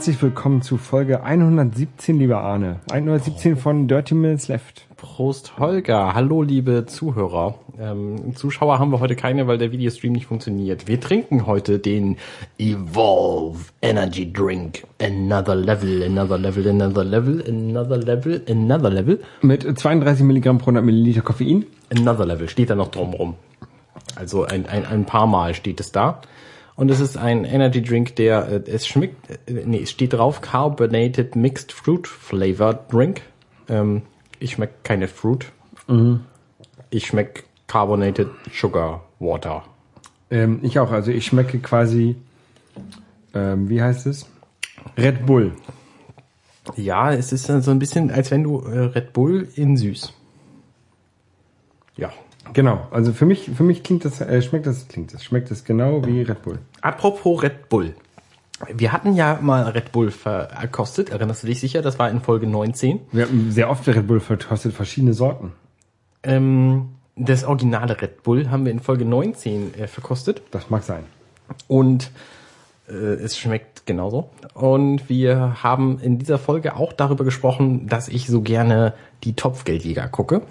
[0.00, 0.20] 30 Minutes left.
[0.20, 2.80] Herzlich willkommen zu Folge 117, lieber Arne.
[2.90, 4.86] 117 von Dirty Minutes Left.
[4.96, 7.56] Prost Holger, hallo liebe Zuhörer.
[7.78, 10.88] Ähm, Zuschauer haben wir heute keine, weil der Videostream nicht funktioniert.
[10.88, 12.16] Wir trinken heute den
[12.58, 14.86] Evolve Energy Drink.
[15.02, 19.20] Another level, another level, another level, another level, another level.
[19.42, 21.66] Mit 32 Milligramm pro 100 Milliliter Koffein.
[21.94, 23.34] Another level steht da noch drum rum.
[24.16, 26.22] Also ein, ein, ein paar Mal steht es da.
[26.80, 30.40] Und es ist ein Energy Drink, der, äh, es schmeckt, äh, nee, es steht drauf,
[30.40, 33.20] Carbonated Mixed Fruit Flavored Drink.
[33.68, 34.00] Ähm,
[34.38, 35.44] ich schmeck keine Fruit.
[36.88, 39.62] Ich schmeck Carbonated Sugar Water.
[40.30, 42.16] Ähm, ich auch, also ich schmecke quasi,
[43.34, 44.26] ähm, wie heißt es?
[44.96, 45.52] Red Bull.
[46.76, 50.14] Ja, es ist so ein bisschen, als wenn du äh, Red Bull in süß.
[51.98, 52.10] Ja.
[52.52, 55.64] Genau, also für mich, für mich klingt das, äh, schmeckt das, klingt das, schmeckt das
[55.64, 56.58] genau wie Red Bull.
[56.80, 57.94] Apropos Red Bull.
[58.74, 61.80] Wir hatten ja mal Red Bull verkostet, erinnerst du dich sicher?
[61.80, 63.00] Das war in Folge 19.
[63.12, 65.52] Wir haben sehr oft Red Bull verkostet, verschiedene Sorten.
[66.22, 70.42] Ähm, das originale Red Bull haben wir in Folge 19 äh, verkostet.
[70.50, 71.04] Das mag sein.
[71.68, 72.10] Und
[72.88, 74.30] äh, es schmeckt genauso.
[74.54, 80.08] Und wir haben in dieser Folge auch darüber gesprochen, dass ich so gerne die Topfgeldjäger
[80.08, 80.42] gucke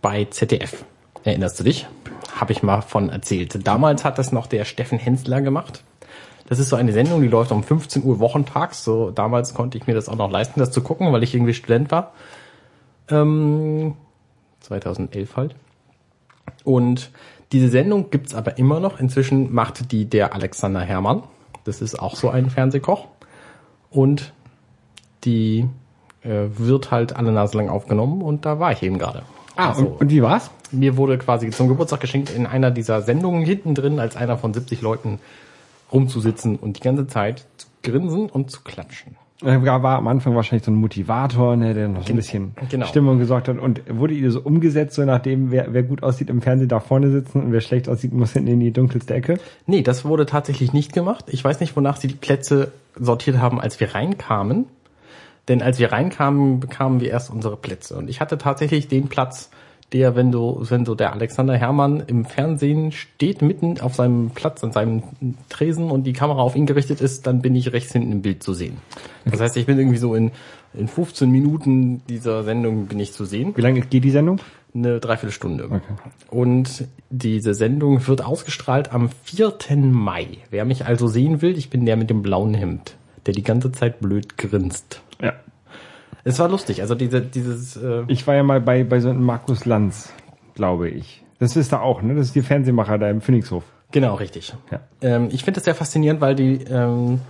[0.00, 0.84] bei ZDF.
[1.24, 1.86] Erinnerst du dich?
[2.34, 3.66] Habe ich mal von erzählt.
[3.66, 5.84] Damals hat das noch der Steffen Hensler gemacht.
[6.48, 8.84] Das ist so eine Sendung, die läuft um 15 Uhr wochentags.
[8.84, 11.54] So damals konnte ich mir das auch noch leisten, das zu gucken, weil ich irgendwie
[11.54, 12.12] Student war.
[13.08, 13.94] Ähm,
[14.60, 15.54] 2011 halt.
[16.64, 17.10] Und
[17.52, 18.98] diese Sendung gibt's aber immer noch.
[18.98, 21.22] Inzwischen macht die der Alexander Herrmann.
[21.64, 23.06] Das ist auch so ein Fernsehkoch.
[23.90, 24.32] Und
[25.24, 25.68] die
[26.22, 29.22] äh, wird halt alle Nase lang aufgenommen und da war ich eben gerade.
[29.56, 30.50] Ah, Also, und, und wie war's?
[30.72, 34.54] Mir wurde quasi zum Geburtstag geschenkt, in einer dieser Sendungen hinten drin als einer von
[34.54, 35.18] 70 Leuten
[35.92, 39.16] rumzusitzen und die ganze Zeit zu grinsen und zu klatschen.
[39.44, 42.86] Er war am Anfang wahrscheinlich so ein Motivator, ne, der noch so ein bisschen genau.
[42.86, 43.58] Stimmung gesorgt hat.
[43.58, 47.10] Und wurde ihr so umgesetzt, so nachdem, wer, wer gut aussieht im Fernsehen darf vorne
[47.10, 49.40] sitzen und wer schlecht aussieht, muss hinten in die dunkelste Ecke?
[49.66, 51.24] Nee, das wurde tatsächlich nicht gemacht.
[51.28, 54.66] Ich weiß nicht, wonach sie die Plätze sortiert haben, als wir reinkamen.
[55.48, 57.96] Denn als wir reinkamen, bekamen wir erst unsere Plätze.
[57.96, 59.50] Und ich hatte tatsächlich den Platz,
[59.92, 64.64] der, wenn du, wenn so der Alexander Herrmann im Fernsehen steht, mitten auf seinem Platz,
[64.64, 65.02] an seinem
[65.48, 68.42] Tresen und die Kamera auf ihn gerichtet ist, dann bin ich rechts hinten im Bild
[68.42, 68.78] zu sehen.
[69.24, 70.32] Das heißt, ich bin irgendwie so in,
[70.74, 73.52] in 15 Minuten dieser Sendung bin ich zu sehen.
[73.56, 74.40] Wie lange geht die Sendung?
[74.74, 75.82] Eine Dreiviertelstunde.
[76.30, 79.52] Und diese Sendung wird ausgestrahlt am 4.
[79.76, 80.28] Mai.
[80.50, 83.70] Wer mich also sehen will, ich bin der mit dem blauen Hemd, der die ganze
[83.70, 85.02] Zeit blöd grinst.
[85.20, 85.34] Ja.
[86.24, 89.24] Es war lustig, also diese, dieses, äh, Ich war ja mal bei, bei so einem
[89.24, 90.12] Markus Lanz,
[90.54, 91.24] glaube ich.
[91.38, 92.14] Das ist da auch, ne?
[92.14, 93.64] Das ist die Fernsehmacher da im Phoenixhof.
[93.90, 94.54] genau, richtig.
[94.70, 94.80] Ja.
[95.00, 97.20] Ähm, ich finde es sehr faszinierend, weil die ähm,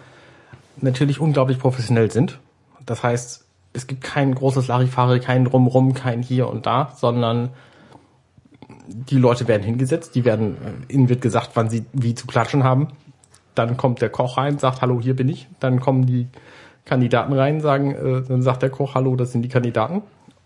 [0.80, 2.38] natürlich unglaublich professionell sind.
[2.84, 7.50] Das heißt, es gibt kein großes Larifari, kein Drumrum, kein hier und da, sondern
[8.88, 10.56] die Leute werden hingesetzt, die werden,
[10.88, 12.88] äh, ihnen wird gesagt, wann sie wie zu klatschen haben.
[13.54, 15.46] Dann kommt der Koch rein, sagt, hallo, hier bin ich.
[15.60, 16.26] Dann kommen die
[16.84, 20.02] Kandidaten rein, sagen, äh, dann sagt der Koch, hallo, das sind die Kandidaten.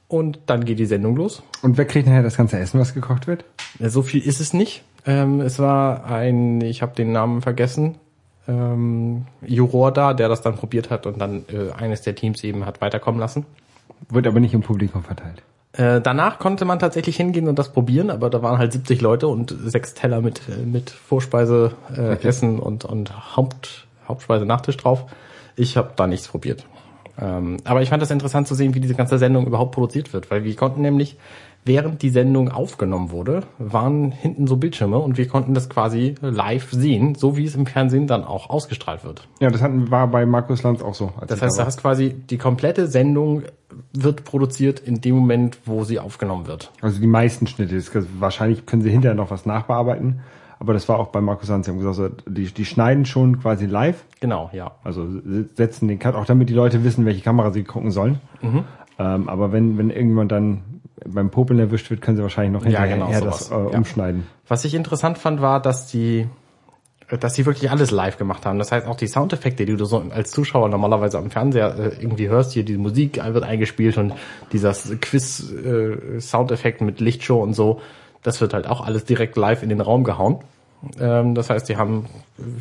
[0.08, 1.42] Und dann geht die Sendung los.
[1.62, 3.44] Und wer kriegt nachher das ganze Essen, was gekocht wird?
[3.80, 4.84] Ja, So viel ist es nicht.
[5.04, 7.96] Ähm, es war ein, ich habe den Namen vergessen,
[8.48, 12.66] ähm, Juror da, der das dann probiert hat und dann äh, eines der Teams eben
[12.66, 13.46] hat weiterkommen lassen.
[14.08, 15.42] Wird aber nicht im Publikum verteilt.
[15.72, 19.28] Äh, danach konnte man tatsächlich hingehen und das probieren, aber da waren halt 70 Leute
[19.28, 25.06] und sechs Teller mit äh, mit Vorspeise, äh, Essen und und Haupt, Hauptspeise Nachtisch drauf.
[25.56, 26.66] Ich habe da nichts probiert.
[27.18, 30.30] Ähm, aber ich fand das interessant zu sehen, wie diese ganze Sendung überhaupt produziert wird,
[30.30, 31.16] weil wir konnten nämlich
[31.66, 36.70] während die Sendung aufgenommen wurde, waren hinten so Bildschirme und wir konnten das quasi live
[36.70, 39.26] sehen, so wie es im Fernsehen dann auch ausgestrahlt wird.
[39.40, 41.12] Ja, das hatten, war bei Markus Lanz auch so.
[41.26, 43.42] Das heißt, da du hast quasi die komplette Sendung
[43.92, 46.70] wird produziert in dem Moment, wo sie aufgenommen wird.
[46.80, 47.82] Also die meisten Schnitte.
[48.18, 50.20] Wahrscheinlich können sie hinterher noch was nachbearbeiten.
[50.58, 51.66] Aber das war auch bei Markus Lanz.
[51.66, 54.04] Sie haben gesagt, so, die, die schneiden schon quasi live.
[54.20, 54.72] Genau, ja.
[54.84, 55.06] Also
[55.54, 58.20] setzen den Cut, auch damit die Leute wissen, welche Kamera sie gucken sollen.
[58.40, 58.64] Mhm.
[58.98, 60.62] Ähm, aber wenn, wenn irgendjemand dann
[61.06, 63.68] beim Popeln erwischt wird, können sie wahrscheinlich noch Ja, hinterher genau, das sowas.
[63.68, 63.78] äh, Ja.
[63.78, 64.26] umschneiden.
[64.48, 66.26] Was ich interessant fand, war, dass die,
[67.20, 68.58] dass die wirklich alles live gemacht haben.
[68.58, 72.28] Das heißt, auch die Soundeffekte, die du so als Zuschauer normalerweise am Fernseher äh, irgendwie
[72.30, 74.14] hörst, hier die Musik wird eingespielt und
[74.52, 77.80] dieser Quiz-Soundeffekt mit Lichtshow und so,
[78.26, 80.38] das wird halt auch alles direkt live in den Raum gehauen.
[80.98, 82.06] Ähm, das heißt, die haben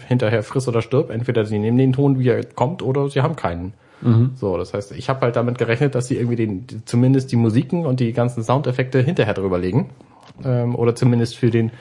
[0.07, 3.35] hinterher friss oder stirb, entweder sie nehmen den Ton, wie er kommt, oder sie haben
[3.35, 3.73] keinen.
[4.35, 7.87] So, das heißt, ich habe halt damit gerechnet, dass sie irgendwie den, zumindest die Musiken
[7.87, 9.89] und die ganzen Soundeffekte hinterher drüber legen.
[10.43, 11.71] Ähm, oder zumindest für den,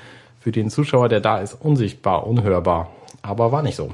[0.40, 2.90] für den Zuschauer, der da ist, unsichtbar, unhörbar.
[3.20, 3.90] Aber war nicht so.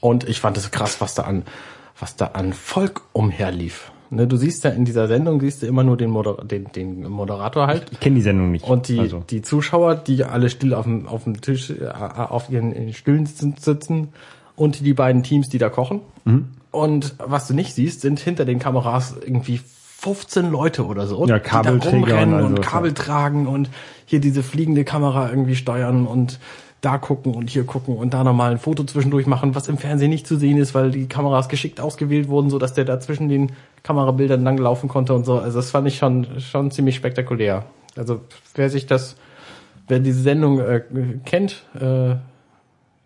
[0.00, 1.42] Und ich fand es krass, was da an,
[1.98, 3.92] was da an Volk umherlief.
[4.10, 7.08] Ne, du siehst ja in dieser Sendung, siehst du immer nur den, Moder den, den
[7.08, 7.86] Moderator halt.
[7.90, 8.64] Ich kenne die Sendung nicht.
[8.64, 9.24] Und die, also.
[9.28, 14.08] die Zuschauer, die alle still auf dem, auf dem Tisch, äh, auf ihren Stühlen sitzen
[14.54, 16.00] und die beiden Teams, die da kochen.
[16.24, 16.48] Mhm.
[16.70, 19.60] Und was du nicht siehst, sind hinter den Kameras irgendwie
[19.98, 23.70] 15 Leute oder so, Ja, die da Kabelträger rumrennen und und, also, Kabel tragen und
[24.04, 26.38] hier diese fliegende Kamera irgendwie steuern und
[26.80, 30.10] da gucken und hier gucken und da nochmal ein Foto zwischendurch machen, was im Fernsehen
[30.10, 33.28] nicht zu sehen ist, weil die Kameras geschickt ausgewählt wurden, so dass der da zwischen
[33.28, 33.52] den
[33.82, 35.38] Kamerabildern langlaufen konnte und so.
[35.38, 37.64] Also das fand ich schon, schon ziemlich spektakulär.
[37.96, 38.20] Also
[38.54, 39.16] wer sich das,
[39.88, 40.82] wer diese Sendung äh,
[41.24, 42.16] kennt, äh,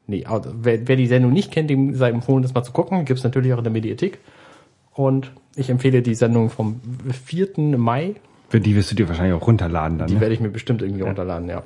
[0.09, 3.05] nee, also wer, wer die Sendung nicht kennt, dem sei empfohlen, das mal zu gucken.
[3.05, 4.19] Gibt's natürlich auch in der Mediathek.
[4.93, 6.81] Und ich empfehle die Sendung vom
[7.27, 7.77] 4.
[7.79, 8.17] Mai.
[8.49, 10.09] Für die wirst du dir wahrscheinlich auch runterladen dann.
[10.09, 10.21] Die Ne?
[10.21, 11.63] werde ich mir bestimmt irgendwie runterladen, ja.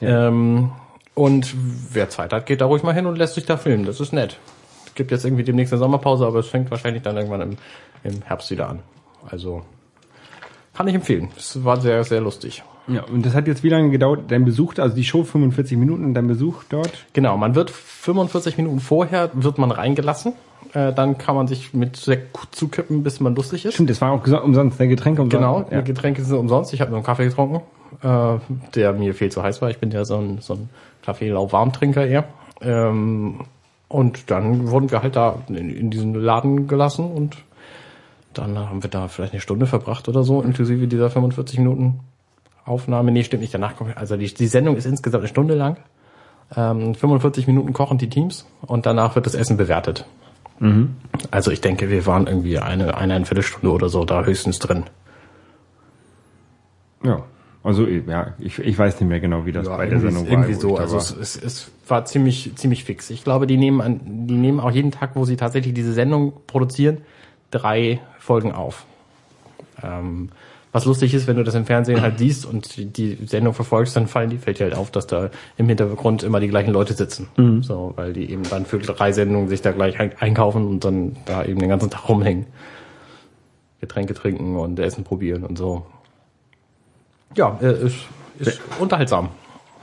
[0.00, 0.70] Ähm,
[1.14, 1.54] und
[1.92, 3.84] wer Zeit hat, geht da ruhig mal hin und lässt sich da filmen.
[3.84, 4.38] Das ist nett.
[4.86, 7.56] Es gibt jetzt irgendwie demnächst eine Sommerpause, aber es fängt wahrscheinlich dann irgendwann im,
[8.04, 8.80] im Herbst wieder an.
[9.28, 9.62] Also
[10.74, 11.30] kann ich empfehlen.
[11.36, 12.62] Es war sehr, sehr lustig.
[12.86, 16.14] Ja, und das hat jetzt wie lange gedauert, dein Besuch, also die Show 45 Minuten,
[16.14, 17.04] dein Besuch dort?
[17.12, 20.34] Genau, man wird 45 Minuten vorher wird man reingelassen.
[20.72, 23.74] Äh, dann kann man sich mit Sekt zukippen, bis man lustig ist.
[23.74, 25.44] Stimmt, das war auch umsonst, der Getränke umsonst.
[25.44, 25.82] Genau, ja.
[25.82, 26.72] die Getränke sind umsonst.
[26.72, 27.60] Ich habe nur einen Kaffee getrunken,
[28.02, 28.38] äh,
[28.74, 29.70] der mir viel zu heiß war.
[29.70, 30.68] Ich bin ja so ein, so ein
[31.02, 32.24] Kaffee-Lauwarmtrinker eher.
[32.60, 33.40] Ähm,
[33.88, 37.36] und dann wurden wir halt da in, in diesen Laden gelassen und
[38.34, 42.00] dann haben wir da vielleicht eine Stunde verbracht oder so, inklusive dieser 45 Minuten
[42.64, 43.10] Aufnahme.
[43.10, 45.78] Nee, stimmt nicht, danach kommt, also die, die Sendung ist insgesamt eine Stunde lang.
[46.54, 50.06] Ähm, 45 Minuten kochen die Teams und danach wird das Essen bewertet.
[51.30, 54.84] Also ich denke, wir waren irgendwie eine, eine Viertelstunde oder so da höchstens drin.
[57.02, 57.22] ja.
[57.68, 60.32] Also, ja, ich, ich weiß nicht mehr genau, wie das bei der irgendwie, Sendung war.
[60.32, 60.76] irgendwie so.
[60.78, 61.02] Also war.
[61.02, 63.10] es, es, es war ziemlich, ziemlich fix.
[63.10, 66.32] Ich glaube, die nehmen an, die nehmen auch jeden Tag, wo sie tatsächlich diese Sendung
[66.46, 67.02] produzieren,
[67.50, 68.86] drei Folgen auf.
[69.82, 70.30] Ähm,
[70.72, 74.06] was lustig ist, wenn du das im Fernsehen halt siehst und die, Sendung verfolgst, dann
[74.06, 75.28] fallen die, fällt dir halt auf, dass da
[75.58, 77.28] im Hintergrund immer die gleichen Leute sitzen.
[77.36, 77.62] Mhm.
[77.62, 81.16] So, weil die eben dann für drei Sendungen sich da gleich ein- einkaufen und dann
[81.26, 82.46] da eben den ganzen Tag rumhängen.
[83.80, 85.84] Getränke trinken und Essen probieren und so.
[87.36, 87.96] Ja, äh, ist,
[88.38, 89.30] ist unterhaltsam.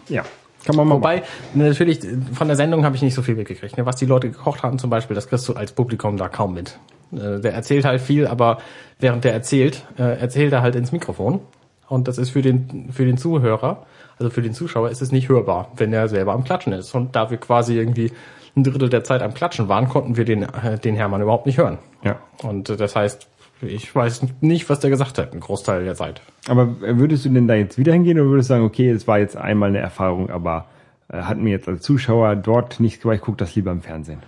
[0.09, 0.23] ja.
[0.65, 1.21] Kann man mal Wobei,
[1.53, 1.99] natürlich,
[2.33, 3.77] von der Sendung habe ich nicht so viel mitgekriegt.
[3.77, 3.85] ne?
[3.85, 6.79] Was die Leute gekocht haben zum Beispiel, das kriegst du als Publikum da kaum mit.
[7.13, 8.57] Äh, Der erzählt halt viel, aber
[8.99, 11.41] während der erzählt, äh, erzählt er halt ins Mikrofon.
[11.87, 13.85] Und das ist für den, für den Zuhörer,
[14.17, 16.95] also für den Zuschauer, ist es nicht hörbar, wenn er selber am Klatschen ist.
[16.95, 18.11] Und da wir quasi irgendwie
[18.57, 21.59] ein Drittel der Zeit am Klatschen waren, konnten wir den, äh, den Hermann überhaupt nicht
[21.59, 21.77] hören.
[22.01, 22.17] Ja.
[22.41, 23.27] Und äh, das heißt,
[23.61, 26.21] ich weiß nicht, was der gesagt hat, einen Großteil der Zeit.
[26.47, 29.19] Aber würdest du denn da jetzt wieder hingehen oder würdest du sagen, okay, es war
[29.19, 30.65] jetzt einmal eine Erfahrung, aber
[31.09, 34.19] äh, hat mir jetzt als Zuschauer dort nicht gemacht, ich gucke das lieber im Fernsehen.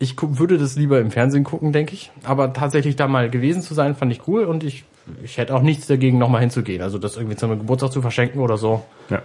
[0.00, 2.10] Ich gu- würde das lieber im Fernsehen gucken, denke ich.
[2.24, 4.84] Aber tatsächlich da mal gewesen zu sein, fand ich cool und ich,
[5.24, 6.82] ich hätte auch nichts dagegen, nochmal hinzugehen.
[6.82, 8.84] Also das irgendwie zum Geburtstag zu verschenken oder so.
[9.10, 9.22] Ja.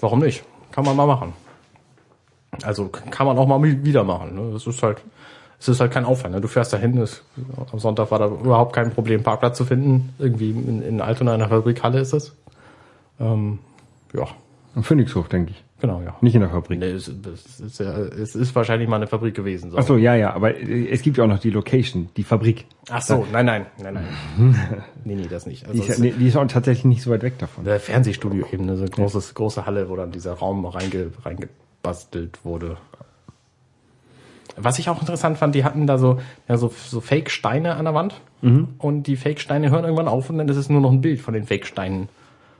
[0.00, 0.44] Warum nicht?
[0.72, 1.32] Kann man mal machen.
[2.62, 4.34] Also kann man auch mal wieder machen.
[4.34, 4.52] Ne?
[4.52, 4.98] Das ist halt,
[5.58, 6.34] es ist halt kein Aufwand.
[6.34, 6.40] Ne?
[6.40, 7.02] Du fährst da hin,
[7.72, 10.14] am Sonntag war da überhaupt kein Problem, Parkplatz zu finden.
[10.18, 12.34] Irgendwie in, in Altona in der Fabrikhalle ist es.
[13.18, 13.58] Ähm,
[14.14, 14.26] ja,
[14.74, 15.64] Am Phoenixhof, denke ich.
[15.80, 16.14] genau, ja.
[16.20, 16.78] Nicht in der Fabrik.
[16.78, 19.70] Nee, es, es, ist, ja, es ist wahrscheinlich mal eine Fabrik gewesen.
[19.70, 19.78] So.
[19.78, 22.66] Ach so, ja, ja, aber äh, es gibt ja auch noch die Location, die Fabrik.
[22.90, 24.84] Ach so, nein, nein, nein, nein.
[25.04, 25.62] nee, nee, das nicht.
[25.64, 27.64] Die Also ist, ja, es nee, die ist auch tatsächlich nicht so weit weg davon.
[27.64, 32.76] der Fernsehstudio eben, so eine großes, große Halle, wo dann dieser Raum reinge, reingebastelt wurde.
[34.56, 37.94] Was ich auch interessant fand, die hatten da so, ja, so, so Fake-Steine an der
[37.94, 38.20] Wand.
[38.78, 41.34] Und die Fake-Steine hören irgendwann auf und dann ist es nur noch ein Bild von
[41.34, 42.08] den Fake-Steinen.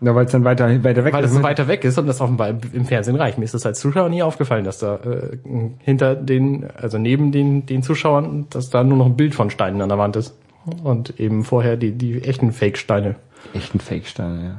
[0.01, 1.31] Na, weil es dann weiter, weiter weg Weil ist.
[1.31, 1.45] es so ne?
[1.45, 3.39] weiter weg ist und das offenbar im- im Fernsehen reicht.
[3.39, 5.39] Mir ist das als Zuschauer nie aufgefallen, dass da äh,
[5.79, 9.81] hinter den, also neben den, den Zuschauern, dass da nur noch ein Bild von Steinen
[9.81, 10.37] an der Wand ist.
[10.83, 13.15] Und eben vorher die, die echten Fake-Steine.
[13.55, 14.59] Echten Fake-Steine,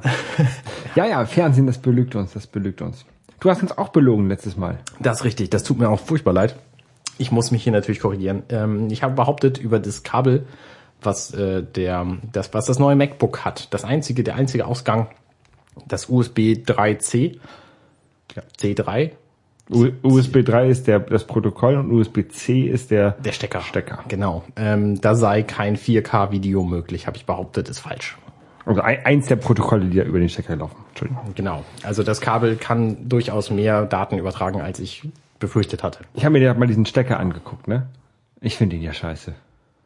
[0.96, 1.03] ja.
[1.06, 3.06] ja, ja, Fernsehen, das belügt uns, das belügt uns.
[3.41, 4.77] Du hast uns auch belogen letztes Mal.
[5.00, 6.56] Das ist richtig, das tut mir auch furchtbar leid.
[7.18, 8.44] Ich muss mich hier natürlich korrigieren.
[8.50, 10.46] Ähm, ich habe behauptet über das Kabel,
[11.02, 15.08] was äh, der, das, was das neue MacBook hat, das einzige, der einzige Ausgang,
[15.88, 17.40] das USB 3C,
[18.36, 18.44] Ja.
[18.60, 19.12] C3,
[19.70, 23.62] U USB 3 ist der, das Protokoll und USB-C ist der, der Stecker.
[23.62, 24.00] Stecker.
[24.08, 24.44] Genau.
[24.56, 28.18] Ähm, da sei kein 4K-Video möglich, habe ich behauptet, ist falsch.
[28.66, 30.76] Also ein, eins der Protokolle, die da über den Stecker laufen.
[30.90, 31.34] Entschuldigung.
[31.36, 31.64] Genau.
[31.84, 35.04] Also das Kabel kann durchaus mehr Daten übertragen, als ich
[35.39, 36.00] befürchtet hatte.
[36.13, 37.88] Ich habe mir ja mal diesen Stecker angeguckt, ne?
[38.41, 39.34] Ich finde ihn ja scheiße.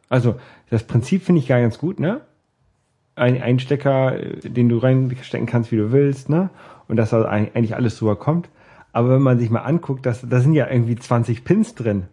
[0.09, 0.35] Also,
[0.69, 2.21] das Prinzip finde ich gar ganz gut, ne?
[3.15, 6.49] Ein, ein Stecker, äh, den du reinstecken kannst, wie du willst, ne?
[6.87, 8.49] Und dass da eigentlich alles drüber kommt.
[8.93, 12.07] Aber wenn man sich mal anguckt, das, da sind ja irgendwie 20 Pins drin.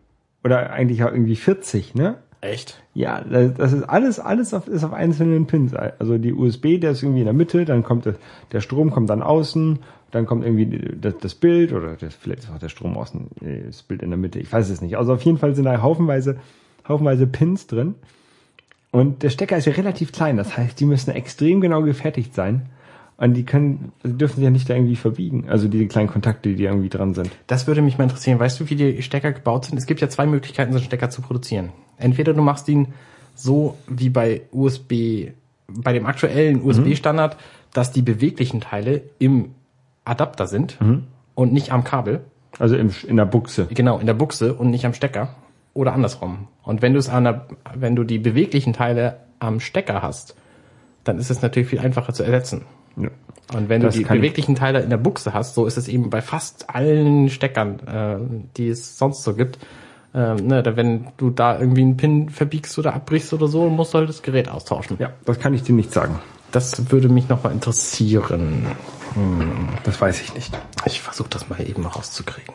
[0.45, 2.19] Oder eigentlich auch irgendwie 40, ne?
[2.41, 2.81] Echt?
[2.95, 5.75] Ja, das das ist alles, alles auf, ist auf einzelnen Pins.
[5.75, 8.15] Also die USB, der ist irgendwie in der Mitte, dann kommt der,
[8.53, 9.81] der Strom kommt dann außen,
[10.11, 13.63] dann kommt irgendwie das, das Bild oder das, vielleicht ist auch der Strom außen, nee,
[13.67, 14.97] das Bild in der Mitte, ich weiß es nicht.
[14.97, 16.39] Also auf jeden Fall sind da haufenweise,
[16.87, 17.95] haufenweise Pins drin.
[18.91, 22.71] Und der Stecker ist ja relativ klein, das heißt, die müssen extrem genau gefertigt sein.
[23.19, 25.47] Und die können, die dürfen sich ja nicht da irgendwie verbiegen.
[25.49, 27.31] Also diese kleinen Kontakte, die irgendwie dran sind.
[27.49, 28.39] Das würde mich mal interessieren.
[28.39, 29.77] Weißt du, wie die Stecker gebaut sind?
[29.77, 31.71] Es gibt ja zwei Möglichkeiten, so einen Stecker zu produzieren.
[31.97, 32.95] Entweder du machst ihn
[33.35, 35.33] so wie bei USB,
[35.67, 37.37] bei dem aktuellen USB-Standard,
[37.73, 39.51] dass die beweglichen Teile im
[40.09, 40.79] Adapter sind
[41.35, 42.21] und nicht am Kabel.
[42.59, 43.67] Also im, in der Buchse.
[43.71, 45.35] Genau, in der Buchse und nicht am Stecker.
[45.75, 46.49] Oder andersrum.
[46.65, 50.35] Und wenn du es an der, wenn du die beweglichen Teile am Stecker hast,
[51.05, 52.63] dann ist es natürlich viel einfacher zu ersetzen.
[52.97, 53.11] Ja.
[53.55, 55.77] Und wenn du Das die kann ich- beweglichen Teile in der Buchse hast, so ist
[55.79, 58.17] es eben bei fast allen Steckern, äh,
[58.57, 59.59] die es sonst so gibt.
[60.15, 63.99] Ähm, ne, wenn du da irgendwie einen Pin verbiegst oder abbrichst oder so, musst du
[63.99, 64.97] halt das Gerät austauschen.
[64.99, 66.19] Ja, das kann ich dir nicht sagen.
[66.51, 68.67] Das würde mich nochmal interessieren.
[69.85, 70.57] Das weiß ich nicht.
[70.87, 72.55] Ich versuche das mal eben rauszukriegen.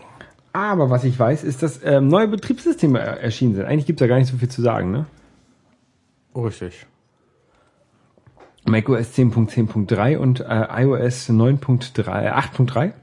[0.53, 3.65] Aber was ich weiß, ist, dass ähm, neue Betriebssysteme er- erschienen sind.
[3.65, 5.05] Eigentlich gibt's ja gar nicht so viel zu sagen, ne?
[6.35, 6.85] Richtig.
[8.65, 12.93] macOS 10.10.3 und äh, iOS 9.3, äh, 8.3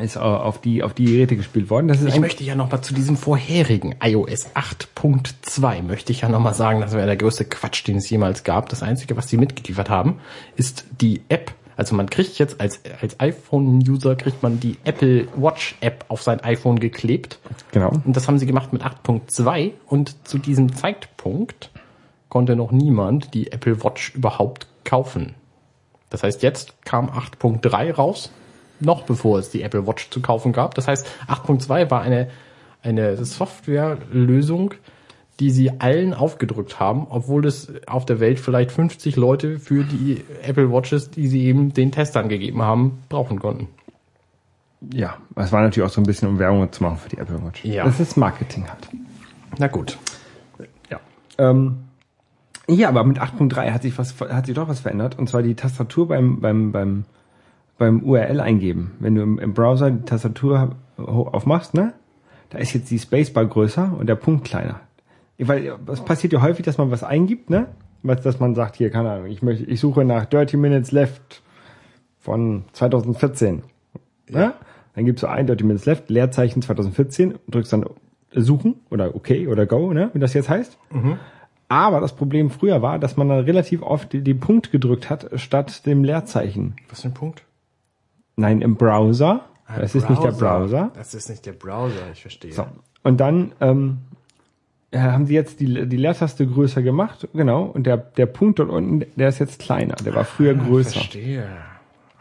[0.00, 1.88] ist äh, auf die auf die Geräte gespielt worden.
[1.88, 6.54] Das ist Ich möchte ja nochmal zu diesem vorherigen iOS 8.2 möchte ich ja nochmal
[6.54, 8.70] sagen, das wäre der größte Quatsch, den es jemals gab.
[8.70, 10.18] Das Einzige, was sie mitgeliefert haben,
[10.56, 11.52] ist die App.
[11.76, 16.40] Also man kriegt jetzt als, als iPhone-User kriegt man die Apple Watch App auf sein
[16.40, 17.38] iPhone geklebt.
[17.70, 17.90] genau.
[18.04, 21.70] Und das haben sie gemacht mit 8.2 und zu diesem Zeitpunkt
[22.28, 25.34] konnte noch niemand die Apple Watch überhaupt kaufen.
[26.08, 28.30] Das heißt, jetzt kam 8.3 raus,
[28.80, 30.74] noch bevor es die Apple Watch zu kaufen gab.
[30.74, 32.28] Das heißt, 8.2 war eine,
[32.82, 34.74] eine Softwarelösung,
[35.40, 40.22] die sie allen aufgedrückt haben, obwohl es auf der Welt vielleicht 50 Leute für die
[40.42, 43.68] Apple Watches, die sie eben den Testern gegeben haben, brauchen konnten.
[44.92, 47.42] Ja, es war natürlich auch so ein bisschen, um Werbung zu machen für die Apple
[47.44, 47.64] Watch.
[47.64, 47.84] Ja.
[47.84, 48.88] Das ist Marketing halt.
[49.58, 49.98] Na gut.
[50.90, 51.00] Ja.
[51.38, 51.84] Ähm,
[52.68, 55.54] ja, aber mit 8.3 hat sich was hat sich doch was verändert und zwar die
[55.54, 57.04] Tastatur beim beim beim
[57.78, 58.92] beim URL eingeben.
[59.00, 61.94] Wenn du im, Browser die Tastatur aufmachst, ne?
[62.50, 64.80] Da ist jetzt die Spacebar größer und der Punkt kleiner.
[65.48, 67.68] Weil es passiert ja häufig, dass man was eingibt, ne?
[68.02, 71.42] Was, dass man sagt, hier, keine Ahnung, ich möchte, ich suche nach Dirty Minutes Left
[72.18, 73.62] von 2014.
[74.28, 74.54] Ne?
[74.94, 77.86] Dann gibst du ein Dirty Minutes Left, Leerzeichen 2014, drückst dann
[78.34, 80.10] suchen oder okay oder go, ne?
[80.14, 80.78] Wie das jetzt heißt.
[81.68, 85.86] Aber das Problem früher war, dass man dann relativ oft die Punkt gedrückt hat, statt
[85.86, 86.76] dem Leerzeichen.
[86.90, 87.44] Was für ein Punkt?
[88.36, 89.46] Nein, im Browser.
[89.74, 90.90] Das ist nicht der Browser.
[90.94, 92.52] Das ist nicht der Browser, ich verstehe.
[92.52, 92.66] So.
[93.02, 94.11] Und dann ähm, äh,
[94.94, 97.64] haben sie jetzt die, die Leertaste größer gemacht, genau.
[97.64, 99.94] Und der, der Punkt dort unten, der ist jetzt kleiner.
[99.96, 100.92] Der war früher größer.
[100.92, 101.46] Verstehe.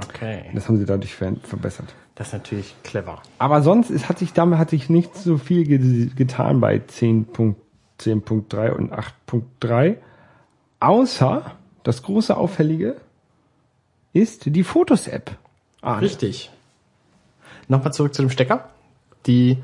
[0.02, 0.44] Okay.
[0.54, 1.94] Das haben sie dadurch ver verbessert.
[2.16, 3.22] Das ist natürlich clever.
[3.40, 8.72] Aber sonst ist, hat sich damit hat sich nicht so viel ge getan bei 10.10.3
[8.72, 9.98] und 8.3.
[10.80, 11.52] Außer
[11.84, 12.96] das große Auffällige
[14.14, 15.32] ist die Fotos-App.
[15.82, 16.52] Ah, Richtig.
[17.68, 18.70] Nochmal zurück zu dem Stecker.
[19.26, 19.58] Die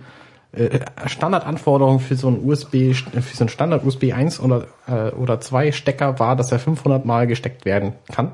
[0.58, 5.40] äh, Standardanforderung für so ein USB, für so ein Standard USB 1 oder, äh, oder
[5.40, 8.32] 2 Stecker war, dass er 500 Mal gesteckt werden kann.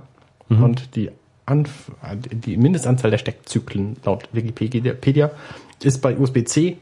[0.50, 1.10] Und die,
[1.46, 1.92] Anf
[2.32, 5.32] die Mindestanzahl der Steckzyklen laut Wikipedia
[5.82, 6.78] ist bei USB-C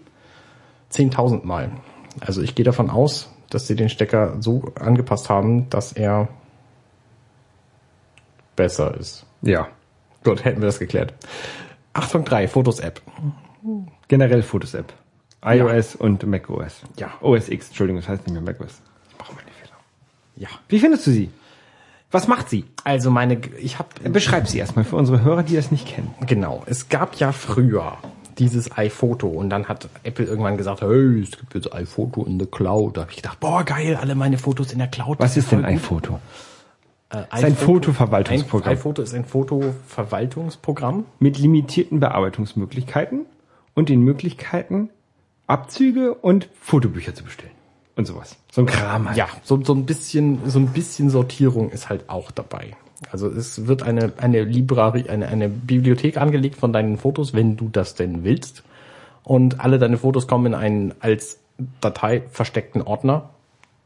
[0.92, 1.72] 10.000 Mal.
[2.20, 6.28] Also ich gehe davon aus, dass sie den Stecker so angepasst haben, dass er
[8.56, 9.26] besser ist.
[9.42, 9.68] ja.
[10.24, 11.16] Gut, hätten wir das geklärt.
[11.96, 13.02] 8.3, Fotos-App.
[14.08, 14.94] Generell Fotos-App.
[15.44, 16.82] iOS und macOS.
[16.98, 17.14] Ja.
[17.22, 18.82] OS X, Entschuldigung, das heißt nicht mehr macOS.
[19.10, 19.78] Ich mache mal die Fehler.
[20.36, 20.50] Ja.
[20.70, 21.30] Wie findest du sie?
[22.12, 22.66] Was macht sie?
[22.84, 26.14] Also meine, ich habe Beschreib sie erstmal für unsere Hörer, die das nicht kennen.
[26.28, 26.64] genau.
[26.66, 27.98] Es gab ja früher
[28.38, 32.46] dieses iPhoto und dann hat Apple irgendwann gesagt, hey, es gibt jetzt iPhoto in the
[32.46, 32.98] Cloud.
[32.98, 35.20] Da habe ich gedacht, boah geil, alle meine Fotos in der Cloud.
[35.20, 36.20] Was ist denn iPhoto?
[37.10, 38.72] Äh, ist ein Fotoverwaltungsprogramm.
[38.72, 41.06] Ein, iPhoto ist ein Fotoverwaltungsprogramm.
[41.20, 43.26] Mit limitierten Bearbeitungsmöglichkeiten
[43.74, 44.90] und den Möglichkeiten,
[45.52, 47.52] Abzüge und Fotobücher zu bestellen.
[47.96, 48.38] Und sowas.
[48.52, 49.18] So ein Kram halt.
[49.18, 52.72] Ja, so, so ein bisschen, so ein bisschen Sortierung ist halt auch dabei.
[53.12, 57.68] Also es wird eine, eine Library, eine, eine Bibliothek angelegt von deinen Fotos, wenn du
[57.70, 58.64] das denn willst.
[59.24, 61.40] Und alle deine Fotos kommen in einen als
[61.82, 63.30] Datei versteckten Ordner,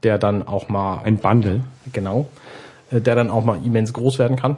[0.04, 1.62] der dann auch mal Ein Bundle.
[1.92, 2.28] genau,
[2.92, 4.58] äh, der dann auch mal immens groß werden kann.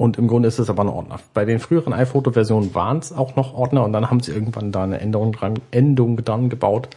[0.00, 1.20] Und im Grunde ist es aber ein Ordner.
[1.34, 4.82] Bei den früheren iPhoto-Versionen waren es auch noch Ordner und dann haben sie irgendwann da
[4.82, 6.88] eine Änderung dran, Endung dran gebaut.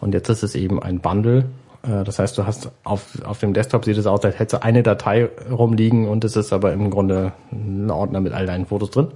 [0.00, 1.46] Und jetzt ist es eben ein Bundle.
[1.82, 4.62] Äh, Das heißt, du hast auf, auf dem Desktop sieht es aus, als hättest du
[4.64, 8.92] eine Datei rumliegen und es ist aber im Grunde ein Ordner mit all deinen Fotos
[8.92, 9.08] drin.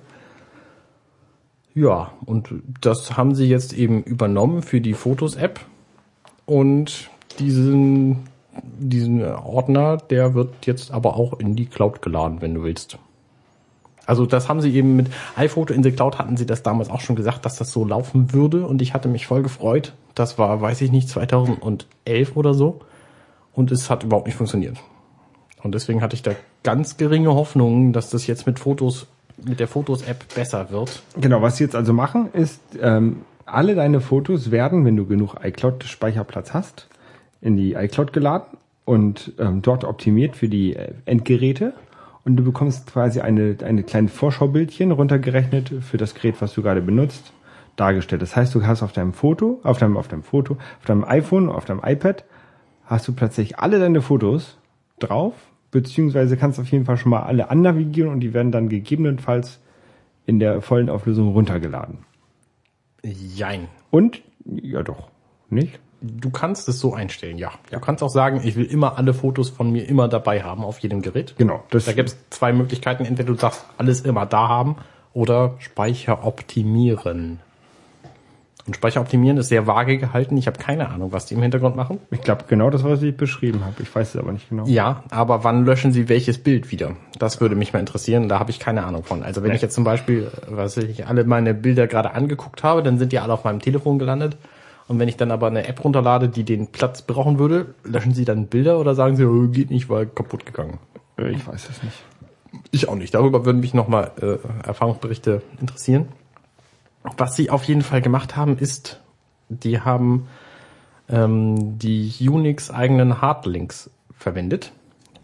[1.75, 2.49] Ja, und
[2.81, 5.61] das haben sie jetzt eben übernommen für die Fotos-App.
[6.45, 8.25] Und diesen,
[8.81, 12.99] diesen Ordner, der wird jetzt aber auch in die Cloud geladen, wenn du willst.
[14.13, 17.01] Also das haben sie eben mit iPhoto in the Cloud hatten sie das damals auch
[17.01, 19.95] schon gesagt, dass das so laufen würde und ich hatte mich voll gefreut.
[20.15, 22.81] Das war, weiß ich nicht, 2011 oder so
[23.55, 24.77] und es hat überhaupt nicht funktioniert.
[25.63, 29.07] Und deswegen hatte ich da ganz geringe Hoffnungen, dass das jetzt mit Fotos,
[29.43, 31.03] mit der Fotos-App besser wird.
[31.19, 35.37] Genau, was sie jetzt also machen, ist, ähm, alle deine Fotos werden, wenn du genug
[35.43, 36.87] iCloud-Speicherplatz hast,
[37.41, 41.73] in die iCloud geladen und ähm, dort optimiert für die äh, Endgeräte.
[42.25, 46.81] Und du bekommst quasi eine, eine kleine Vorschaubildchen runtergerechnet für das Gerät, was du gerade
[46.81, 47.33] benutzt,
[47.77, 48.23] dargestellt.
[48.23, 51.49] Das heißt, du hast auf deinem Foto, auf deinem, auf deinem Foto, auf deinem iPhone,
[51.49, 52.25] auf deinem iPad,
[52.85, 54.59] hast du plötzlich alle deine Fotos
[54.99, 55.35] drauf,
[55.71, 59.61] beziehungsweise kannst auf jeden Fall schon mal alle annavigieren und die werden dann gegebenenfalls
[60.27, 61.99] in der vollen Auflösung runtergeladen.
[63.03, 63.67] Jein.
[63.91, 65.09] Und, ja doch,
[65.51, 65.81] nicht?
[66.03, 67.53] Du kannst es so einstellen, ja.
[67.71, 70.79] Du kannst auch sagen, ich will immer alle Fotos von mir immer dabei haben auf
[70.81, 71.35] jedem Gerät.
[71.39, 71.63] Genau.
[71.71, 73.05] Da gibt es zwei Möglichkeiten.
[73.05, 74.77] Entweder du sagst, alles immer da haben
[75.15, 77.39] oder Speicher optimieren.
[78.67, 80.37] Und Speicher optimieren ist sehr vage gehalten.
[80.37, 81.99] Ich habe keine Ahnung, was die im Hintergrund machen.
[82.13, 83.83] ich glaube, genau das, was ich beschrieben habe.
[83.83, 84.67] Ich weiß es aber nicht genau.
[84.67, 86.93] Ja, aber wann löschen sie welches Bild wieder?
[87.19, 88.29] Das würde mich mal interessieren.
[88.29, 89.25] Da habe ich keine Ahnung von.
[89.25, 89.57] Also wenn Nee.
[89.57, 93.11] ich jetzt zum Beispiel, was weiß ich, alle meine Bilder gerade angeguckt habe, dann sind
[93.11, 94.37] die alle auf meinem Telefon gelandet.
[94.89, 98.25] Und wenn ich dann aber eine App runterlade, die den Platz brauchen würde, löschen sie
[98.25, 100.79] dann Bilder oder sagen sie, oh, geht nicht, weil kaputt gegangen?
[101.17, 101.97] Ich weiß es nicht.
[102.71, 103.15] Ich auch nicht.
[103.15, 106.09] Darüber würden mich nochmal äh, Erfahrungsberichte interessieren.
[107.17, 109.01] Was sie auf jeden Fall gemacht haben, ist,
[109.49, 110.29] die haben
[111.09, 114.73] ähm, die Unix-eigenen Hardlinks verwendet,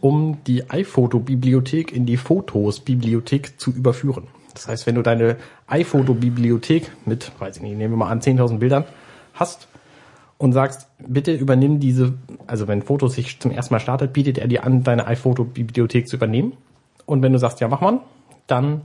[0.00, 4.28] um die iPhoto-Bibliothek in die Fotos-Bibliothek zu überführen.
[4.54, 5.36] Das heißt, wenn du deine
[5.68, 8.84] iPhoto-Bibliothek mit, weiß ich nicht, nehmen wir mal an, 10.000 Bildern
[9.38, 9.68] hast
[10.38, 12.14] und sagst, bitte übernimm diese,
[12.46, 16.16] also wenn Fotos sich zum ersten Mal startet, bietet er dir an, deine iPhoto-Bibliothek zu
[16.16, 16.52] übernehmen.
[17.06, 18.00] Und wenn du sagst, ja, mach mal,
[18.46, 18.82] dann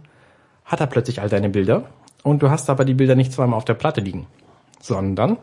[0.66, 1.86] hat er plötzlich all deine Bilder
[2.24, 4.28] und du hast aber die Bilder nicht zweimal auf der Platte liegen,
[4.82, 5.38] sondern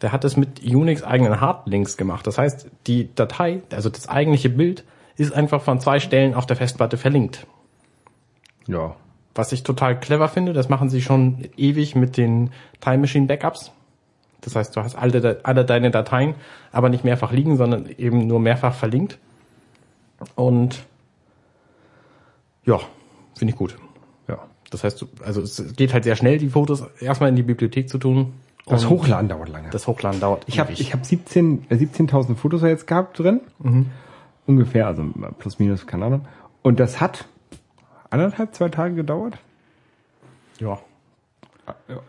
[0.00, 2.26] der hat es mit Unix eigenen Hardlinks gemacht.
[2.26, 4.84] Das heißt, die Datei, also das eigentliche Bild,
[5.16, 7.46] ist einfach von zwei Stellen auf der Festplatte verlinkt.
[8.66, 8.96] Ja.
[9.34, 13.72] Was ich total clever finde, das machen sie schon ewig mit den Time Machine Backups.
[14.44, 16.34] Das heißt, du hast alle, alle deine Dateien,
[16.72, 19.18] aber nicht mehrfach liegen, sondern eben nur mehrfach verlinkt.
[20.34, 20.84] Und
[22.64, 22.80] ja,
[23.34, 23.76] finde ich gut.
[24.28, 24.38] Ja.
[24.70, 27.98] Das heißt, also es geht halt sehr schnell, die Fotos erstmal in die Bibliothek zu
[27.98, 28.34] tun.
[28.66, 29.68] Das Hochladen dauert lange.
[29.70, 33.40] Das Hochladen dauert ich habe ich hab 17 äh, 17.000 Fotos jetzt gehabt drin.
[34.46, 35.04] Ungefähr, also
[35.38, 36.26] plus minus, keine Ahnung.
[36.62, 37.26] Und das hat
[38.10, 39.38] anderthalb, zwei Tage gedauert.
[40.58, 40.78] ja.
[41.88, 42.00] Ja,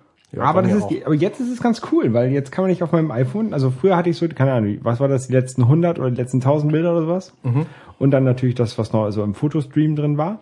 [0.42, 2.70] aber bei das ist, die, aber jetzt ist es ganz cool, weil jetzt kann man
[2.70, 5.34] nicht auf meinem iPhone, also früher hatte ich so, keine Ahnung, was war das, die
[5.34, 7.34] letzten 100 oder die letzten 1000 Bilder oder sowas.
[7.44, 7.66] Mhm.
[8.00, 10.40] Und dann natürlich das, was noch so im Fotostream drin war.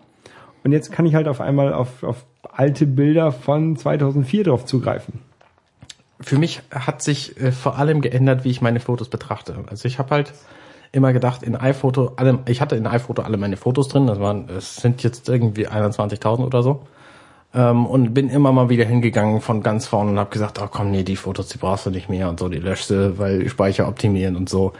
[0.64, 5.20] Und jetzt kann ich halt auf einmal auf, auf alte Bilder von 2004 drauf zugreifen.
[6.20, 9.56] Für mich hat sich äh, vor allem geändert, wie ich meine Fotos betrachte.
[9.68, 10.32] Also ich habe halt
[10.92, 14.48] immer gedacht, in iPhoto, alle, ich hatte in iPhoto alle meine Fotos drin, das waren,
[14.48, 16.86] es sind jetzt irgendwie 21.000 oder so.
[17.54, 20.90] Ähm, und bin immer mal wieder hingegangen von ganz vorne und habe gesagt, oh komm,
[20.90, 23.86] nee, die Fotos, die brauchst du nicht mehr und so, die löschst du, weil Speicher
[23.86, 24.72] optimieren und so.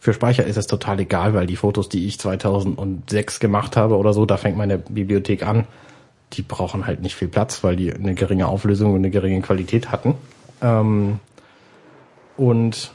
[0.00, 4.12] Für Speicher ist es total egal, weil die Fotos, die ich 2006 gemacht habe oder
[4.12, 5.66] so, da fängt meine Bibliothek an,
[6.32, 9.90] die brauchen halt nicht viel Platz, weil die eine geringe Auflösung und eine geringe Qualität
[9.90, 10.14] hatten.
[10.62, 11.20] Ähm,
[12.36, 12.92] und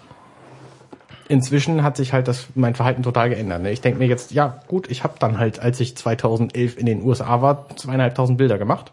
[1.30, 3.62] inzwischen hat sich halt das mein Verhalten total geändert.
[3.62, 3.72] ne?
[3.72, 7.04] Ich denke mir jetzt, ja gut, ich habe dann halt, als ich 2011 in den
[7.04, 8.92] USA war, zweieinhalbtausend Bilder gemacht.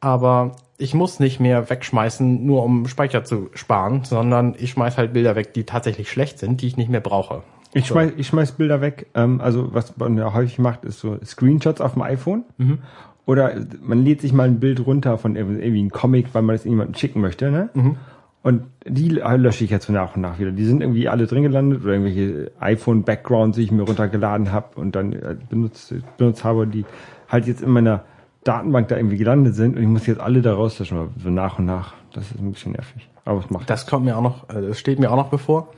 [0.00, 5.12] Aber ich muss nicht mehr wegschmeißen, nur um Speicher zu sparen, sondern ich schmeiß halt
[5.12, 7.42] Bilder weg, die tatsächlich schlecht sind, die ich nicht mehr brauche.
[7.74, 9.06] Ich schmeiß, ich schmeiß Bilder weg.
[9.14, 12.44] Ähm, also was man ja häufig macht, ist so Screenshots auf dem iPhone.
[13.26, 16.64] Oder man lädt sich mal ein Bild runter von irgendwie einem Comic, weil man das
[16.64, 17.50] jemandem schicken möchte.
[17.50, 17.70] Ne?
[18.44, 20.52] Und die lösche ich jetzt so nach und nach wieder.
[20.52, 24.94] Die sind irgendwie alle drin gelandet oder irgendwelche iPhone-Backgrounds, die ich mir runtergeladen habe und
[24.94, 26.84] dann äh, benutzt, benutzt habe, die
[27.26, 28.04] halt jetzt in meiner
[28.44, 31.64] Datenbank da irgendwie gelandet sind und ich muss jetzt alle da rauslöschen, so nach und
[31.64, 31.94] nach.
[32.12, 33.08] Das ist ein bisschen nervig.
[33.24, 33.70] Aber es macht.
[33.70, 35.72] Das kommt mir auch noch, äh, das steht mir auch noch bevor.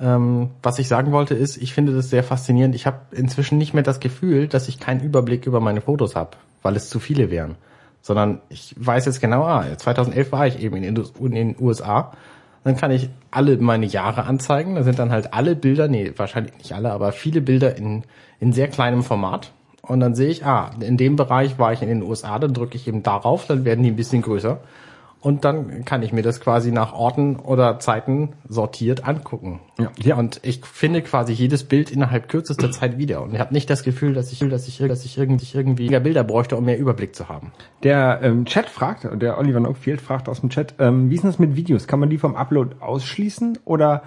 [0.00, 2.74] Ähm, was ich sagen wollte ist, ich finde das sehr faszinierend.
[2.74, 6.30] Ich habe inzwischen nicht mehr das Gefühl, dass ich keinen Überblick über meine Fotos habe,
[6.62, 7.56] weil es zu viele wären.
[8.06, 12.12] Sondern ich weiß jetzt genau, ah, 2011 war ich eben in den USA.
[12.62, 14.76] Dann kann ich alle meine Jahre anzeigen.
[14.76, 18.04] Da sind dann halt alle Bilder, nee, wahrscheinlich nicht alle, aber viele Bilder in,
[18.38, 19.50] in sehr kleinem Format.
[19.82, 22.76] Und dann sehe ich, ah, in dem Bereich war ich in den USA, dann drücke
[22.76, 24.60] ich eben darauf, dann werden die ein bisschen größer
[25.20, 29.60] und dann kann ich mir das quasi nach Orten oder Zeiten sortiert angucken.
[29.78, 29.90] Ja.
[29.98, 30.16] ja.
[30.16, 33.22] Und ich finde quasi jedes Bild innerhalb kürzester Zeit wieder.
[33.22, 36.00] Und ich habe nicht das Gefühl, dass ich, dass ich, dass ich irgendwie, irgendwie mehr
[36.00, 37.52] Bilder bräuchte, um mehr Überblick zu haben.
[37.82, 41.38] Der ähm, Chat fragt, der Oliver Nockfield fragt aus dem Chat, ähm, wie ist das
[41.38, 41.86] mit Videos?
[41.86, 44.04] Kann man die vom Upload ausschließen oder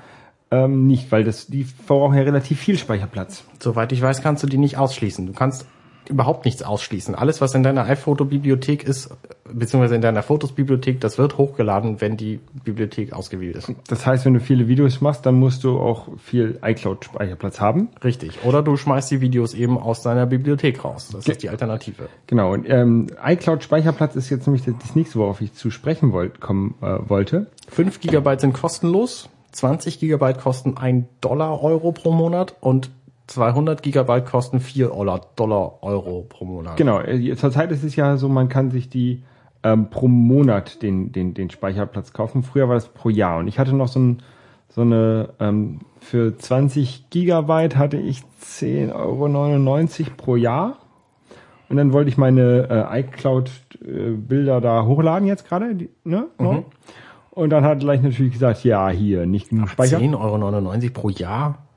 [0.51, 1.11] ähm, nicht?
[1.11, 3.43] Weil das, die verbrauchen ja relativ viel Speicherplatz.
[3.59, 5.25] Soweit ich weiß, kannst du die nicht ausschließen.
[5.25, 5.65] Du kannst
[6.09, 7.15] überhaupt nichts ausschließen.
[7.15, 9.09] Alles, was in deiner iPhoto-Bibliothek ist,
[9.51, 13.71] beziehungsweise in deiner Fotos-Bibliothek, das wird hochgeladen, wenn die Bibliothek ausgewählt ist.
[13.87, 17.89] Das heißt, wenn du viele Videos machst, dann musst du auch viel iCloud-Speicherplatz haben.
[18.03, 18.43] Richtig.
[18.43, 21.09] Oder du schmeißt die Videos eben aus deiner Bibliothek raus.
[21.11, 22.09] Das Ge ist die Alternative.
[22.27, 22.53] Genau.
[22.53, 26.97] Und ähm, iCloud-Speicherplatz ist jetzt nämlich das nächste, worauf ich zu sprechen wollt, kommen äh,
[27.07, 27.47] wollte.
[27.69, 29.29] 5 Gigabyte sind kostenlos.
[29.51, 32.91] 20 Gigabyte kosten ein Dollar Euro pro Monat und
[33.29, 34.87] 200 Gigabyte kosten 4
[35.35, 36.77] Dollar Euro pro Monat.
[36.77, 39.23] Genau, äh, zurzeit ist es ja so, man kann sich die
[39.63, 42.43] ähm, pro Monat den, den, den Speicherplatz kaufen.
[42.43, 43.37] Früher war das pro Jahr.
[43.37, 44.23] Und ich hatte noch so, ein,
[44.67, 50.77] so eine, ähm, für 20 Gigabyte hatte ich 10,99 Euro pro Jahr.
[51.69, 55.87] Und dann wollte ich meine äh, iCloud-Bilder äh, da hochladen jetzt gerade.
[56.03, 56.27] Ne?
[56.39, 56.65] Mhm.
[57.29, 59.99] Und dann hat gleich natürlich gesagt, ja, hier, nicht genug Speicher.
[59.99, 61.68] 10,99 Euro pro Jahr?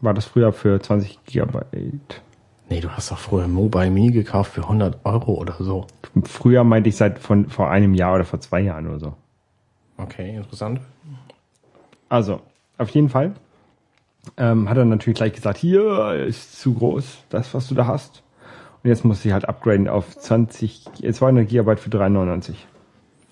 [0.00, 2.22] War das früher für 20 Gigabyte.
[2.70, 5.86] Nee, du hast doch früher Mobile Me gekauft für 100 Euro oder so.
[6.24, 9.14] Früher meinte ich seit von vor einem Jahr oder vor zwei Jahren oder so.
[9.96, 10.80] Okay, interessant.
[12.08, 12.40] Also,
[12.76, 13.34] auf jeden Fall
[14.36, 18.22] ähm, hat er natürlich gleich gesagt, hier ist zu groß, das, was du da hast.
[18.82, 22.54] Und jetzt muss ich halt upgraden auf 20, 200 Gigabyte für 3,99.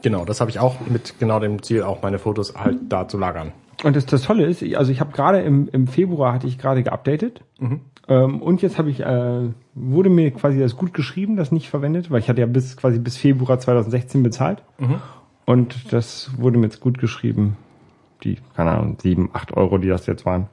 [0.03, 3.19] Genau, das habe ich auch mit genau dem Ziel, auch meine Fotos halt da zu
[3.19, 3.53] lagern.
[3.85, 6.83] Und das, das Tolle ist, also ich habe gerade im, im Februar hatte ich gerade
[6.83, 7.81] geupdatet mhm.
[8.09, 12.11] ähm, und jetzt habe ich äh, wurde mir quasi das gut geschrieben, das nicht verwendet,
[12.11, 15.01] weil ich hatte ja bis quasi bis Februar 2016 bezahlt mhm.
[15.45, 17.57] und das wurde mir jetzt gut geschrieben,
[18.25, 20.49] die keine Ahnung sieben, acht Euro, die das jetzt waren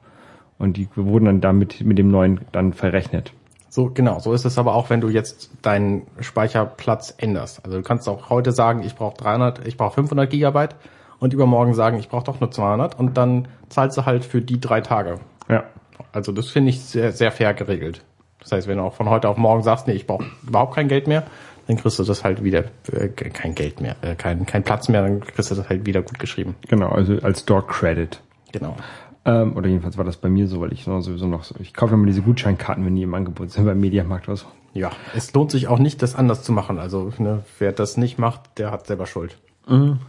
[0.58, 3.32] und die wurden dann damit mit dem neuen dann verrechnet.
[3.70, 7.64] So, genau, so ist es aber auch, wenn du jetzt deinen Speicherplatz änderst.
[7.64, 10.76] Also du kannst auch heute sagen, ich brauche 300, ich brauche 500 Gigabyte
[11.24, 14.60] und übermorgen sagen, ich brauche doch nur 200 und dann zahlst du halt für die
[14.60, 15.20] drei Tage.
[15.48, 15.64] Ja.
[16.12, 18.04] Also das finde ich sehr, sehr fair geregelt.
[18.40, 20.86] Das heißt, wenn du auch von heute auf morgen sagst, nee, ich brauche überhaupt kein
[20.86, 21.22] Geld mehr,
[21.66, 25.00] dann kriegst du das halt wieder, äh, kein Geld mehr, äh, kein, kein Platz mehr,
[25.00, 26.56] dann kriegst du das halt wieder gut geschrieben.
[26.68, 28.20] Genau, also als Store Credit.
[28.52, 28.76] Genau.
[29.24, 31.94] Ähm, oder jedenfalls war das bei mir so, weil ich sowieso noch so, ich kaufe
[31.94, 34.46] immer diese Gutscheinkarten, wenn die im Angebot sind beim Mediamarkt oder so.
[34.74, 36.78] Ja, es lohnt sich auch nicht, das anders zu machen.
[36.78, 39.38] Also ne, wer das nicht macht, der hat selber Schuld.
[39.66, 40.00] Mhm.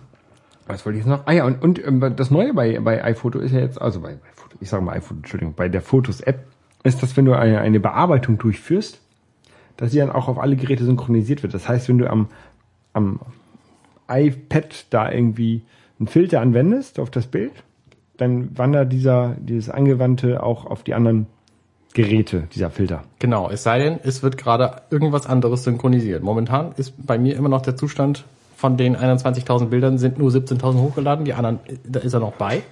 [0.68, 1.28] Was wollte ich noch?
[1.28, 4.14] Ah ja, und, und ähm, das Neue bei, bei iPhoto ist ja jetzt, also bei,
[4.14, 4.20] bei
[4.60, 6.46] ich sage mal iPhoto, Entschuldigung, bei der Fotos-App
[6.84, 9.00] ist, dass wenn du eine, eine Bearbeitung durchführst,
[9.78, 11.54] dass sie dann auch auf alle Geräte synchronisiert wird.
[11.54, 12.30] Das heißt, wenn du am,
[12.94, 13.20] am
[14.08, 15.64] iPad da irgendwie
[16.00, 17.52] einen Filter anwendest auf das Bild,
[18.18, 21.28] dann wandert dieser, dieses Angewandte auch auf die anderen
[21.94, 23.04] Geräte, dieser Filter.
[23.20, 26.24] Genau, es sei denn, es wird gerade irgendwas anderes synchronisiert.
[26.24, 28.26] Momentan ist bei mir immer noch der Zustand,
[28.56, 32.64] von den 21.000 Bildern sind nur 17.000 hochgeladen, die anderen, da ist er noch bei.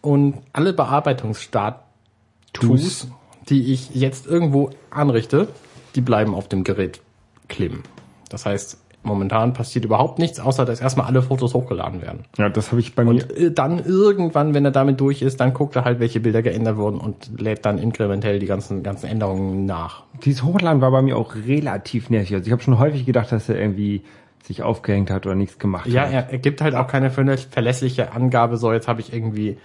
[0.00, 3.08] Und alle Bearbeitungsstatus,
[3.48, 5.46] die ich jetzt irgendwo anrichte,
[5.94, 7.00] die bleiben auf dem Gerät
[7.48, 7.84] kleben.
[8.28, 12.24] Das heißt, momentan passiert überhaupt nichts, außer dass erstmal alle Fotos hochgeladen werden.
[12.38, 13.10] Ja, das habe ich bei mir.
[13.10, 16.42] Und äh, dann irgendwann, wenn er damit durch ist, dann guckt er halt, welche Bilder
[16.42, 20.04] geändert wurden und lädt dann inkrementell die ganzen ganzen Änderungen nach.
[20.24, 22.34] Dieses Hochladen war bei mir auch relativ nervig.
[22.34, 24.02] Also ich habe schon häufig gedacht, dass er irgendwie
[24.46, 26.12] sich aufgehängt hat oder nichts gemacht ja, hat.
[26.12, 29.56] Ja, er gibt halt auch keine verlässliche Angabe, so jetzt habe ich irgendwie,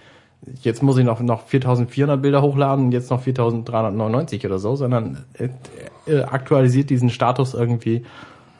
[0.62, 5.24] jetzt muss ich noch, noch 4400 Bilder hochladen und jetzt noch 4399 oder so, sondern
[6.06, 8.04] er aktualisiert diesen Status irgendwie,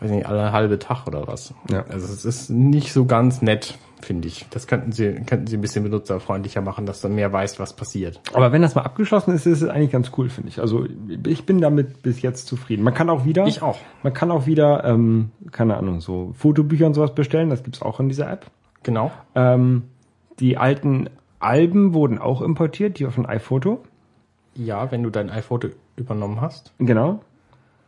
[0.00, 1.54] weiß nicht, alle halbe Tag oder was.
[1.70, 1.84] Ja.
[1.88, 4.46] Also es ist nicht so ganz nett finde ich.
[4.50, 8.20] Das könnten sie, könnten sie ein bisschen benutzerfreundlicher machen, dass du mehr weißt, was passiert.
[8.32, 10.60] Aber wenn das mal abgeschlossen ist, ist es eigentlich ganz cool, finde ich.
[10.60, 10.86] Also
[11.26, 12.82] ich bin damit bis jetzt zufrieden.
[12.82, 13.46] Man kann auch wieder.
[13.46, 13.78] Ich auch.
[14.02, 17.50] Man kann auch wieder, ähm, keine Ahnung, so Fotobücher und sowas bestellen.
[17.50, 18.46] Das gibt's auch in dieser App.
[18.82, 19.10] Genau.
[19.34, 19.84] Ähm,
[20.38, 23.80] die alten Alben wurden auch importiert, die von iPhoto.
[24.54, 26.72] Ja, wenn du dein iPhoto übernommen hast.
[26.78, 27.20] Genau.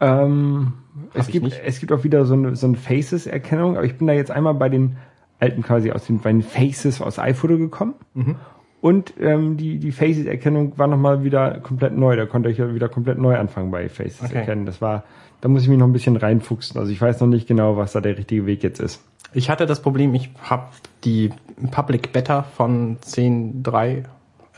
[0.00, 0.72] Ähm,
[1.14, 4.12] es, gibt, es gibt auch wieder so eine, so eine Faces-Erkennung, aber ich bin da
[4.12, 4.96] jetzt einmal bei den
[5.42, 7.94] alten quasi aus den beiden Faces aus iPhoto gekommen.
[8.14, 8.36] Mhm.
[8.80, 12.16] Und ähm, die, die Faces-Erkennung war nochmal wieder komplett neu.
[12.16, 14.38] Da konnte ich ja wieder komplett neu anfangen bei Faces Okay.
[14.38, 14.66] erkennen.
[14.66, 15.04] Das war,
[15.40, 16.80] da muss ich mich noch ein bisschen reinfuchsen.
[16.80, 19.02] Also ich weiß noch nicht genau, was da der richtige Weg jetzt ist.
[19.34, 20.64] Ich hatte das Problem, ich habe
[21.04, 21.30] die
[21.70, 24.04] Public Beta von 10.3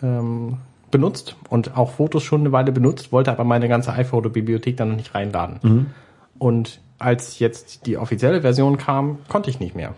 [0.02, 0.56] ähm,
[0.90, 4.96] benutzt und auch Fotos schon eine Weile benutzt, wollte aber meine ganze iPhoto-Bibliothek dann noch
[4.96, 5.86] nicht reinladen.
[6.38, 9.94] Und als jetzt die offizielle Version kam, konnte ich nicht mehr.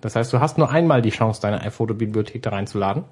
[0.00, 3.04] Das heißt, du hast nur einmal die Chance, deine iPhoto-Bibliothek da reinzuladen,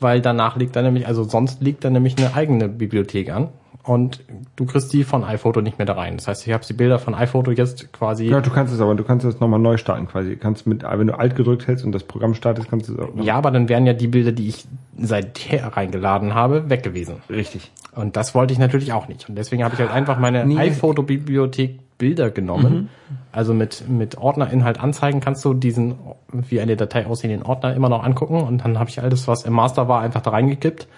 [0.00, 3.48] weil danach liegt da nämlich, also sonst liegt da nämlich eine eigene Bibliothek an
[3.84, 4.20] und
[4.56, 6.16] du kriegst die von iPhoto nicht mehr da rein.
[6.16, 8.94] Das heißt, ich habe die Bilder von iPhoto jetzt quasi Ja, du kannst es aber,
[8.94, 10.30] du kannst es nochmal neu starten quasi.
[10.30, 12.98] Du kannst mit, wenn du alt gedrückt hältst und das Programm startest, kannst du es
[12.98, 13.24] auch noch.
[13.24, 17.16] Ja, aber dann wären ja die Bilder, die ich seither reingeladen habe, weg gewesen.
[17.28, 17.72] Richtig.
[17.94, 19.28] Und das wollte ich natürlich auch nicht.
[19.28, 20.58] Und deswegen habe ich halt einfach meine Nee.
[20.58, 22.88] iPhoto-Bibliothek Bilder genommen.
[23.30, 25.96] Also mit, mit Ordnerinhalt anzeigen kannst du diesen,
[26.32, 28.40] wie eine Datei aussehenden Ordner immer noch angucken.
[28.42, 30.88] Und dann habe ich alles, was im Master war, einfach da reingekippt.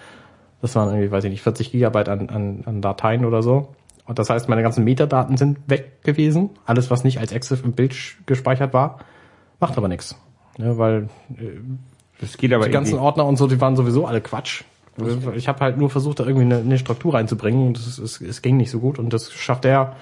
[0.61, 3.69] Das waren irgendwie, weiß ich nicht, 40 Gigabyte an, an, an Dateien oder so.
[4.05, 6.51] Und das heißt, meine ganzen Metadaten sind weg gewesen.
[6.65, 8.99] Alles, was nicht als EXIF im Bild gespeichert war,
[9.59, 10.15] macht aber nichts.
[10.57, 11.09] Ne, weil
[12.21, 13.05] Das geht aber die ganzen irgendwie.
[13.05, 14.63] Ordner und so, die waren sowieso alle Quatsch.
[15.35, 18.41] Ich habe halt nur versucht, da irgendwie eine, eine Struktur reinzubringen und es, es, es
[18.41, 19.95] ging nicht so gut und das schafft er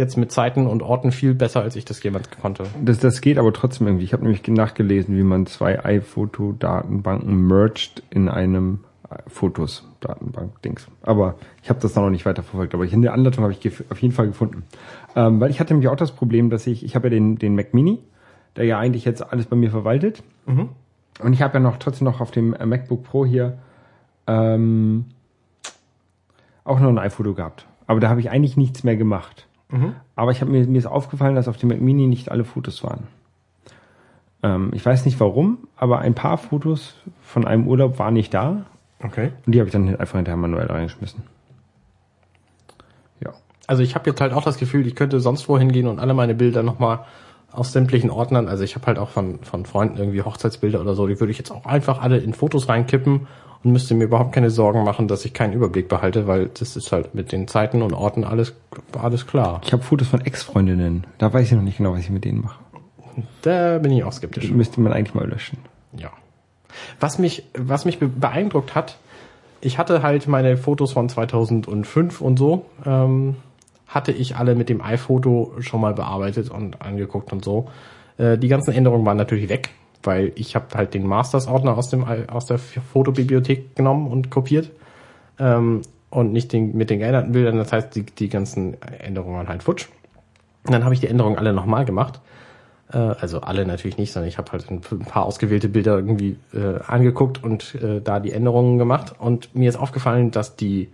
[0.00, 2.64] jetzt mit Zeiten und Orten viel besser, als ich das jemals konnte.
[2.82, 4.04] Das, das geht aber trotzdem irgendwie.
[4.04, 8.80] Ich habe nämlich nachgelesen, wie man zwei iPhoto-Datenbanken merged in einem
[9.28, 10.88] Fotos-Datenbank-Dings.
[11.02, 12.74] Aber ich habe das noch nicht weiter verfolgt.
[12.74, 14.64] Aber in der Anleitung habe ich auf jeden Fall gefunden.
[15.14, 17.54] Ähm, weil ich hatte nämlich auch das Problem, dass ich, ich habe ja den, den
[17.54, 17.98] Mac Mini,
[18.56, 20.22] der ja eigentlich jetzt alles bei mir verwaltet.
[21.22, 23.58] Und ich habe ja noch trotzdem noch auf dem äh, MacBook Pro hier
[24.26, 25.06] ähm,
[26.64, 27.66] auch noch ein iPhoto gehabt.
[27.86, 29.46] Aber da habe ich eigentlich nichts mehr gemacht.
[30.16, 32.82] Aber ich habe mir, mir ist aufgefallen, dass auf dem Mac Mini nicht alle Fotos
[32.82, 33.06] waren.
[34.42, 38.66] Ähm, ich weiß nicht warum, aber ein paar Fotos von einem Urlaub waren nicht da
[39.02, 39.32] Okay.
[39.46, 41.22] und die habe ich dann einfach hinterher manuell reingeschmissen.
[43.24, 43.32] Ja.
[43.66, 46.14] Also ich habe jetzt halt auch das Gefühl, ich könnte sonst wohin gehen und alle
[46.14, 47.06] meine Bilder nochmal
[47.52, 51.06] aus sämtlichen Ordnern, also ich habe halt auch von, von Freunden irgendwie Hochzeitsbilder oder so,
[51.06, 53.26] die würde ich jetzt auch einfach alle in Fotos reinkippen
[53.62, 56.92] und müsste mir überhaupt keine Sorgen machen, dass ich keinen Überblick behalte, weil das ist
[56.92, 58.54] halt mit den Zeiten und Orten alles,
[59.00, 59.60] alles klar.
[59.64, 61.04] Ich habe Fotos von Ex-Freundinnen.
[61.18, 62.58] Da weiß ich noch nicht genau, was ich mit denen mache.
[63.42, 64.46] Da bin ich auch skeptisch.
[64.46, 65.58] Die müsste man eigentlich mal löschen.
[65.96, 66.10] Ja.
[67.00, 68.96] Was mich, was mich be- beeindruckt hat,
[69.60, 73.36] ich hatte halt meine Fotos von 2005 und so, ähm,
[73.90, 77.68] hatte ich alle mit dem iPhoto schon mal bearbeitet und angeguckt und so.
[78.18, 79.70] Äh, die ganzen Änderungen waren natürlich weg,
[80.04, 84.70] weil ich habe halt den Masters-Ordner aus I- aus der Fotobibliothek genommen und kopiert
[85.40, 87.56] ähm, und nicht den, mit den geänderten Bildern.
[87.56, 89.88] Das heißt, die, die ganzen Änderungen waren halt futsch.
[90.64, 92.20] Und dann habe ich die Änderungen alle nochmal gemacht.
[92.92, 96.36] Äh, also alle natürlich nicht, sondern ich habe halt ein ein paar ausgewählte Bilder irgendwie
[96.54, 99.14] äh, angeguckt und äh, da die Änderungen gemacht.
[99.18, 100.90] Und mir ist aufgefallen, dass die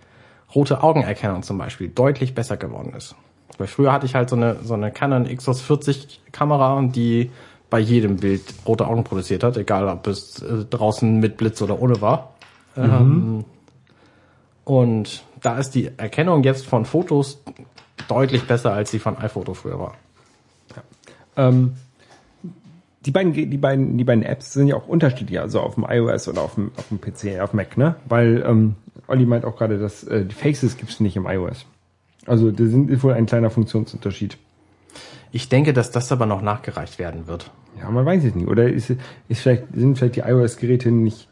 [0.55, 3.15] rote Augenerkennung zum Beispiel deutlich besser geworden ist.
[3.59, 7.31] Weil früher hatte ich halt so eine, so eine Canon XOS40 Kamera, die
[7.71, 11.81] bei jedem Bild rote Augen produziert hat, egal ob es äh, draußen mit Blitz oder
[11.81, 12.35] ohne war.
[12.77, 13.45] Ähm,
[14.65, 17.43] und da ist die Erkennung jetzt von Fotos
[18.09, 19.95] deutlich besser, als sie von iPhoto früher war.
[21.37, 21.77] Ähm,
[23.07, 26.29] die beiden, die beiden, die beiden Apps sind ja auch unterschiedlich, also auf dem iOS
[26.29, 27.95] oder auf dem, auf dem PC, auf Mac, ne?
[28.09, 28.75] Weil ähm,
[29.07, 31.67] Olli meint auch gerade, dass äh, die Faces gibt's nicht im iOS.
[32.27, 34.37] Also da sind ist wohl ein kleiner Funktionsunterschied.
[35.31, 37.53] Ich denke, dass das aber noch nachgereicht werden wird.
[37.79, 38.49] Ja, man weiß es nicht.
[38.49, 38.91] Oder ist,
[39.29, 41.29] ist vielleicht, sind vielleicht die iOS-Geräte nicht,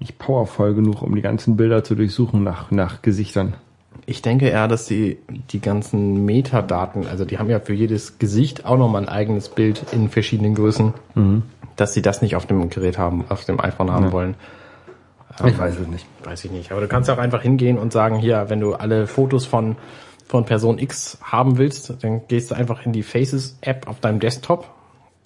[0.00, 3.54] nicht powervoll genug, um die ganzen Bilder zu durchsuchen nach, nach Gesichtern.
[4.10, 5.18] Ich denke eher, dass die,
[5.52, 9.84] die ganzen Metadaten, also die haben ja für jedes Gesicht auch nochmal ein eigenes Bild
[9.92, 10.94] in verschiedenen Größen,
[11.76, 14.12] dass sie das nicht auf dem Gerät haben, auf dem iPhone haben Ja.
[14.12, 14.34] wollen.
[15.44, 16.06] Ich weiß es nicht.
[16.24, 16.72] Weiß ich nicht.
[16.72, 19.76] Aber du kannst auch einfach hingehen und sagen, hier, wenn du alle Fotos von,
[20.26, 24.70] von Person X haben willst, dann gehst du einfach in die Faces-App auf deinem Desktop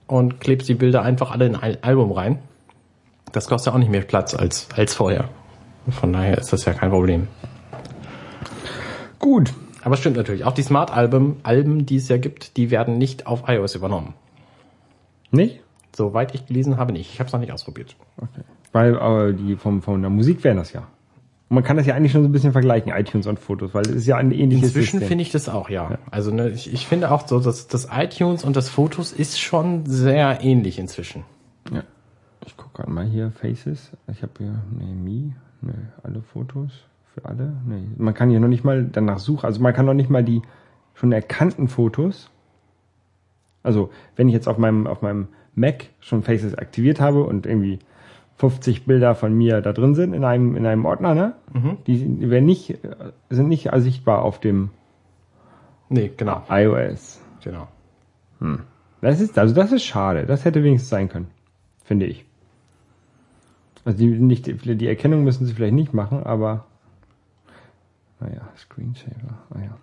[0.08, 2.40] und klebst die Bilder einfach alle in ein Album rein.
[3.30, 5.28] Das kostet auch nicht mehr Platz als, als vorher.
[5.88, 7.28] Von daher ist das ja kein Problem.
[9.22, 9.54] Gut.
[9.82, 10.44] Aber es stimmt natürlich.
[10.44, 14.14] Auch die Smart-Alben, Alben, die es ja gibt, die werden nicht auf iOS übernommen.
[15.30, 15.61] Nicht?
[15.94, 17.12] Soweit ich gelesen habe, nicht.
[17.12, 17.96] Ich habe es noch nicht ausprobiert.
[18.16, 18.42] Okay.
[18.72, 20.80] Weil aber die vom, von der Musik wären das ja.
[21.48, 23.82] Und man kann das ja eigentlich schon so ein bisschen vergleichen, iTunes und Fotos, weil
[23.82, 25.98] es ist ja ein ähnliches Inzwischen finde ich das auch, ja.
[26.11, 29.87] Also ne, ich, ich finde auch so, dass das iTunes und das Fotos ist schon
[29.87, 31.24] sehr ähnlich inzwischen.
[31.72, 31.85] Ja.
[32.44, 33.92] Ich gucke gerade mal hier, Faces.
[34.11, 36.72] Ich habe hier, nee, Me, nee, alle Fotos
[37.14, 37.53] für alle.
[37.66, 37.83] Nee.
[37.96, 39.44] Man kann hier noch nicht mal danach suchen.
[39.46, 40.42] Also man kann noch nicht mal die
[40.94, 42.31] schon erkannten Fotos.
[43.62, 47.79] Also wenn ich jetzt auf meinem, auf meinem Mac schon Faces aktiviert habe und irgendwie
[48.37, 51.35] 50 Bilder von mir da drin sind in einem, in einem Ordner, ne?
[51.87, 52.79] Die werden nicht,
[53.31, 54.70] sind nicht sichtbar auf dem
[55.88, 56.42] Nee, genau.
[56.48, 57.20] iOS.
[57.44, 57.68] genau.
[59.03, 60.25] Das ist, also das ist schade.
[60.27, 61.29] Das hätte wenigstens sein können.
[61.85, 62.25] Finde ich.
[63.85, 66.64] Also die, nicht, die Erkennung müssen sie vielleicht nicht machen, aber
[68.22, 69.76] naja, Screensaver, naja.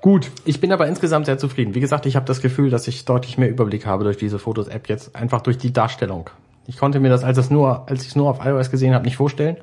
[0.00, 0.30] Gut.
[0.44, 1.74] Ich bin aber insgesamt sehr zufrieden.
[1.74, 4.88] Wie gesagt, ich habe das Gefühl, dass ich deutlich mehr Überblick habe durch diese Fotos-App
[4.88, 6.30] jetzt, einfach durch die Darstellung.
[6.66, 9.04] Ich konnte mir das, als, es nur, als ich es nur auf iOS gesehen habe,
[9.04, 9.56] nicht vorstellen.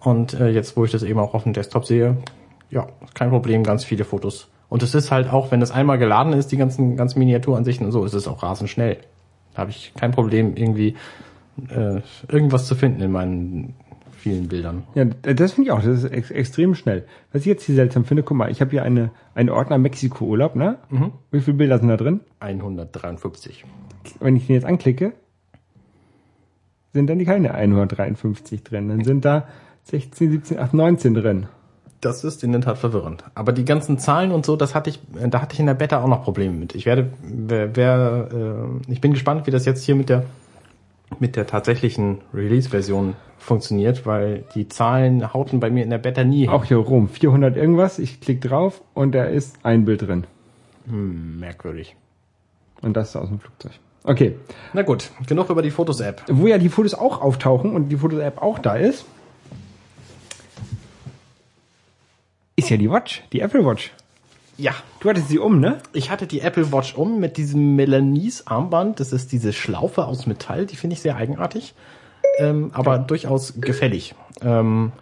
[0.00, 2.16] Und äh, jetzt, wo ich das eben auch auf dem Desktop sehe,
[2.70, 4.48] ja, kein Problem, ganz viele Fotos.
[4.68, 7.92] Und es ist halt auch, wenn es einmal geladen ist, die ganzen, ganzen Miniaturansichten und
[7.92, 8.98] so, ist es auch rasend schnell.
[9.54, 10.96] Da habe ich kein Problem, irgendwie
[11.70, 13.74] äh, irgendwas zu finden in meinen
[14.26, 14.82] vielen Bildern.
[14.96, 15.80] Ja, das finde ich auch.
[15.80, 17.04] Das ist ex extrem schnell.
[17.32, 20.56] Was ich jetzt hier seltsam finde, guck mal, ich habe hier eine, einen Ordner Mexiko-Urlaub,
[20.56, 20.78] ne?
[21.30, 22.20] Wie viele Bilder sind da drin?
[22.40, 23.64] 153.
[24.18, 25.12] Wenn ich den jetzt anklicke,
[26.92, 28.88] sind dann keine 153 drin.
[28.88, 29.46] Dann sind da
[29.84, 31.46] 16, 17, 18, 19 drin.
[32.00, 33.22] Das ist in der Tat verwirrend.
[33.36, 35.74] Aber die ganzen Zahlen und so, das hatte ich, äh, da hatte ich in der
[35.74, 36.74] Beta auch noch Probleme mit.
[36.74, 40.24] Ich werde, wer, wer äh, ich bin gespannt, wie das jetzt hier mit der
[41.18, 46.48] mit der tatsächlichen Release-Version funktioniert, weil die Zahlen hauten bei mir in der Beta nie.
[46.48, 47.98] Auch hier rum, 400 irgendwas.
[47.98, 50.24] Ich klicke drauf und da ist ein Bild drin.
[50.88, 51.96] Hm, merkwürdig.
[52.82, 53.72] Und das ist aus dem Flugzeug.
[54.04, 54.36] Okay.
[54.72, 56.22] Na gut, genug über die Fotos-App.
[56.28, 59.04] Wo ja die Fotos auch auftauchen und die Fotos-App auch da ist,
[62.54, 63.92] ist ja die Watch, die Apple Watch.
[64.58, 65.78] Ja, Du hattest sie um, ne?
[65.92, 68.98] ich hatte die Apple Watch um mit diesem Melanise-Armband.
[69.00, 71.74] Das ist diese Schlaufe aus Metall, die finde ich sehr eigenartig,
[72.38, 74.14] ähm, aber durchaus gefällig.
[74.42, 74.92] Ähm,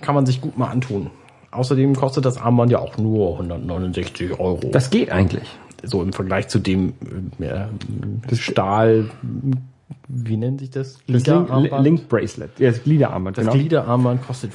[0.00, 1.10] kann man sich gut mal antun.
[1.50, 4.68] Außerdem kostet das Armband ja auch nur 169 Euro.
[4.70, 5.48] Das geht eigentlich.
[5.82, 6.94] so im Vergleich zu dem
[7.40, 9.10] äh, Stahl,
[10.06, 10.94] wie nennt sich das?
[10.94, 11.84] Das Link, Gliederarmband?
[11.84, 13.56] Link Bracelet, ja, das Gliederarmband, Das genau.
[13.56, 14.52] Gliederarmband kostet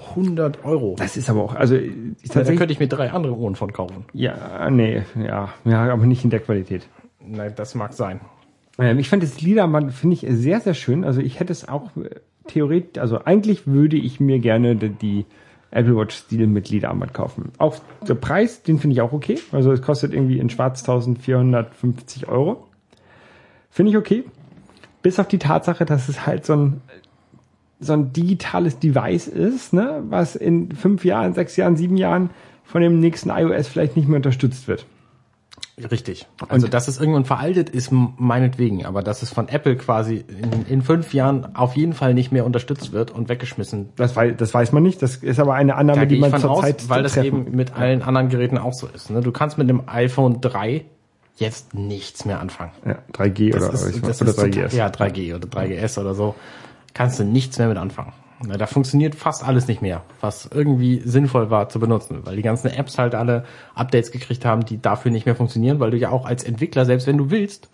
[0.00, 0.96] 500 Euro.
[0.98, 1.90] das ist aber auch, also Ja,
[2.32, 4.04] da könnte ich mir drei andere Uhren von kaufen.
[4.12, 6.86] ja, nee, ja, ja, aber nicht in der Qualität.
[7.24, 8.20] Nein, das mag sein.
[8.78, 11.04] Ähm, ich fand das Gliederarmband, finde ich, sehr, sehr schön.
[11.04, 12.08] Also ich hätte es auch äh,
[12.46, 15.26] theoretisch, also eigentlich würde ich mir gerne die, die
[15.70, 17.52] Apple Watch Stil mit Gliederarmband kaufen.
[17.58, 17.76] Auch
[18.08, 19.38] der Preis, den finde ich auch okay.
[19.52, 22.66] Also es kostet irgendwie in schwarz 1450 Euro.
[23.70, 24.24] Finde ich okay.
[25.02, 26.80] Bis auf die Tatsache, dass es halt so ein,
[27.80, 32.30] so ein digitales Device ist, ne, was in fünf Jahren, sechs Jahren, sieben Jahren
[32.64, 34.86] von dem nächsten iOS vielleicht nicht mehr unterstützt wird.
[35.90, 36.26] Richtig.
[36.48, 40.82] Also, dass es irgendwann veraltet ist, meinetwegen, aber dass es von Apple quasi in, in
[40.82, 43.88] fünf Jahren auf jeden Fall nicht mehr unterstützt wird und weggeschmissen.
[43.96, 45.00] Das weiß, das weiß man nicht.
[45.00, 48.28] Das ist aber eine Annahme, die man zurzeit weil das treffen- eben mit allen anderen
[48.28, 49.08] Geräten auch so ist.
[49.10, 49.22] Ne?
[49.22, 50.84] Du kannst mit dem iPhone 3
[51.36, 52.72] jetzt nichts mehr anfangen.
[52.84, 54.76] ja, 3G Das oder, ist, das oder ist total, 3GS.
[54.76, 56.34] ja 3G oder 3GS oder so.
[56.94, 58.12] Kannst du nichts mehr mit anfangen.
[58.42, 62.68] Da funktioniert fast alles nicht mehr, was irgendwie sinnvoll war zu benutzen, weil die ganzen
[62.68, 66.24] Apps halt alle Updates gekriegt haben, die dafür nicht mehr funktionieren, weil du ja auch
[66.24, 67.68] als Entwickler, selbst wenn du willst,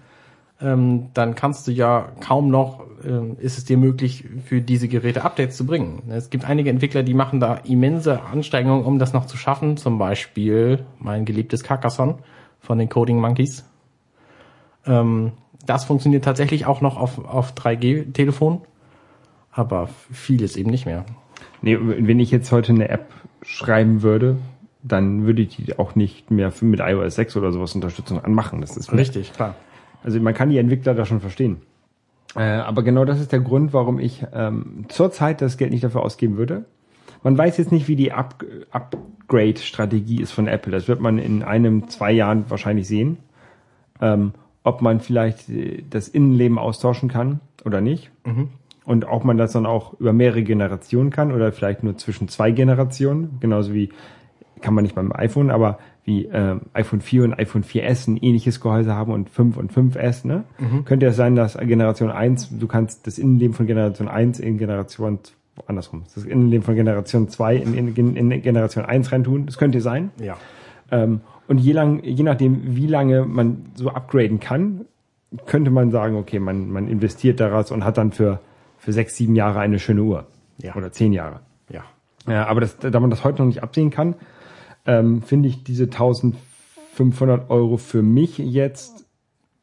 [0.61, 5.23] ähm, dann kannst du ja kaum noch, ähm, ist es dir möglich, für diese Geräte
[5.23, 6.03] Updates zu bringen.
[6.09, 9.77] Es gibt einige Entwickler, die machen da immense Anstrengungen, um das noch zu schaffen.
[9.77, 12.17] Zum Beispiel mein geliebtes Carcassonne
[12.59, 13.65] von den Coding Monkeys.
[14.87, 15.33] Ähm,
[15.67, 18.63] das funktioniert tatsächlich auch noch auf, auf 3G-Telefon,
[19.57, 21.05] aber vieles eben nicht mehr.
[21.63, 23.07] Nee, wenn ich jetzt heute eine App
[23.43, 24.37] schreiben würde,
[24.83, 28.61] dann würde ich die auch nicht mehr für, mit iOS 6 oder sowas Unterstützung anmachen.
[28.61, 29.55] Das ist Richtig, klar.
[30.05, 31.63] Also man kann die Entwickler da schon verstehen.
[32.37, 36.03] Äh, aber genau das ist der Grund, warum ich ähm, zurzeit das Geld nicht dafür
[36.03, 36.67] ausgeben würde.
[37.23, 40.71] Man weiß jetzt nicht, wie die Up Upgrade-Strategie ist von Apple.
[40.71, 43.17] Das wird man in einem, zwei Jahren wahrscheinlich sehen.
[44.01, 48.11] Ähm, ob man vielleicht äh, das Innenleben austauschen kann oder nicht.
[48.87, 52.53] Und ob man das dann auch über mehrere Generationen kann oder vielleicht nur zwischen zwei
[52.53, 53.39] Generationen.
[53.41, 53.91] Genauso wie,
[54.63, 58.61] kann man nicht beim iPhone, aber wie ähm, iPhone 4 und iPhone 4S ein ähnliches
[58.61, 60.45] Gehäuse haben und 5 und 5S, ne?
[60.85, 65.19] Könnte es sein, dass Generation 1, du kannst das Innenleben von Generation 1 in Generation
[65.67, 69.47] andersrum, das Innenleben von Generation 2 in, in, in Generation 1 reintun.
[69.47, 70.11] Das könnte sein.
[70.21, 70.37] Ja.
[70.93, 74.85] Ähm, und je, lang, je nachdem, wie lange man so upgraden kann,
[75.47, 78.41] könnte man sagen, okay, man, man investiert daraus und hat dann für,
[78.87, 80.29] für sechs, sieben Jahre eine schöne Uhr.
[80.63, 80.77] Ja.
[80.77, 81.41] Oder zehn Jahre.
[81.69, 81.83] Ja.
[82.29, 84.15] Ja, aber das, da man das heute noch nicht absehen kann,
[84.87, 89.05] ähm, finde ich diese 1500 Euro für mich jetzt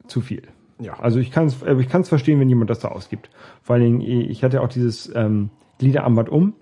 [0.07, 0.43] zu viel.
[0.77, 0.99] Ja.
[0.99, 3.29] Also ich kann es ich kann's verstehen, wenn jemand das da ausgibt.
[3.61, 6.55] Vor allen Dingen, ich hatte auch dieses ähm, Gliederarmband um.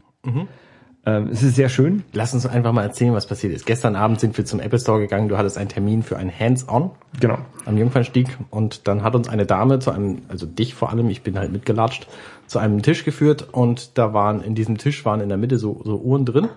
[1.04, 2.04] Ähm, es ist sehr schön.
[2.14, 3.66] Lass uns einfach mal erzählen, was passiert ist.
[3.66, 5.30] Gestern Abend sind wir zum Apple Store gegangen.
[5.30, 7.40] Du hattest einen Termin für ein Hands-on Genau.
[7.66, 11.24] am Jungfernstieg und dann hat uns eine Dame zu einem, also dich vor allem, ich
[11.24, 12.08] bin halt mitgelatscht,
[12.46, 15.82] zu einem Tisch geführt und da waren, in diesem Tisch waren in der Mitte so,
[15.84, 16.50] so Uhren drin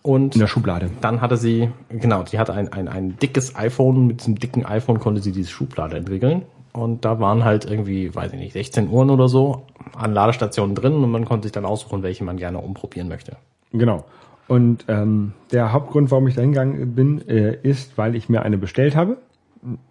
[0.00, 0.90] und In der Schublade.
[1.02, 4.98] dann hatte sie, genau, die hatte ein, ein, ein dickes iPhone, mit diesem dicken iPhone
[4.98, 9.10] konnte sie diese Schublade entwickeln und da waren halt irgendwie, weiß ich nicht, 16 Uhren
[9.10, 13.08] oder so an Ladestationen drin und man konnte sich dann aussuchen, welche man gerne umprobieren
[13.08, 13.36] möchte.
[13.78, 14.04] Genau.
[14.48, 18.56] Und ähm, der Hauptgrund, warum ich da hingegangen bin, äh, ist, weil ich mir eine
[18.58, 19.18] bestellt habe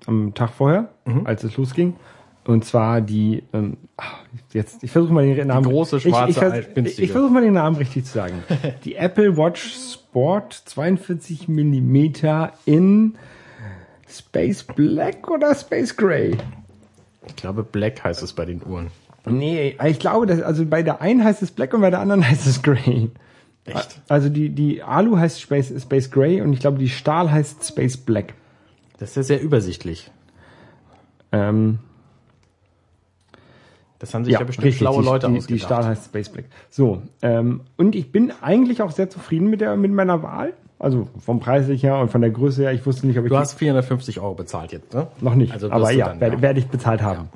[0.05, 0.89] am Tag vorher,
[1.23, 1.95] als es losging.
[2.45, 3.77] Und zwar die, ähm,
[4.51, 5.65] jetzt, ich versuche mal den Namen.
[5.65, 7.01] große, ich, ich, schwarze, vers- alt- ich, günstige.
[7.05, 8.43] ich versuche mal den Namen richtig zu sagen.
[8.86, 13.15] die Apple Watch Sport 42 Millimeter in
[14.07, 16.38] Space Black oder Space Gray?
[17.27, 18.88] Ich glaube, Black heißt es bei den Uhren.
[19.25, 22.27] Nee, ich glaube, dass, also bei der einen heißt es Black und bei der anderen
[22.29, 23.09] heißt es Gray.
[23.66, 24.01] Echt?
[24.09, 27.97] Also die, die Alu heißt Space, Space Gray und ich glaube, die Stahl heißt Space
[27.97, 28.34] Black.
[28.97, 30.11] Das ist ja sehr übersichtlich.
[31.32, 31.80] Ähm,
[33.99, 35.49] Das haben sich ja, bestimmt richtig, schlaue Leute die, ausgedacht.
[35.49, 36.45] die Stahl heißt Space Black.
[36.70, 40.53] So, ähm, und ich bin eigentlich auch sehr zufrieden mit, der, mit meiner Wahl.
[40.78, 42.74] Also vom Preis her und von der Größe her.
[42.74, 45.07] Ich wusste nicht, ob ich Du hast 450 Euro bezahlt jetzt, ne?
[45.22, 46.41] noch nicht, Also aber ja, dann, werde, ja.
[46.41, 47.30] werde ich bezahlt haben.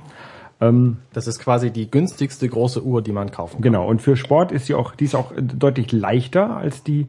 [0.59, 3.61] Das ist quasi die günstigste große Uhr, die man kaufen kann.
[3.61, 3.87] Genau.
[3.87, 7.05] Und für Sport ist sie auch, die ist auch deutlich leichter als die,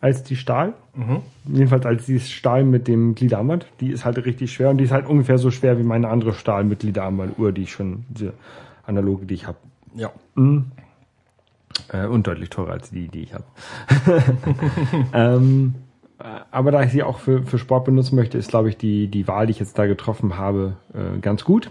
[0.00, 0.72] als die Stahl.
[0.94, 1.20] Mhm.
[1.44, 3.66] Jedenfalls als die Stahl mit dem Gliederarmband.
[3.80, 6.32] Die ist halt richtig schwer und die ist halt ungefähr so schwer wie meine andere
[6.32, 8.32] Stahl mit Gliederarmbanduhr, die ich schon, diese
[8.86, 9.58] analoge, die ich habe.
[9.94, 10.10] Ja.
[11.92, 13.44] Äh, und deutlich teurer als die, die ich habe.
[15.12, 15.74] ähm,
[16.18, 19.08] äh, aber da ich sie auch für, für Sport benutzen möchte, ist, glaube ich, die,
[19.08, 21.70] die Wahl, die ich jetzt da getroffen habe, äh, ganz gut.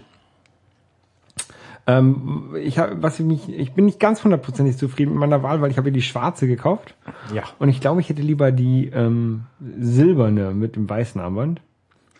[1.88, 5.62] Ähm, ich hab, was ich mich, ich bin nicht ganz hundertprozentig zufrieden mit meiner Wahl,
[5.62, 6.94] weil ich habe ja die schwarze gekauft.
[7.34, 7.44] Ja.
[7.58, 9.46] Und ich glaube, ich hätte lieber die ähm,
[9.80, 11.62] silberne mit dem weißen Armband.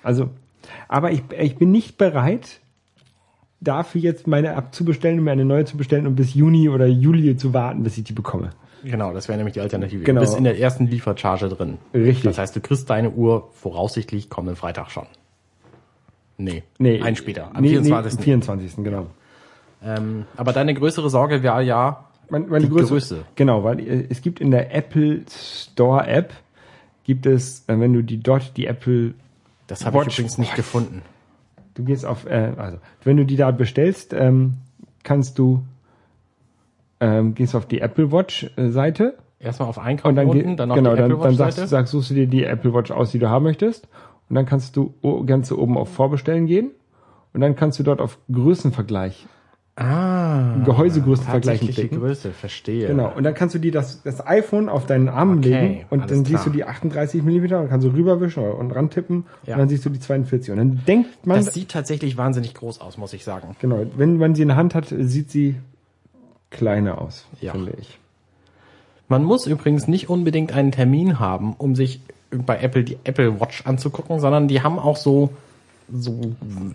[0.02, 0.30] Also,
[0.88, 2.60] aber ich, ich bin nicht bereit,
[3.60, 7.36] dafür jetzt meine abzubestellen, um mir eine neue zu bestellen und bis Juni oder Juli
[7.36, 8.50] zu warten, bis ich die bekomme.
[8.84, 10.02] Genau, das wäre nämlich die Alternative.
[10.02, 10.20] Genau.
[10.20, 11.76] Du bist in der ersten Liefercharge drin.
[11.92, 12.22] Richtig.
[12.22, 15.06] Das heißt, du kriegst deine Uhr voraussichtlich kommenden Freitag schon.
[16.38, 18.12] Nee, Nee, ein später, am nee, 24.
[18.12, 18.84] Nee, am 24.
[18.84, 19.08] genau.
[19.82, 23.24] Ähm, aber deine größere Sorge wäre ja, Meine, meine Die Größe, Größe.
[23.36, 26.32] Genau, weil äh, es gibt in der Apple Store App
[27.04, 29.14] gibt es, äh, wenn du die dort die Apple,
[29.66, 31.02] das habe ich übrigens nicht gefunden.
[31.74, 34.54] du gehst auf, äh, also wenn du die da bestellst, ähm,
[35.04, 35.64] kannst du
[37.00, 40.70] ähm, gehst auf die Apple Watch äh, Seite Erstmal auf und Einkaufen dann unten, dann
[40.72, 41.68] auf genau, die Apple dann, dann Watch sagst, Seite.
[41.68, 43.86] sagst, suchst du dir die Apple Watch aus, die du haben möchtest
[44.28, 44.92] und dann kannst du
[45.24, 46.72] ganz oben auf Vorbestellen gehen
[47.32, 49.26] und dann kannst du dort auf Größenvergleich
[49.78, 51.98] ah, Gehäusegrößenvergleich tatsächliche klicken.
[52.00, 52.88] Größe, verstehe.
[52.88, 56.00] Genau, und dann kannst du dir das, das iPhone auf deinen Arm Okay, legen und
[56.10, 56.24] dann klar.
[56.24, 59.54] siehst du die 38 Millimeter und kannst du rüberwischen und rantippen Ja.
[59.54, 60.50] und dann siehst du die 42.
[60.50, 63.56] Und dann denkt man, Das sieht tatsächlich wahnsinnig groß aus, muss ich sagen.
[63.60, 65.56] genau, wenn man sie in der Hand hat, sieht sie
[66.50, 67.52] kleiner aus, Ja.
[67.52, 67.98] finde ich.
[69.08, 72.00] Man muss übrigens nicht unbedingt einen Termin haben, um sich
[72.30, 75.30] bei Apple die Apple Watch anzugucken, sondern die haben auch so,
[75.90, 76.20] so,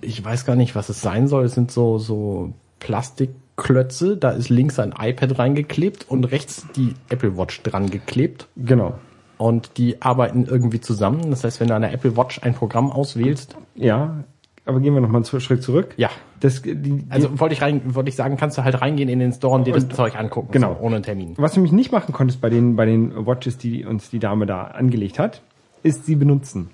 [0.01, 1.45] ich weiß gar nicht, was es sein soll.
[1.45, 2.51] Es sind so, so
[2.83, 4.17] Plastikklötze.
[4.17, 8.47] Da ist links ein iPad reingeklebt und rechts die Apple Watch dran geklebt.
[8.55, 8.95] Genau.
[9.37, 11.29] Und die arbeiten irgendwie zusammen.
[11.31, 14.23] Das heißt, wenn du an der Apple Watch ein Programm auswählst, Ja,
[14.65, 15.93] aber gehen wir nochmal einen Schritt zurück.
[15.97, 16.09] ja.
[16.39, 19.19] Das, die, die, Also wollte ich rein, wollte ich sagen, kannst du halt reingehen in
[19.19, 20.75] den Store und dir das Zeug angucken, genau.
[20.77, 21.35] so, ohne einen Termin.
[21.37, 24.45] was du mich nicht machen konntest bei den, bei den Watches, die uns die Dame
[24.45, 25.41] da angelegt hat,
[25.83, 26.71] ist sie benutzen.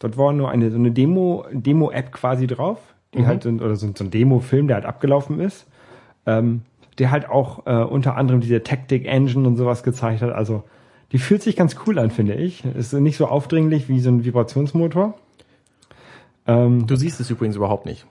[0.00, 2.78] Dort war nur eine, so eine Demo, Demo-App quasi drauf,
[3.14, 3.26] die Mhm.
[3.26, 5.66] halt, so, oder so, so ein Demo-Film, der halt abgelaufen ist,
[6.26, 6.62] ähm,
[6.98, 10.32] der halt auch äh, unter anderem diese Tactic Engine und sowas gezeigt hat.
[10.32, 10.62] Also,
[11.12, 12.64] die fühlt sich ganz cool an, finde ich.
[12.64, 15.14] Ist nicht so aufdringlich wie so ein Vibrationsmotor.
[16.46, 18.04] Du siehst es übrigens überhaupt nicht.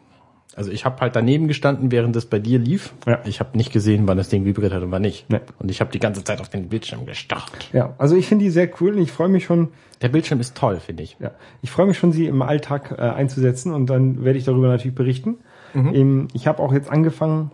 [0.55, 2.93] Also ich habe halt daneben gestanden, während es bei dir lief.
[3.07, 3.19] Ja.
[3.25, 5.29] Ich habe nicht gesehen, wann das Ding vibriert hat und wann nicht.
[5.29, 5.39] Nee.
[5.59, 7.69] Und ich habe die ganze Zeit auf den Bildschirm gestarrt.
[7.73, 9.69] Ja, also ich finde die sehr cool und ich freue mich schon,
[10.01, 11.17] Der Bildschirm ist toll, finde ich.
[11.19, 11.31] Ja,
[11.61, 14.95] ich freue mich schon, sie im Alltag äh, einzusetzen und dann werde ich darüber natürlich
[14.95, 15.37] berichten.
[15.73, 17.51] Ähm, ich habe auch jetzt angefangen,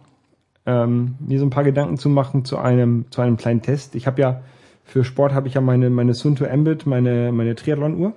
[0.66, 3.95] ähm, mir so ein paar Gedanken zu machen zu einem zu einem kleinen Test.
[3.95, 4.41] Ich habe ja
[4.84, 8.14] für Sport habe ich ja meine meine Sunto Ambit, meine meine Triathlon-Uhr.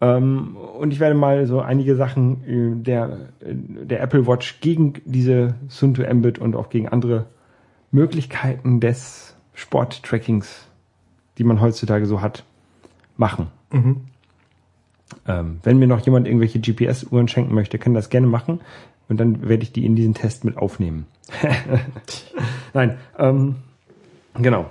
[0.00, 4.94] Ähm, und ich werde mal so einige Sachen äh, der äh, der Apple Watch gegen
[5.04, 7.26] diese Sunto Ambit und auch gegen andere
[7.90, 10.66] Möglichkeiten des Sport-Trackings,
[11.38, 12.44] die man heutzutage so hat,
[13.16, 13.48] machen.
[15.26, 18.60] Ähm, wenn mir noch jemand irgendwelche GPS-Uhren schenken möchte, kann das gerne machen.
[19.08, 21.06] Und dann werde ich die in diesen Test mit aufnehmen.
[22.74, 23.56] Nein, ähm,
[24.34, 24.70] genau.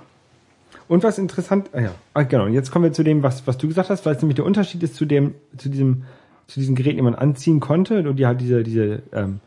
[0.88, 3.68] Und was interessant, ah ja, ah, genau, jetzt kommen wir zu dem, was, was du
[3.68, 6.04] gesagt hast, weil es nämlich der Unterschied ist zu dem, zu diesem,
[6.46, 9.40] zu diesen Geräten, die man anziehen konnte und die halt diese, diese ähm,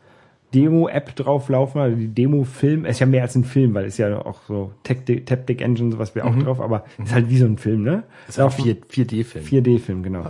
[0.54, 4.40] Demo-App drauflaufen, also die Demo-Film, ist ja mehr als ein Film, weil ist ja auch
[4.48, 6.44] so Taptic, Engine, sowas wäre auch Mhm.
[6.44, 8.04] drauf, aber ist halt wie so ein Film, ne?
[8.28, 9.44] Ist auch 4, 4D-Film.
[9.44, 10.24] 4D-Film, genau.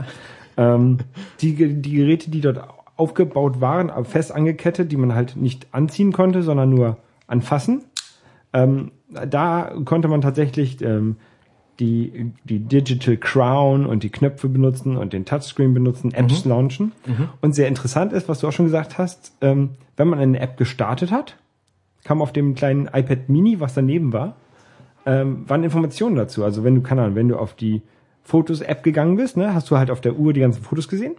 [0.56, 0.98] ähm,
[1.40, 2.61] die, die Geräte, die dort
[2.96, 6.98] aufgebaut waren, aber fest angekettet, die man halt nicht anziehen konnte, sondern nur
[7.28, 7.82] anfassen.
[8.52, 11.16] Ähm, da konnte man tatsächlich ähm,
[11.80, 16.92] die, die Digital Crown und die Knöpfe benutzen und den Touchscreen benutzen, Apps launchen.
[17.40, 20.56] Und sehr interessant ist, was du auch schon gesagt hast, ähm, wenn man eine App
[20.56, 21.36] gestartet hat,
[22.04, 24.36] kam auf dem kleinen iPad Mini, was daneben war,
[25.06, 26.44] ähm, waren Informationen dazu.
[26.44, 27.82] Also wenn du, keine Ahnung, wenn du auf die
[28.24, 31.14] Fotos-App gegangen bist, ne, hast du halt auf der Uhr die ganzen Fotos gesehen.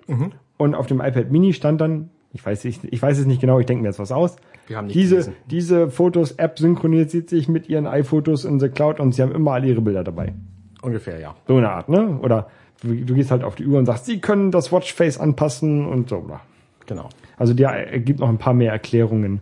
[0.57, 3.59] Und auf dem iPad Mini stand dann, ich weiß, ich, ich weiß es nicht genau,
[3.59, 4.35] ich denke mir jetzt was aus.
[4.69, 5.35] Wir haben nicht diese, gelesen.
[5.49, 9.67] diese Fotos-App synchronisiert sich mit ihren iPhotos in the Cloud und sie haben immer alle
[9.67, 10.33] ihre Bilder dabei.
[10.81, 11.35] Ungefähr, ja.
[11.47, 12.19] So eine Art, ne?
[12.21, 12.49] Oder
[12.81, 16.19] du, gehst halt auf die Uhr und sagst, sie können das Watchface anpassen und so.
[16.21, 16.41] bla.
[16.85, 17.09] Genau.
[17.37, 19.41] Also der gibt noch ein paar mehr Erklärungen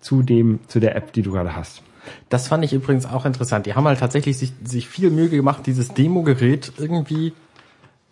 [0.00, 1.82] zu dem, zu der App, die du gerade hast.
[2.30, 3.66] Das fand ich übrigens auch interessant.
[3.66, 7.34] Die haben halt tatsächlich sich, sich viel Mühe gemacht, dieses Demo-Gerät irgendwie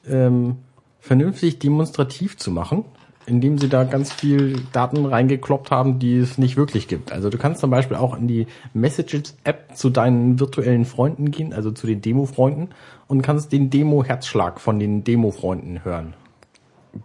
[0.06, 0.58] ähm,
[1.00, 2.84] vernünftig demonstrativ zu machen,
[3.30, 7.12] indem sie da ganz viel Daten reingekloppt haben, die es nicht wirklich gibt.
[7.12, 11.70] Also du kannst zum Beispiel auch in die Messages-App zu deinen virtuellen Freunden gehen, also
[11.70, 12.70] zu den Demo-Freunden,
[13.06, 16.14] und kannst den Demo-Herzschlag von den Demo-Freunden hören.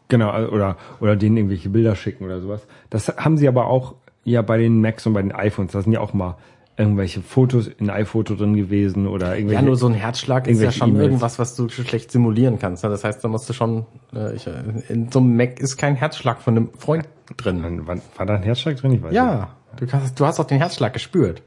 [0.08, 2.66] Genau, also- oder, oder denen irgendwelche Bilder schicken oder sowas.
[2.90, 5.72] Das haben sie aber auch ja bei den Macs und bei den iPhones.
[5.72, 6.38] Da sind ja auch mal
[6.78, 9.62] irgendwelche Fotos in iPhoto drin gewesen oder irgendwelche.
[9.62, 11.06] Ja, nur so ein Herzschlag ist ja schon E-Mails.
[11.06, 12.84] irgendwas, was du schlecht simulieren kannst.
[12.84, 12.90] ne?
[12.90, 14.52] Das heißt, da musst du schon, äh, ich, äh,
[14.90, 17.08] in so einem Mac ist kein Herzschlag von einem Freund
[17.38, 17.88] drin.
[17.88, 18.92] War, war da ein Herzschlag drin?
[18.92, 19.18] Ich weiß nicht.
[19.18, 21.42] Ja, du, kannst, du hast auch den Herzschlag gespürt.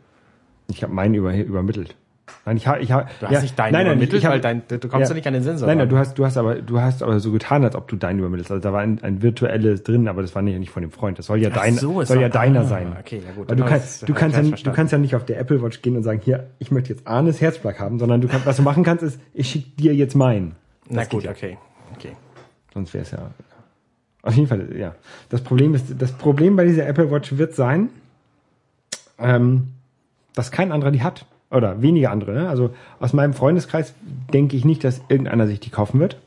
[0.71, 1.95] Ich habe meinen über, übermittelt.
[2.45, 3.07] Nein, ich habe, ich habe.
[3.21, 5.43] Du hast nicht deinen übermittelt, ich hab- weil dein, du kommst ja, nicht an den
[5.43, 5.67] Sensor.
[5.69, 7.97] Nein, nein, du hast, du hast aber, du hast aber so getan, als ob du
[7.97, 8.51] deinen übermittelst.
[8.51, 11.19] Also da war ein, ein virtuelles drin, aber das war nicht, nicht von dem Freund.
[11.19, 12.97] Das soll ja dein, so, soll ja deiner ah, sein.
[12.99, 14.77] okay, ja gut, Weil du kannst, du kannst ja, falsch du verstanden.
[14.77, 17.41] kannst ja nicht auf der Apple Watch gehen und sagen, hier, ich möchte jetzt Arnes
[17.41, 20.55] Herzschlag haben, sondern du kannst, was du machen kannst, ist, ich schicke dir jetzt meinen.
[20.89, 21.37] Na Das gut, geht ja.
[21.37, 21.59] okay.
[21.95, 22.13] okay.
[22.75, 23.19] Sonst wäre es ja.
[24.23, 24.95] Auf jeden Fall, ja.
[25.31, 27.89] Das Problem ist, das Problem bei dieser Apple Watch wird sein,
[29.19, 29.69] ähm,
[30.35, 31.25] dass kein anderer die hat.
[31.51, 32.33] Oder weniger andere.
[32.33, 32.49] Ne?
[32.49, 32.71] Also
[33.01, 33.95] aus meinem Freundeskreis
[34.33, 36.19] denke ich nicht, dass irgendeiner sich die kaufen wird.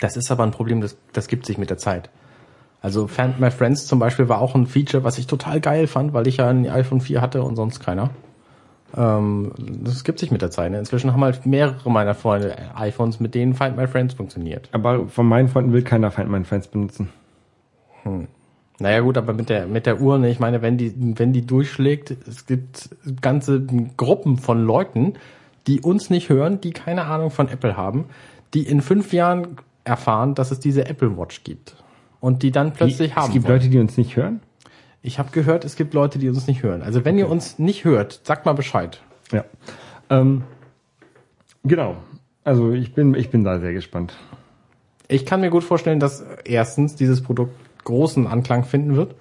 [0.00, 2.10] Das ist aber ein Problem, das, das gibt sich mit der Zeit.
[2.82, 6.12] Also Find My Friends zum Beispiel war auch ein Feature, was ich total geil fand,
[6.12, 8.10] weil ich ja ein iPhone 4 hatte und sonst keiner.
[8.96, 10.70] Ähm, das gibt sich mit der Zeit.
[10.70, 10.78] Ne?
[10.78, 14.68] Inzwischen haben halt mehrere meiner Freunde iPhones, mit denen Find My Friends funktioniert.
[14.72, 17.08] Aber von meinen Freunden will keiner Find My Friends benutzen.
[18.80, 21.46] Naja gut, aber mit der mit der Uhr, ne, ich meine, wenn die wenn die
[21.46, 22.88] durchschlägt, es gibt
[23.22, 23.62] ganze
[23.96, 25.14] Gruppen von Leuten,
[25.66, 28.06] die uns nicht hören, die keine Ahnung von Apple haben,
[28.52, 31.76] die in fünf Jahren erfahren, dass es diese Apple Watch gibt
[32.20, 33.58] und die dann plötzlich Die- haben es gibt wollen.
[33.58, 34.40] Leute, die uns nicht hören.
[35.02, 36.82] Ich habe gehört, es gibt Leute, die uns nicht hören.
[36.82, 39.02] Also wenn ihr uns nicht hört, sagt mal Bescheid.
[39.32, 39.44] Ja.
[40.10, 40.42] Ähm,
[41.62, 41.96] genau.
[42.42, 44.14] Also ich bin, ich bin da sehr gespannt.
[45.06, 47.54] Ich kann mir gut vorstellen, dass erstens dieses Produkt
[47.84, 49.14] großen Anklang finden wird.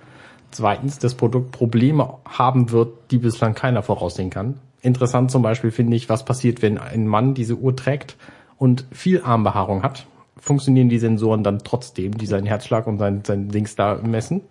[0.51, 4.59] Zweitens, das Produkt Probleme haben wird, die bislang keiner voraussehen kann.
[4.81, 8.17] Interessant zum Beispiel finde ich, was passiert, wenn ein Mann diese Uhr trägt
[8.57, 10.05] und viel Armbehaarung hat.
[10.37, 14.41] Funktionieren die Sensoren dann trotzdem, die seinen Herzschlag und sein, sein Dings da messen?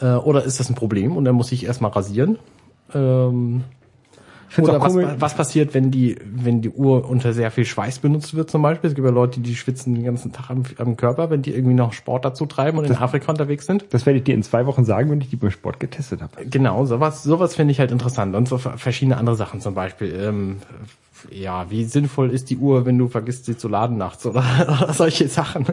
[0.00, 2.38] Äh, oder ist das ein Problem und er muss sich erstmal rasieren?
[2.94, 3.64] Ähm,
[4.56, 8.50] oder was, was passiert, wenn die, wenn die Uhr unter sehr viel Schweiß benutzt wird
[8.50, 8.88] zum Beispiel?
[8.88, 11.74] Es gibt ja Leute, die schwitzen den ganzen Tag am, am Körper, wenn die irgendwie
[11.74, 13.86] noch Sport dazu treiben und in Afrika unterwegs sind.
[13.90, 16.44] Das werde ich dir in zwei Wochen sagen, wenn ich die beim Sport getestet habe.
[16.46, 18.34] Genau, sowas, sowas finde ich halt interessant.
[18.34, 20.14] Und so ver- verschiedene andere Sachen zum Beispiel.
[20.18, 20.56] Ähm,
[21.30, 24.44] ja, wie sinnvoll ist die Uhr, wenn du vergisst, sie zu laden nachts oder,
[24.82, 25.66] oder solche Sachen?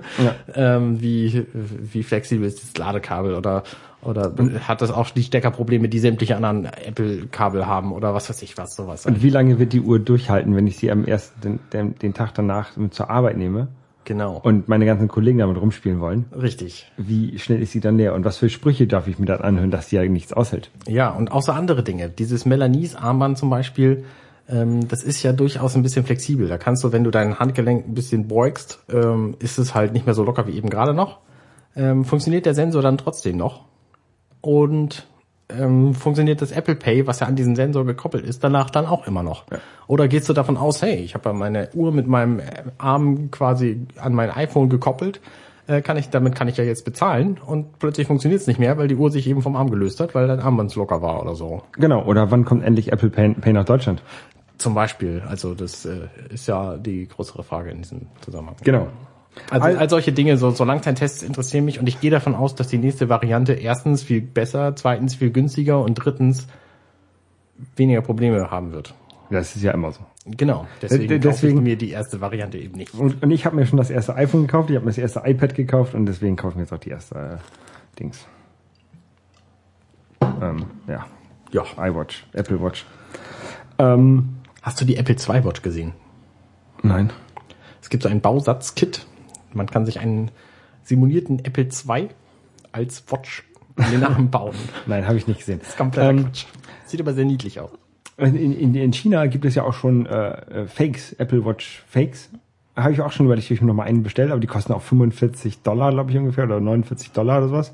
[0.56, 3.64] Ähm, wie, wie flexibel ist das Ladekabel oder,
[4.06, 4.34] oder
[4.68, 8.76] hat das auch die Steckerprobleme, die sämtliche anderen Apple-Kabel haben oder was weiß ich was,
[8.76, 9.06] sowas.
[9.06, 12.34] Und wie lange wird die Uhr durchhalten, wenn ich sie am ersten, den, den, Tag
[12.34, 13.68] danach zur Arbeit nehme
[14.06, 14.40] Genau.
[14.44, 16.26] und meine ganzen Kollegen damit rumspielen wollen?
[16.32, 16.92] Richtig.
[16.98, 18.14] Wie schnell ist sie dann leer?
[18.14, 20.70] Und was für Sprüche darf ich mir dann anhören, dass sie ja nichts aushält?
[20.88, 22.10] Ja, und außer andere Dinge.
[22.10, 24.06] Dieses Melanis-Armband zum Beispiel,
[24.48, 26.48] ähm, das ist ja durchaus ein bisschen flexibel.
[26.48, 30.06] Da kannst du, wenn du dein Handgelenk ein bisschen beugst, ähm, ist es halt nicht
[30.06, 31.20] mehr so locker wie eben gerade noch.
[31.76, 33.66] Ähm, funktioniert der Sensor dann trotzdem noch.
[34.46, 35.08] Und
[35.50, 39.08] ähm, funktioniert das Apple Pay, was ja an diesen Sensor gekoppelt ist, danach dann auch
[39.08, 39.44] immer noch.
[39.88, 42.44] Oder gehst du davon aus, hey, ich habe ja meine Uhr mit meinem äh,
[42.78, 45.20] Arm quasi an mein iPhone gekoppelt,
[45.66, 48.78] äh, kann ich, damit kann ich ja jetzt bezahlen und plötzlich funktioniert es nicht mehr,
[48.78, 51.34] weil die Uhr sich eben vom Arm gelöst hat, weil dein Armband locker war oder
[51.34, 51.64] so.
[51.74, 52.06] Genau.
[52.06, 54.04] Oder wann kommt endlich Apple Pay, Pay nach Deutschland?
[54.60, 58.58] Zum Beispiel, also das äh, ist ja die größere Frage in diesem Zusammenhang.
[58.64, 58.90] Genau.
[59.50, 62.56] Also Al- all solche Dinge, so, so Langzeittests interessieren mich und ich gehe davon aus,
[62.56, 66.48] dass die nächste Variante erstens viel besser, zweitens viel günstiger und drittens
[67.76, 68.94] weniger Probleme haben wird.
[69.30, 70.02] Das ist ja immer so.
[70.26, 72.94] Genau, deswegen, Äh, kaufe deswegen- ich mir die erste Variante eben nicht.
[72.96, 75.22] Und, und ich habe mir schon das erste iPhone gekauft, ich habe mir das erste
[75.26, 78.26] iPad gekauft und deswegen kaufe ich mir jetzt auch die erste äh, Dings.
[80.42, 81.06] Ähm, ja,
[81.52, 81.64] Ja.
[81.78, 82.86] iWatch, Apple Watch.
[83.78, 84.30] Ähm,
[84.62, 85.94] Hast du die Apple II Watch gesehen?
[86.82, 87.12] nein.
[87.82, 89.06] Es gibt so ein Bausatzkit.
[89.56, 90.32] Man kann sich einen
[90.84, 92.10] simulierten Apple II
[92.72, 93.44] als Watch
[93.78, 94.56] in den Namen bauen.
[94.86, 95.62] Nein, habe ich nicht gesehen.
[95.78, 96.46] Kompletter Ähm, Quatsch.
[96.86, 97.72] Sieht aber sehr niedlich aus.
[98.18, 102.30] in, in, in China gibt es ja auch schon äh, Fakes, Apple Watch Fakes.
[102.76, 104.82] Habe ich auch schon überlegt, ich mir noch mal einen bestellt, aber die kosten auch
[104.82, 107.74] 45 Dollar, glaube ich ungefähr, oder 49 Dollar oder sowas.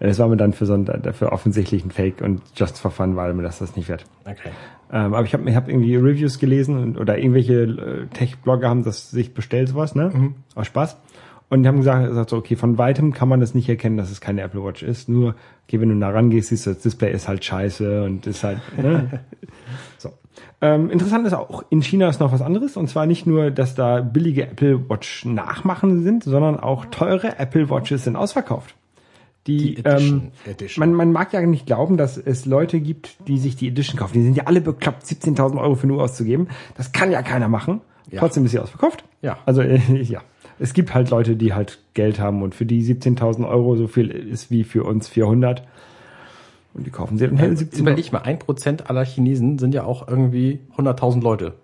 [0.00, 3.16] Das war mir dann für so einen, dafür offensichtlich ein Fake und just for fun
[3.16, 4.04] war mir das das nicht wert.
[4.24, 4.50] Okay.
[4.90, 8.84] Ähm, aber ich habe ich hab irgendwie Reviews gelesen und, oder irgendwelche äh, Tech-Blogger haben
[8.84, 10.32] das sich bestellt, sowas, ne?
[10.54, 10.96] Aus Spaß.
[11.50, 14.10] Und die haben gesagt, gesagt so, okay, von weitem kann man das nicht erkennen, dass
[14.10, 15.08] es keine Apple Watch ist.
[15.08, 15.34] Nur,
[15.66, 18.60] okay, wenn du da rangehst, siehst du, das Display ist halt scheiße und ist halt,
[18.76, 19.20] ne?
[19.98, 20.10] so.
[20.60, 22.76] Ähm, interessant ist auch, in China ist noch was anderes.
[22.76, 27.70] Und zwar nicht nur, dass da billige Apple Watch Nachmachen sind, sondern auch teure Apple
[27.70, 28.74] Watches sind ausverkauft.
[29.48, 30.22] Die, Die Edition.
[30.46, 30.80] ähm, Edition.
[30.80, 34.12] man, man mag ja nicht glauben, dass es Leute gibt, die sich die Edition kaufen.
[34.14, 36.48] Die sind ja alle bekloppt, 17.000 Euro für nur auszugeben.
[36.76, 37.80] Das kann ja keiner machen.
[38.10, 38.20] Ja.
[38.20, 39.04] Trotzdem ist sie ausverkauft.
[39.22, 39.38] Ja.
[39.46, 40.20] Also äh, ja,
[40.58, 44.10] es gibt halt Leute, die halt Geld haben und für die 17.000 Euro so viel
[44.10, 45.66] ist wie für uns 400.
[46.74, 47.78] Und die kaufen sie dann halt 17.000.
[47.78, 51.54] Überleg mal, ein Prozent aller Chinesen sind ja auch irgendwie 100.000 Leute.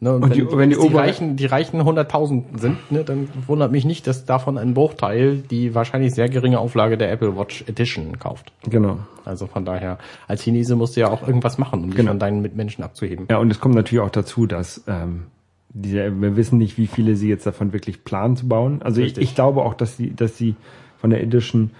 [0.00, 3.28] Ne, und, Und wenn, die- wenn die die, Reichen, die Reichen 100.000 sind, ne, dann
[3.48, 7.64] wundert mich nicht, dass davon ein Bruchteil die wahrscheinlich sehr geringe Auflage der Apple Watch
[7.66, 8.52] Edition kauft.
[8.70, 8.98] Genau.
[9.24, 12.10] Also von daher, als Chinese musst du ja auch irgendwas machen, um dich Genau.
[12.12, 13.26] von deinen Mitmenschen abzuheben.
[13.28, 15.24] Ja, und es kommt natürlich auch dazu, dass ähm,
[15.70, 18.80] diese, wir wissen nicht, wie viele sie jetzt davon wirklich planen zu bauen.
[18.82, 20.54] Also ich, ich glaube auch, dass sie, dass sie
[20.98, 21.72] von der Edition,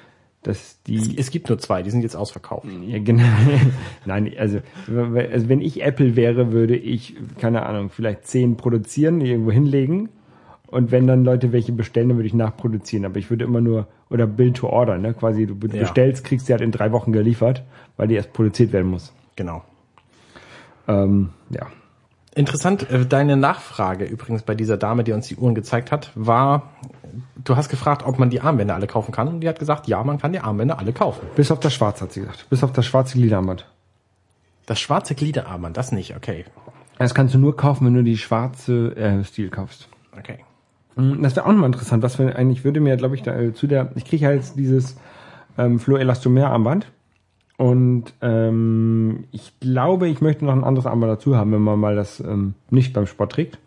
[0.42, 2.66] dass die Es gibt nur zwei, die sind jetzt ausverkauft.
[2.86, 3.24] Ja, genau.
[4.04, 9.50] Nein, also, also wenn ich Apple wäre, würde ich, keine Ahnung, vielleicht zehn produzieren, irgendwo
[9.50, 10.08] hinlegen.
[10.68, 13.06] Und wenn dann Leute welche bestellen, dann würde ich nachproduzieren.
[13.06, 15.14] Aber ich würde immer nur, oder Build to Order, ne?
[15.14, 15.80] Quasi, du Ja.
[15.80, 17.64] bestellst, kriegst sie halt in drei Wochen geliefert,
[17.96, 19.12] weil die erst produziert werden muss.
[19.34, 19.62] Genau.
[20.86, 21.66] Ähm, ja.
[22.34, 26.70] Interessant, äh, deine Nachfrage übrigens bei dieser Dame, die uns die Uhren gezeigt hat, war,
[27.44, 29.28] du hast gefragt, ob man die Armbänder alle kaufen kann.
[29.28, 31.26] Und die hat gesagt, ja, man kann die Armbänder alle kaufen.
[31.36, 32.46] Bis auf das Schwarze, hat sie gesagt.
[32.50, 33.66] Bis auf das schwarze Gliederarmband.
[34.66, 36.44] Das schwarze Gliederarmband, das nicht, okay.
[36.98, 39.88] Das kannst du nur kaufen, wenn du die schwarze äh, Stil kaufst.
[40.18, 40.38] Okay.
[40.96, 43.54] Mm, Das wäre auch nochmal interessant, was wir eigentlich würde mir, glaube ich, da, äh,
[43.54, 44.96] zu der, ich kriege ja jetzt dieses
[45.56, 46.86] ähm, Flo Elastomer Armband
[47.56, 51.96] und ähm, ich glaube, ich möchte noch ein anderes Armband dazu haben, wenn man mal
[51.96, 53.58] das ähm, nicht beim Sport trägt.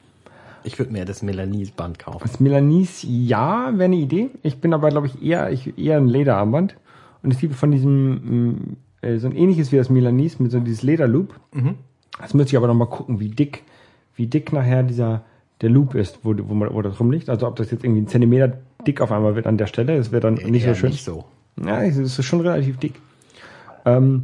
[0.63, 2.19] Ich würde mir das Melanies-Band kaufen.
[2.21, 4.29] Das Melanis, ja, wäre eine Idee.
[4.43, 6.75] Ich bin aber, glaube ich, eher, ich, eher ein Lederarmband
[7.23, 10.59] und es gibt von diesem mm, äh, so ein ähnliches wie das Melanis mit so
[10.59, 11.39] dieses Lederloop.
[12.19, 13.63] Das müsste ich aber noch mal gucken, wie dick,
[14.15, 15.23] wie dick nachher dieser
[15.61, 17.29] der Loop ist, wo, wo, man, wo das rumliegt.
[17.29, 20.11] Also ob das jetzt irgendwie ein Zentimeter dick auf einmal wird an der Stelle, das
[20.11, 20.89] wäre dann nicht so Eher schön.
[20.89, 21.25] Nicht so.
[21.63, 22.95] Ja, es ist schon relativ dick.
[23.85, 24.23] Ähm,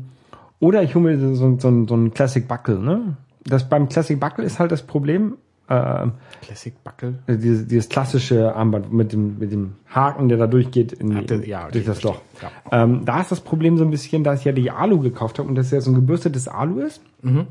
[0.59, 2.79] oder ich hole mir so, so, so einen Classic Buckle.
[2.79, 3.17] Ne?
[3.43, 5.37] Das beim Classic Buckle ist halt das Problem.
[5.69, 6.07] Äh,
[6.41, 7.15] Classic Buckle.
[7.27, 11.45] dieses, dieses klassische Armband mit dem, mit dem Haken, der da durchgeht in, Ach, das-
[11.45, 12.03] ja, okay, durch das.
[12.03, 12.21] Loch.
[12.71, 15.49] Ähm, da ist das Problem so ein bisschen, dass ich ja die Alu gekauft habe
[15.49, 17.01] und das ja so ein gebürstetes Alu ist.
[17.21, 17.47] Mhm.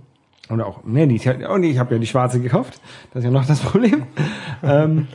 [0.49, 2.81] Oder auch, nee, die ja, oh nee, ich habe ja die schwarze gekauft.
[3.13, 4.05] Das ist ja noch das Problem.
[4.63, 5.09] ähm,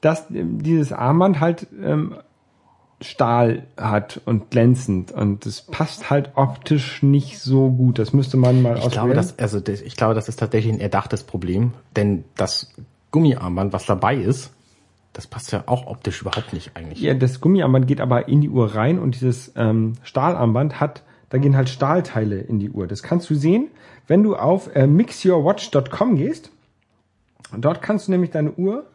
[0.00, 2.14] dass ähm, dieses Armband halt ähm,
[3.00, 7.98] Stahl hat und glänzend und das passt halt optisch nicht so gut.
[7.98, 10.80] Das müsste man mal Ich glaube, das, also das, ich glaube, das ist tatsächlich ein
[10.80, 12.72] erdachtes Problem, denn das
[13.10, 14.50] Gummiarmband, was dabei ist,
[15.12, 17.00] das passt ja auch optisch überhaupt nicht eigentlich.
[17.00, 21.38] Ja, das Gummiarmband geht aber in die Uhr rein und dieses ähm, Stahlarmband hat, da
[21.38, 22.86] gehen halt Stahlteile in die Uhr.
[22.86, 23.68] Das kannst du sehen,
[24.06, 26.50] wenn du auf äh, mixyourwatch.com gehst.
[27.52, 28.86] Und dort kannst du nämlich deine Uhr,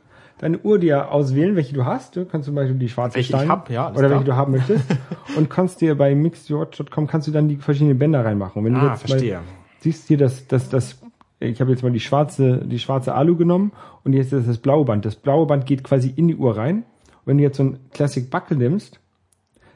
[0.41, 2.15] deine Uhr dir auswählen, welche du hast.
[2.15, 4.09] Du kannst zum Beispiel die schwarze Welche Stein hab, ja, oder klar.
[4.11, 4.85] welche du haben möchtest.
[5.37, 8.65] und kannst dir bei mixyourwatch.com kannst du dann die verschiedenen Bänder reinmachen.
[8.65, 9.35] Wenn du Ah, jetzt verstehe.
[9.35, 9.43] Mal,
[9.79, 10.99] siehst hier das, das, das,
[11.39, 13.71] ich habe jetzt mal die schwarze, die schwarze Alu genommen
[14.03, 15.05] und jetzt ist das blaue Band.
[15.05, 16.77] Das blaue Band geht quasi in die Uhr rein.
[16.77, 16.85] Und
[17.27, 18.99] wenn du jetzt so ein Classic Buckle nimmst,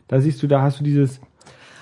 [0.07, 1.21] da siehst du, da hast du dieses,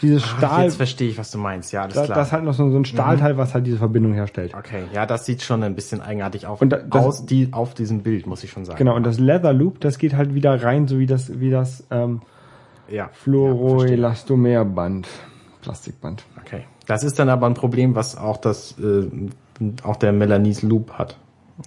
[0.04, 1.72] dieses Ach, Stahl, jetzt verstehe ich, was du meinst.
[1.72, 2.18] Ja, alles da, klar.
[2.18, 4.54] das ist halt noch so, so ein Stahlteil, was halt diese Verbindung herstellt.
[4.56, 7.74] okay, ja, das sieht schon ein bisschen eigenartig auf, Und da- das- aus die, auf
[7.74, 8.78] diesem Bild, muss ich schon sagen.
[8.78, 11.84] Genau, und das Leather Loop, das geht halt wieder rein, so wie das, wie das
[11.90, 12.22] ähm,
[12.88, 12.96] Ja.
[12.96, 13.24] Ja, verstehe.
[13.24, 15.08] Fluoroelastomer Band,
[15.62, 16.24] Plastikband.
[16.40, 16.66] okay.
[16.86, 19.10] Das ist dann aber ein Problem, was auch das, äh,
[19.84, 21.18] auch der Melanie's Loop hat.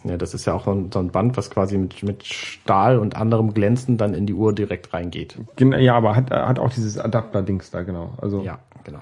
[0.05, 2.99] Ja, das ist ja auch so ein, so ein Band, was quasi mit, mit Stahl
[2.99, 5.39] und anderem Glänzen dann in die Uhr direkt reingeht.
[5.59, 8.15] Ja, aber hat, hat auch dieses Adapter-Dings da, genau.
[8.21, 9.01] Also Ja, genau.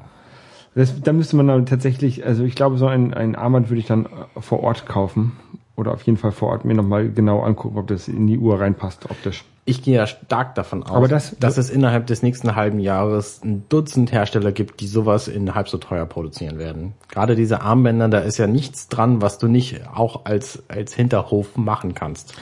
[0.75, 3.87] das, da müsste man dann tatsächlich, also ich glaube, so ein, ein Armband würde ich
[3.87, 4.09] dann
[4.39, 5.33] vor Ort kaufen.
[5.77, 8.61] Oder auf jeden Fall vor Ort mir nochmal genau angucken, ob das in die Uhr
[8.61, 9.45] reinpasst, optisch.
[9.65, 13.41] Ich gehe ja stark davon aus, Aber das- dass es innerhalb des nächsten halben Jahres
[13.43, 16.93] ein Dutzend Hersteller gibt, die sowas in halb so teuer produzieren werden.
[17.09, 21.57] Gerade diese Armbänder, da ist ja nichts dran, was du nicht auch als, als Hinterhof
[21.57, 22.35] machen kannst.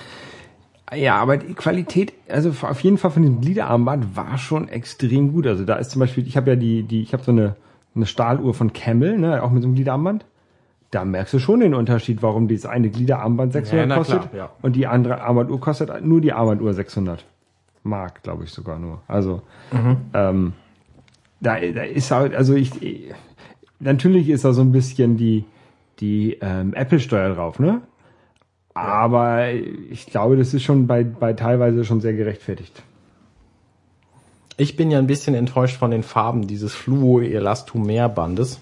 [0.95, 5.47] Ja, aber die Qualität, also auf jeden Fall von diesem Gliederarmband war schon extrem gut.
[5.47, 7.57] Also da ist zum Beispiel, ich habe ja die, die, ich habe so eine,
[7.95, 10.26] eine Stahluhr von Camel, ne, auch mit so einem Gliederarmband.
[10.93, 14.51] Da merkst du schon den Unterschied, warum dieses eine Gliederarmband 600 Ja, kostet klar, ja.
[14.62, 17.24] und die andere Armbanduhr kostet nur die Armbanduhr 600
[17.82, 19.01] Mark, glaube ich sogar nur.
[19.09, 19.43] Also
[20.14, 20.53] ähm,
[21.40, 22.70] da, da ist halt, also ich,
[23.80, 25.45] natürlich ist da so ein bisschen die
[25.99, 27.80] die ähm, Apple-Steuer drauf, ne?
[28.74, 32.82] Aber ich glaube, das ist schon bei, bei teilweise schon sehr gerechtfertigt.
[34.57, 38.61] Ich bin ja ein bisschen enttäuscht von den Farben dieses Fluo-Elastomer-Bandes,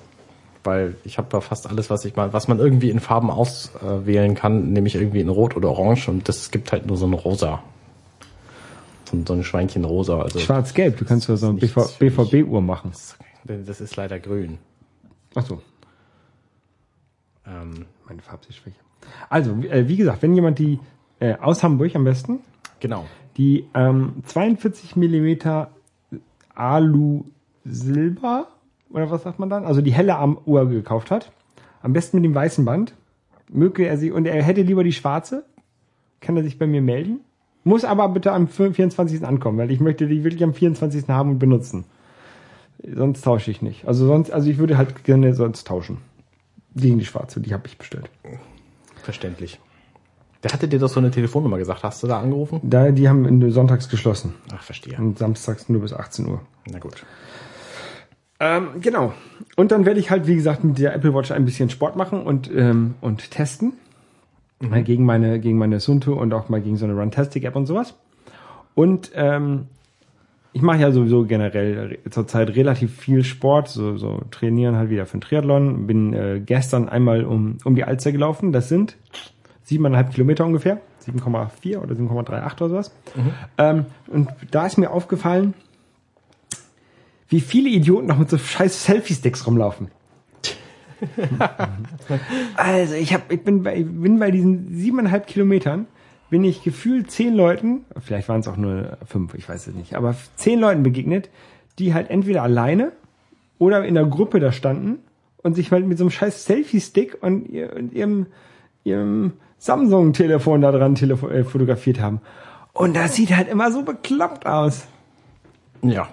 [0.65, 4.35] weil ich habe da fast alles, was ich mal, was man irgendwie in Farben auswählen
[4.35, 7.63] kann, nämlich irgendwie in Rot oder Orange und das gibt halt nur so ein Rosa.
[9.11, 10.21] So, ein- so ein Schweinchen rosa.
[10.21, 11.99] Also Schwarz-Gelb, du kannst ja so eine nichts BV.
[11.99, 12.93] BVB-Uhr machen.
[13.45, 14.59] das ist leider grün.
[15.35, 15.61] Ach so,
[17.47, 18.77] Ähm, meine Farbsehschwäche.
[19.29, 20.79] Also, äh, wie gesagt, wenn jemand die
[21.21, 22.41] äh, aus Hamburg am besten,
[22.81, 23.07] genau.
[23.37, 25.71] die ähm, 42 Millimeter
[26.55, 27.25] Alu
[27.65, 28.49] Silber
[28.91, 29.65] oder was sagt man dann?
[29.65, 31.33] Also die helle Arm Uhr gekauft hat.
[31.83, 32.95] Am besten mit dem weißen Band.
[33.53, 35.45] Möge er sie und er hätte lieber die schwarze.
[36.21, 37.21] Kann er sich bei mir melden?
[37.65, 39.25] Muss aber bitte am 24.
[39.25, 41.09] ankommen, weil ich möchte die wirklich am 24.
[41.09, 41.85] haben und benutzen.
[42.95, 43.87] Sonst tausche ich nicht.
[43.87, 45.99] Also sonst, also ich würde halt gerne sonst tauschen.
[46.75, 48.09] Gegen die schwarze, die habe ich bestellt.
[49.03, 49.61] Verständlich.
[50.43, 51.83] Der hatte dir doch so eine Telefonnummer gesagt.
[51.83, 52.61] Hast du da angerufen?
[52.63, 54.35] Da, die haben in- sonntags geschlossen.
[54.55, 54.97] Ach, verstehe.
[54.97, 56.41] Und samstags nur bis 18 Uhr.
[56.71, 57.05] Na gut.
[58.41, 59.13] Ähm, genau.
[59.57, 62.23] Und dann werde ich halt, wie gesagt, mit der Apple Watch ein bisschen Sport machen
[62.23, 63.75] und, ähm, und testen.
[64.61, 67.95] Mal gegen meine, gegen meine Sunto und auch mal gegen so eine Runtastic-App und sowas.
[68.75, 69.67] Und ähm,
[70.53, 75.07] ich mache ja sowieso generell re- zurzeit relativ viel Sport, so, so trainieren halt wieder
[75.07, 75.87] für den Triathlon.
[75.87, 78.53] Bin äh, gestern einmal um, um die Alster gelaufen.
[78.53, 78.97] Das sind
[79.63, 80.81] siebeneinhalb Kilometer ungefähr.
[81.07, 82.95] 7,4 oder 7,38 oder sowas.
[83.57, 85.55] Ähm, und da ist mir aufgefallen,
[87.31, 89.89] wie viele Idioten noch mit so scheiß Selfie-Sticks rumlaufen.
[92.57, 95.87] also ich hab, ich bin bei, bin bei diesen siebeneinhalb Kilometern,
[96.29, 99.95] bin ich gefühlt zehn Leuten, vielleicht waren es auch nur fünf, ich weiß es nicht,
[99.95, 101.31] aber zehn Leuten begegnet,
[101.79, 102.93] die halt entweder alleine
[103.59, 104.99] oder in der Gruppe da standen
[105.43, 108.27] und sich halt mit so einem scheiß Selfie-Stick und, ihr, und ihrem,
[108.85, 112.21] ihrem Samsung-Telefon da dran äh, fotografiert haben.
[112.73, 114.87] Und das sieht halt immer so bekloppt aus.
[115.83, 116.09] Ja.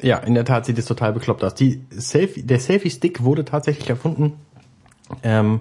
[0.00, 1.54] Ja, in der Tat sieht es total bekloppt aus.
[1.54, 4.34] Die Selfie, der Selfie-Stick wurde tatsächlich erfunden
[5.22, 5.60] ähm,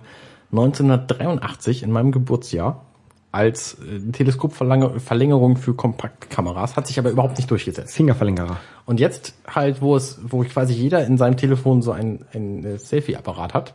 [0.52, 2.86] 1983 in meinem Geburtsjahr
[3.32, 7.96] als äh, Teleskopverlängerung für Kompaktkameras, hat sich aber überhaupt nicht durchgesetzt.
[7.96, 8.58] Fingerverlängerer.
[8.86, 12.80] Und jetzt halt, wo es, wo quasi jeder in seinem Telefon so ein, ein äh,
[12.80, 13.74] Selfie-Apparat hat,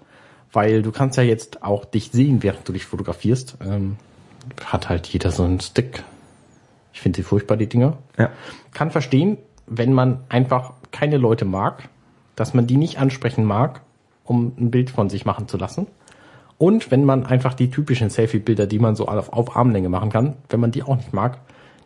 [0.52, 3.96] weil du kannst ja jetzt auch dich sehen, während du dich fotografierst, ähm,
[4.64, 6.02] hat halt jeder so einen Stick.
[6.92, 7.98] Ich finde sie furchtbar, die Dinger.
[8.18, 8.30] Ja.
[8.72, 11.88] Kann verstehen, wenn man einfach keine Leute mag,
[12.36, 13.80] dass man die nicht ansprechen mag,
[14.24, 15.86] um ein Bild von sich machen zu lassen.
[16.58, 20.36] Und wenn man einfach die typischen Selfie-Bilder, die man so auf, auf Armlänge machen kann,
[20.48, 21.38] wenn man die auch nicht mag,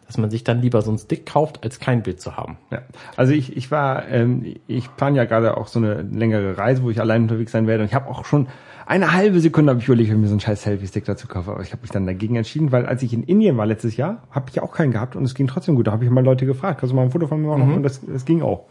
[0.06, 2.58] dass man sich dann lieber so einen Stick kauft, als kein Bild zu haben.
[2.70, 2.82] Ja,
[3.16, 6.90] also ich, ich war, ähm, ich plane ja gerade auch so eine längere Reise, wo
[6.90, 7.82] ich allein unterwegs sein werde.
[7.82, 8.46] Und ich habe auch schon
[8.86, 11.50] eine halbe Sekunde habe ich überlegt, ob ich mir so einen scheiß Selfie-Stick dazu kaufe.
[11.50, 14.22] Aber ich habe mich dann dagegen entschieden, weil als ich in Indien war letztes Jahr,
[14.30, 15.88] habe ich auch keinen gehabt und es ging trotzdem gut.
[15.88, 17.74] Da habe ich mal Leute gefragt, kannst du mal ein Foto von mir machen?
[17.74, 18.66] Und das, das ging auch.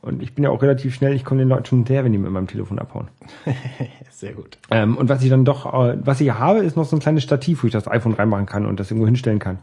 [0.00, 2.18] Und ich bin ja auch relativ schnell, ich komme den Leuten schon hinterher, wenn die
[2.18, 3.08] mit meinem Telefon abhauen.
[4.10, 4.56] Sehr gut.
[4.70, 7.24] Ähm, und was ich dann doch, äh, was ich habe, ist noch so ein kleines
[7.24, 9.58] Stativ, wo ich das iPhone reinmachen kann und das irgendwo hinstellen kann.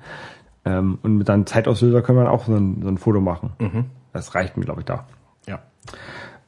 [0.66, 3.54] Ähm, und mit einem Zeitauslöser kann man auch so ein, so ein Foto machen.
[4.14, 5.08] Das reicht mir, glaube ich, da.
[5.48, 5.60] Ja.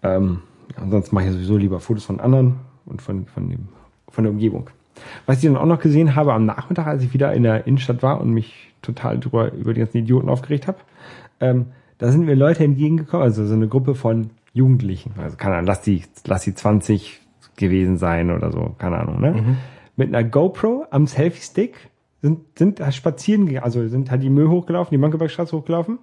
[0.03, 0.41] Ähm,
[0.75, 3.67] ansonsten mache ich sowieso lieber Fotos von anderen und von, von, dem,
[4.09, 4.69] von der Umgebung.
[5.25, 8.01] Was ich dann auch noch gesehen habe am Nachmittag, als ich wieder in der Innenstadt
[8.01, 10.79] war und mich total drüber, über die ganzen Idioten aufgeregt habe,
[11.39, 11.67] ähm,
[11.97, 15.81] da sind mir Leute entgegengekommen, also so eine Gruppe von Jugendlichen, also keine Ahnung, lass
[15.81, 17.21] die, lass die 20
[17.55, 19.57] gewesen sein oder so, keine Ahnung, ne?
[19.95, 21.89] Mit einer GoPro am Selfie-Stick
[22.21, 25.97] sind, sind da spazieren gegangen, also sind halt die Müll hochgelaufen, die Mönckebergstraße hochgelaufen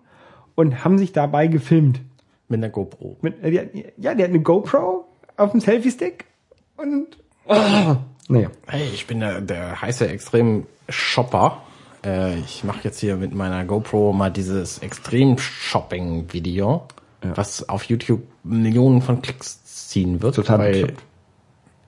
[0.54, 2.00] und haben sich dabei gefilmt.
[2.48, 3.16] Mit einer GoPro.
[3.22, 5.06] Mit, äh, ja, die hat eine GoPro
[5.36, 6.26] auf dem Selfie-Stick
[6.76, 7.06] und
[7.46, 7.96] oh,
[8.28, 8.50] naja.
[8.66, 11.62] Hey, ich bin der, der heiße Extrem-Shopper.
[12.04, 16.86] Äh, ich mache jetzt hier mit meiner GoPro mal dieses Extrem-Shopping-Video,
[17.22, 20.34] was auf YouTube Millionen von Klicks ziehen wird.
[20.36, 21.02] Total weil bekloppt.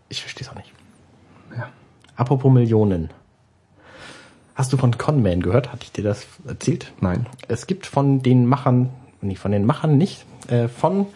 [0.08, 0.72] ich verstehe es auch nicht.
[1.56, 1.68] Ja.
[2.16, 3.10] Apropos Millionen.
[4.54, 5.72] Hast du von Conman gehört?
[5.72, 6.92] Hatte ich dir das erzählt?
[7.00, 7.26] Nein.
[7.48, 8.88] Es gibt von den Machern,
[9.20, 11.06] nicht von den Machern nicht, äh, von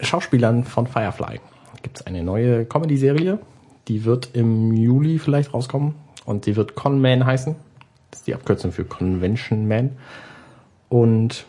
[0.00, 1.38] Schauspielern von Firefly
[1.82, 3.38] gibt es eine neue Comedy-Serie.
[3.88, 7.56] Die wird im Juli vielleicht rauskommen und sie wird Conman heißen.
[8.10, 9.90] Das ist die Abkürzung für Convention Man.
[10.88, 11.46] Und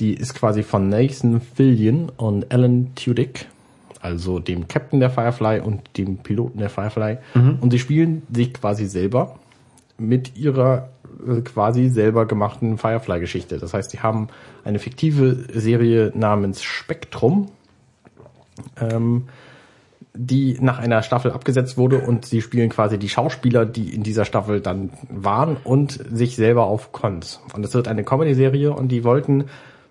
[0.00, 3.46] die ist quasi von Nathan Fillion und Alan Tudyk,
[4.00, 7.18] also dem Captain der Firefly und dem Piloten der Firefly.
[7.60, 9.36] Und sie spielen sich quasi selber
[9.98, 10.90] mit ihrer
[11.26, 13.58] äh, quasi selber gemachten Firefly-Geschichte.
[13.58, 14.28] Das heißt, die haben
[14.64, 17.46] eine fiktive Serie namens Spektrum,
[18.80, 19.24] ähm,
[20.18, 24.24] die nach einer Staffel abgesetzt wurde und sie spielen quasi die Schauspieler, die in dieser
[24.24, 27.40] Staffel dann waren und sich selber auf Cons.
[27.54, 29.44] Und es wird eine Comedy-Serie und die wollten,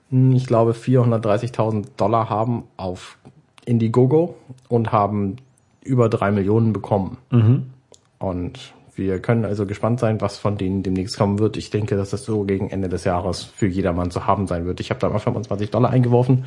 [0.09, 3.17] hm, ich glaube, 430.000 Dollar haben auf
[3.65, 4.35] Indiegogo
[4.67, 5.37] und haben
[5.83, 7.17] über drei Millionen bekommen.
[8.19, 11.57] Und wir können also gespannt sein, was von denen demnächst kommen wird.
[11.57, 14.79] Ich denke, dass das so gegen Ende des Jahres für jedermann zu haben sein wird.
[14.79, 16.45] Ich habe da mal 25 Dollar eingeworfen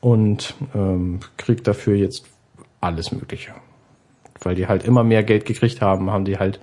[0.00, 2.26] und ähm, krieg dafür jetzt
[2.80, 3.52] alles Mögliche.
[4.40, 6.60] Weil die halt immer mehr Geld gekriegt haben, haben die halt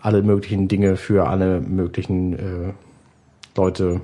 [0.00, 2.72] alle möglichen Dinge für alle möglichen äh,
[3.56, 4.00] Leute,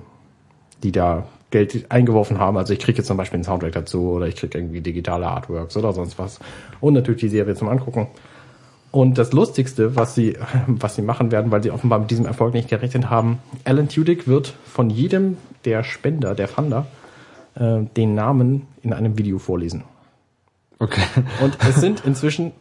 [0.82, 2.56] die da Geld eingeworfen haben.
[2.56, 5.76] Also ich kriege jetzt zum Beispiel einen Soundtrack dazu oder ich kriege irgendwie digitale Artworks
[5.76, 6.38] oder sonst was.
[6.80, 8.06] Und natürlich die Serie zum Angucken.
[8.92, 12.54] Und das Lustigste, was sie, was sie machen werden, weil sie offenbar mit diesem Erfolg
[12.54, 16.86] nicht gerechnet haben, Alan Tudyk wird von jedem der Spender, der Funder,
[17.54, 19.84] äh, den Namen in einem Video vorlesen.
[20.78, 21.02] Okay.
[21.42, 22.52] Und es sind inzwischen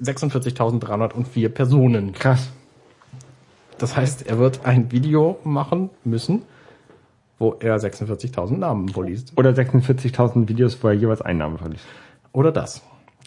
[0.00, 2.12] 46.304 Personen.
[2.12, 2.50] Krass.
[3.78, 6.42] Das heißt, er wird ein Video machen müssen,
[7.38, 9.32] wo er 46.000 Namen vorliest.
[9.36, 11.84] Oder 46.000 Videos, wo er jeweils einen Namen verliest.
[12.32, 12.82] Oder das.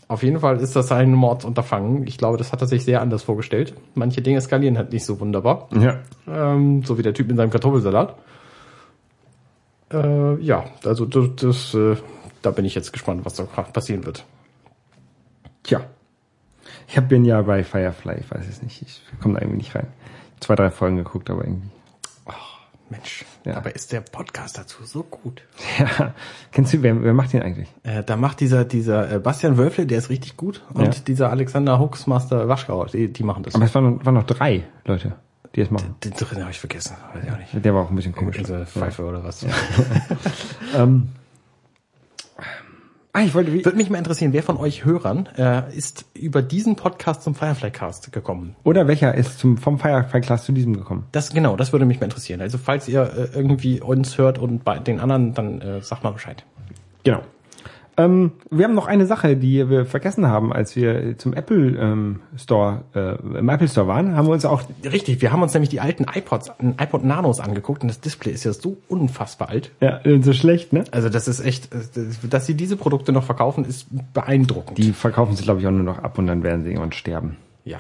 [0.08, 2.06] Auf jeden Fall ist das ein Mordunterfangen.
[2.06, 3.74] Ich glaube, das hat er sich sehr anders vorgestellt.
[3.96, 5.70] Manche Dinge skalieren halt nicht so wunderbar.
[5.72, 6.00] Ja.
[6.28, 8.16] Ähm, so wie der Typ in seinem Kartoffelsalat.
[9.94, 11.96] Äh, ja, also das, das äh,
[12.42, 14.26] da bin ich jetzt gespannt, was da passieren wird.
[15.64, 15.82] Tja.
[16.88, 19.76] Ich hab bin ja bei Firefly, ich weiß es nicht, ich komme da irgendwie nicht
[19.76, 19.88] rein.
[20.40, 21.70] Zwei, drei Folgen geguckt, aber irgendwie.
[22.90, 23.56] Mensch, Ja.
[23.56, 25.42] aber ist der Podcast dazu so gut?
[25.80, 26.14] Ja.
[26.52, 27.70] Kennst du, wer, wer macht den eigentlich?
[27.84, 31.02] Äh, da macht dieser dieser äh, Bastian Wölfle, der ist richtig gut, und Ja.
[31.08, 33.56] dieser Alexander Huxmaster Waschgau, die, die machen das.
[33.56, 35.16] Aber es waren, waren noch drei Leute,
[35.56, 35.96] die es machen.
[36.04, 37.66] Den dritten habe ich vergessen, weiß ich auch nicht.
[37.66, 38.38] Der war auch ein bisschen komisch.
[38.38, 39.46] Diese Pfeife oder was.
[40.76, 41.10] Ähm,
[43.12, 46.42] ah, ich wollte, wie, Würde mich mal interessieren, wer von euch Hörern äh, ist über
[46.42, 48.56] diesen Podcast zum Firefly Cast gekommen?
[48.64, 51.06] oder welcher ist zum, vom Firefly Class zu diesem gekommen?
[51.12, 52.42] Das genau, das würde mich mal interessieren.
[52.42, 56.12] Also falls ihr äh, irgendwie uns hört und bei den anderen, dann äh, sagt mal
[56.12, 56.44] Bescheid.
[57.04, 57.22] Genau.
[57.98, 62.22] Ähm, wir haben noch eine Sache, die wir vergessen haben, als wir zum Apple ähm,
[62.36, 65.70] Store, äh, im Apple Store waren, haben wir uns auch, Richtig, wir haben uns nämlich
[65.70, 69.72] die alten iPods, iPod Nanos angeguckt und das Display ist ja so unfassbar alt.
[69.80, 70.84] ja, so schlecht, ne?
[70.92, 71.80] Also das ist echt, äh,
[72.30, 74.78] dass sie diese Produkte noch verkaufen, ist beeindruckend.
[74.78, 77.38] Die verkaufen sie, glaube ich, auch nur noch ab und dann werden sie irgendwann sterben.
[77.64, 77.78] ja,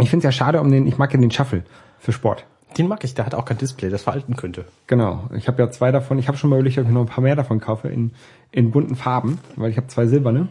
[0.00, 1.64] Ich finde es ja schade um den, ich mag ja den Shuffle
[1.98, 2.46] für Sport.
[2.78, 4.64] Den mag ich, der hat auch kein Display, das veralten könnte.
[4.86, 5.24] Genau.
[5.34, 6.18] Ich habe ja zwei davon.
[6.18, 8.12] Ich habe schon mal überlegt, ob ich noch ein paar mehr davon kaufe in,
[8.52, 10.48] in bunten Farben, weil ich habe zwei silberne.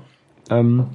[0.49, 0.87] Ähm,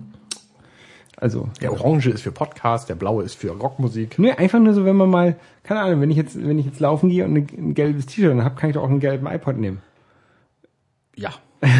[1.16, 4.18] also, Der orange ist für Podcast, der blaue ist für Rockmusik.
[4.18, 6.81] Nee, einfach nur so, wenn man mal, keine Ahnung, wenn ich jetzt, wenn ich jetzt
[6.81, 9.81] laufen gehe und ein, gelbes T-Shirt habe, kann ich doch auch einen gelben iPod nehmen.
[11.16, 11.31] Ja.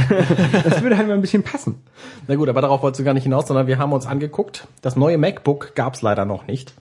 [0.65, 1.83] Das würde halt mal ein bisschen passen.
[2.27, 4.67] Na gut, aber darauf wolltest du gar nicht hinaus, sondern wir haben uns angeguckt.
[4.81, 6.75] Das neue MacBook gab's leider noch nicht.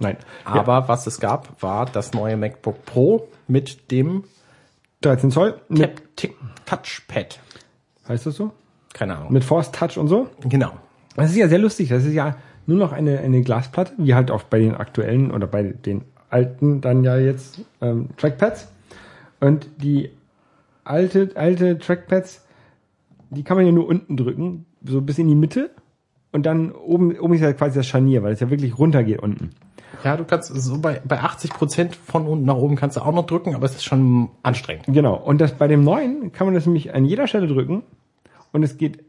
[0.00, 0.16] Nein.
[0.44, 4.24] Aber was es gab, war das neue MacBook Pro mit dem
[5.02, 6.34] 13 Zoll Taptic
[6.66, 7.38] Touchpad.
[8.08, 8.50] heißt das so?
[8.92, 9.32] Keine Ahnung.
[9.32, 10.28] Mit Force Touch und so.
[10.44, 10.72] genau.
[11.16, 11.90] Das ist ja sehr lustig.
[11.90, 12.36] Das ist ja
[12.66, 16.80] nur noch eine, eine Glasplatte, wie halt auch bei den aktuellen oder bei den alten
[16.80, 18.68] dann ja jetzt ähm, Trackpads.
[19.40, 20.10] Und die
[20.84, 22.44] alte, alte Trackpads,
[23.30, 25.70] die kann man ja nur unten drücken, so bis in die Mitte.
[26.32, 29.50] Und dann oben, oben ist ja quasi das Scharnier, weil es ja wirklich runtergeht unten.
[30.04, 33.12] Ja, du kannst so bei, bei 80 Prozent von unten nach oben kannst du auch
[33.12, 34.86] noch drücken, aber es ist schon anstrengend.
[34.88, 35.14] Genau.
[35.14, 37.82] Und das bei dem neuen kann man das nämlich an jeder Stelle drücken
[38.52, 39.04] und es geht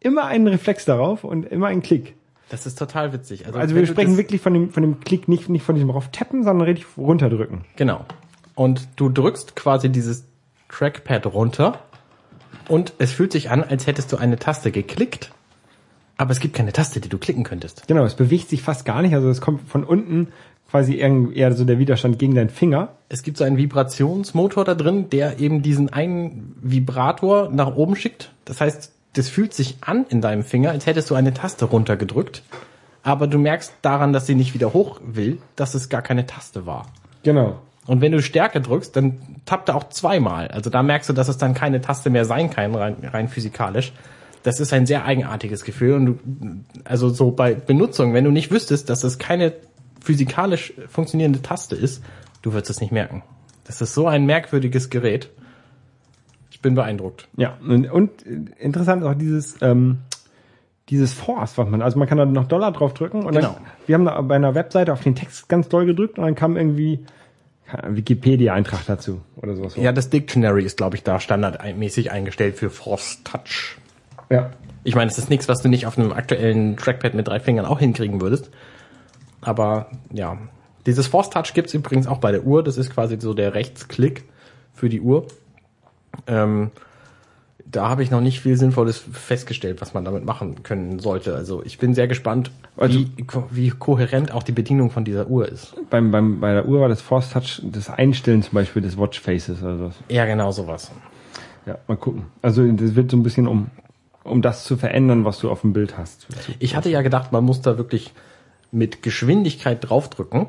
[0.00, 2.14] immer ein Reflex darauf und immer ein Klick.
[2.50, 3.46] Das ist total witzig.
[3.46, 6.08] Also wenn wir sprechen wirklich von dem, von dem Klick, nicht, nicht von diesem rauf
[6.12, 7.62] tappen, sondern richtig runterdrücken.
[7.76, 8.04] Genau.
[8.54, 10.24] Und du drückst quasi dieses
[10.68, 11.80] Trackpad runter
[12.68, 15.32] Und es fühlt sich an, als hättest du eine Taste geklickt,
[16.16, 17.86] aber es gibt keine Taste, die du klicken könntest.
[17.88, 19.14] Genau, es bewegt sich fast gar nicht.
[19.14, 20.28] Also es kommt von unten
[20.70, 22.94] quasi eher so der Widerstand gegen deinen Finger.
[23.08, 28.32] Es gibt so einen Vibrationsmotor da drin, der eben diesen einen Vibrator nach oben schickt.
[28.44, 32.42] Das heißt, das fühlt sich an in deinem Finger, als hättest du eine Taste runtergedrückt.
[33.04, 36.66] Aber du merkst daran, dass sie nicht wieder hoch will, dass es gar keine Taste
[36.66, 36.86] war.
[37.22, 37.60] Genau.
[37.86, 40.48] Und wenn du Stärke drückst, dann tappt er auch zweimal.
[40.48, 43.92] Also da merkst du, dass es dann keine Taste mehr sein kann, rein, rein physikalisch.
[44.44, 45.94] Das ist ein sehr eigenartiges Gefühl.
[45.94, 46.18] Und du,
[46.84, 49.54] also so bei Benutzung, wenn du nicht wüsstest, dass es keine
[50.00, 52.04] physikalisch funktionierende Taste ist,
[52.42, 53.22] du würdest es nicht merken.
[53.64, 55.30] Das ist so ein merkwürdiges Gerät.
[56.50, 57.26] Ich bin beeindruckt.
[57.36, 59.98] Ja, und, und interessant ist auch dieses, ähm,
[60.90, 63.54] dieses Force, was man, also man kann da noch Dollar drauf drücken und Genau.
[63.54, 66.34] dann, wir haben da bei einer Webseite auf den Text ganz doll gedrückt und dann
[66.34, 67.00] kam irgendwie
[67.66, 69.74] ein Wikipedia-Eintrag dazu oder sowas.
[69.76, 73.78] Ja, das Dictionary ist, glaube ich, da standardmäßig eingestellt für Force Touch.
[74.30, 74.50] Ja.
[74.86, 77.64] Ich meine, es ist nichts, was du nicht auf einem aktuellen Trackpad mit drei Fingern
[77.64, 78.50] auch hinkriegen würdest.
[79.40, 80.36] Aber ja,
[80.86, 82.62] dieses Force Touch gibt's übrigens auch bei der Uhr.
[82.62, 84.24] Das ist quasi so der Rechtsklick
[84.74, 85.26] für die Uhr.
[86.26, 86.70] Ähm,
[87.64, 91.34] da habe ich noch nicht viel Sinnvolles festgestellt, was man damit machen können sollte.
[91.34, 93.14] Also ich bin sehr gespannt, Also- wie,
[93.50, 95.74] wie kohärent auch die Bedienung von dieser Uhr ist.
[95.90, 99.18] Beim, beim, bei der Uhr war das Force Touch das Einstellen zum Beispiel des Watch
[99.18, 99.94] Faces oder sowas.
[100.10, 100.90] Ja, genau sowas.
[101.66, 102.26] Ja, mal gucken.
[102.42, 103.68] Also das wird so ein bisschen um,
[104.24, 106.26] um das zu verändern, was du auf dem Bild hast.
[106.58, 108.12] Ich hatte ja gedacht, man muss da wirklich
[108.72, 110.46] mit Geschwindigkeit draufdrücken,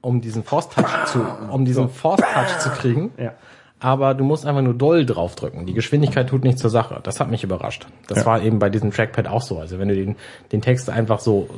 [0.00, 3.10] um diesen Force Touch zu, um diesen Force Touch zu kriegen.
[3.16, 3.32] Ja.
[3.80, 5.64] Aber du musst einfach nur doll draufdrücken.
[5.64, 6.98] Die Geschwindigkeit tut nichts zur Sache.
[7.04, 7.86] Das hat mich überrascht.
[8.08, 8.26] Das Ja.
[8.26, 9.60] war eben bei diesem Trackpad auch so.
[9.60, 10.16] Also wenn du den,
[10.50, 11.48] den Text einfach so,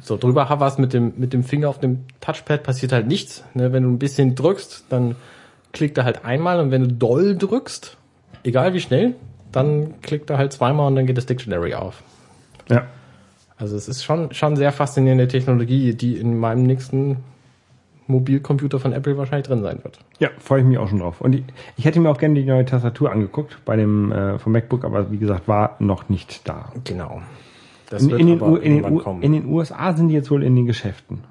[0.00, 3.44] so drüber hoverst mit dem, mit dem Finger auf dem Touchpad, passiert halt nichts.
[3.52, 5.16] Ne, wenn du ein bisschen drückst, dann
[5.72, 7.98] klickt er halt einmal und wenn du doll drückst,
[8.44, 9.14] egal wie schnell,
[9.52, 12.02] dann klickt er halt zweimal und dann geht das Dictionary auf.
[12.68, 12.86] Ja.
[13.56, 17.16] Also es ist schon, schon sehr faszinierende Technologie, die in meinem nächsten
[18.06, 19.98] Mobilcomputer von Apple wahrscheinlich drin sein wird.
[20.18, 21.20] Ja, freue ich mich auch schon drauf.
[21.20, 21.44] Und ich,
[21.76, 25.10] ich hätte mir auch gerne die neue Tastatur angeguckt bei dem äh, vom MacBook, aber
[25.10, 26.72] wie gesagt, war noch nicht da.
[26.84, 27.20] Genau.
[27.90, 30.66] Das In, in, den, in, den, in den USA sind die jetzt wohl in den
[30.66, 31.24] Geschäften.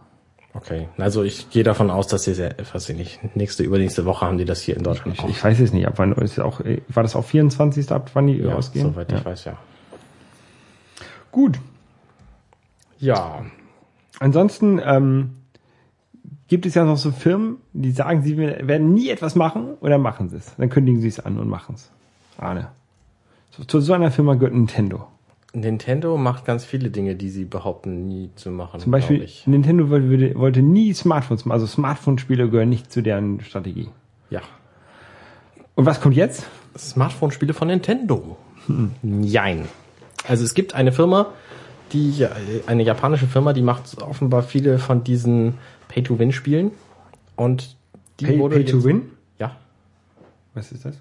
[0.53, 0.89] Okay.
[0.97, 4.37] Also ich gehe davon aus, dass sie sehr, weiß ich nicht, nächste, übernächste Woche haben
[4.37, 6.81] die das hier in Deutschland Ich, ich weiß es nicht, ab wann ist auch, äh,
[6.89, 7.91] war das auch 24.
[7.91, 8.93] ab wann die ja, rausgehen?
[8.93, 9.17] soweit ja.
[9.19, 9.57] ich weiß, ja.
[11.31, 11.59] Gut.
[12.99, 13.45] Ja.
[14.19, 15.35] Ansonsten ähm,
[16.47, 20.29] gibt es ja noch so Firmen, die sagen, sie werden nie etwas machen oder machen
[20.29, 20.55] sie es.
[20.57, 21.91] Dann kündigen sie es an und machen es.
[22.37, 22.69] Arne.
[23.51, 25.07] So, zu so einer Firma gehört Nintendo.
[25.53, 28.79] Nintendo macht ganz viele Dinge, die sie behaupten, nie zu machen.
[28.79, 29.27] Zum Beispiel.
[29.45, 31.53] Nintendo wollte, wollte nie Smartphones machen.
[31.53, 33.89] Also Smartphone-Spiele gehören nicht zu deren Strategie.
[34.29, 34.41] Ja.
[35.75, 36.45] Und was kommt jetzt?
[36.77, 38.37] Smartphone-Spiele von Nintendo.
[39.21, 39.67] Jein.
[40.27, 41.27] Also es gibt eine Firma,
[41.93, 42.27] die
[42.67, 45.53] eine japanische Firma, die macht offenbar viele von diesen
[45.87, 46.71] Pay-to-Win-Spielen
[47.37, 47.77] und
[48.19, 49.01] die Pay, wurde pay to jetzt- Win?
[49.39, 49.55] Ja.
[50.53, 50.97] Was ist das?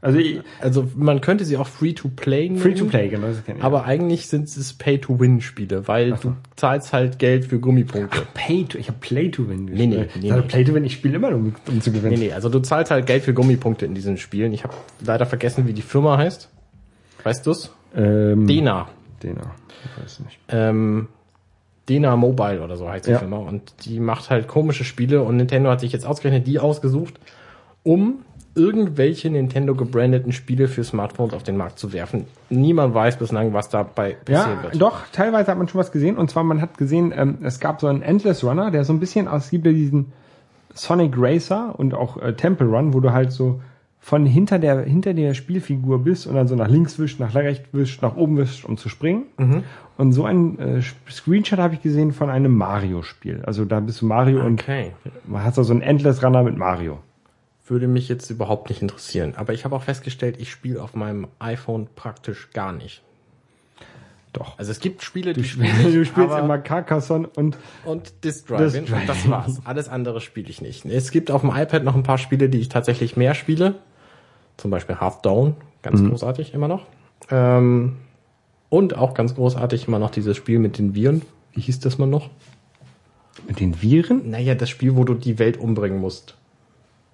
[0.00, 2.60] Also ich- Also man könnte sie auch Free-to-Play nennen.
[2.60, 3.64] Free to Play, genau, das kenne ich.
[3.64, 6.28] Aber eigentlich sind es Pay-to-Win-Spiele, weil Ach so.
[6.30, 8.22] du zahlst halt Geld für Gummipunkte.
[8.34, 10.22] Pay to, ich habe Play to Win Nee, nee, gespielt.
[10.22, 10.48] nee, Also nee.
[10.48, 12.14] Play to Win, ich spiele immer, um, um zu gewinnen.
[12.18, 14.52] Nee, nee, also du zahlst halt Geld für Gummipunkte in diesen Spielen.
[14.52, 14.74] Ich habe
[15.04, 16.48] leider vergessen, wie die Firma heißt.
[17.24, 17.72] Weißt du's?
[17.96, 18.86] Ähm, Dena.
[19.22, 19.50] Dena.
[19.96, 20.38] Ich weiß nicht.
[20.48, 21.08] ähm,
[21.88, 23.18] Dena Mobile oder so heißt die Ja.
[23.18, 23.38] Firma.
[23.38, 27.14] Und die macht halt komische Spiele und Nintendo hat sich jetzt ausgerechnet die ausgesucht,
[27.82, 28.20] um
[28.58, 32.24] irgendwelche Nintendo gebrandeten Spiele für Smartphones auf den Markt zu werfen.
[32.50, 34.82] Niemand weiß bislang, was dabei passieren Ja, wird.
[34.82, 36.16] doch, teilweise hat man schon was gesehen.
[36.18, 39.00] Und zwar, man hat gesehen, ähm, es gab so einen Endless Runner, der so ein
[39.00, 40.12] bisschen aussieht wie diesen
[40.74, 43.60] Sonic Racer und auch äh, Temple Run, wo du halt so
[44.00, 47.68] von hinter der, hinter der Spielfigur bist und dann so nach links wischt, nach rechts
[47.72, 49.24] wischt, nach oben wischt, um zu springen.
[49.38, 49.64] Mhm.
[49.96, 50.80] Und so ein äh,
[51.10, 53.42] Screenshot habe ich gesehen von einem Mario-Spiel.
[53.44, 54.92] Also da bist du Mario Okay.
[55.04, 56.98] und man hat da so einen Endless Runner mit Mario.
[57.70, 59.34] Würde mich jetzt überhaupt nicht interessieren.
[59.36, 63.02] Aber ich habe auch festgestellt, ich spiele auf meinem iPhone praktisch gar nicht.
[64.32, 64.58] Doch.
[64.58, 68.48] Also es gibt Spiele, die Du, spiele ich, du spielst immer Carcassonne und und Disk
[68.48, 68.86] Driving.
[69.06, 69.60] Das war's.
[69.64, 70.84] Alles andere spiele ich nicht.
[70.84, 73.76] Es gibt auf dem iPad noch ein paar Spiele, die ich tatsächlich mehr spiele.
[74.56, 75.56] Zum Beispiel Half Down.
[75.82, 76.86] Ganz großartig immer noch.
[77.30, 77.96] Ähm,
[78.68, 81.22] und auch ganz großartig immer noch dieses Spiel mit den Viren.
[81.52, 82.28] Wie hieß das mal noch?
[83.46, 84.30] mit den Viren?
[84.30, 86.36] Naja, das Spiel, wo du die Welt umbringen musst.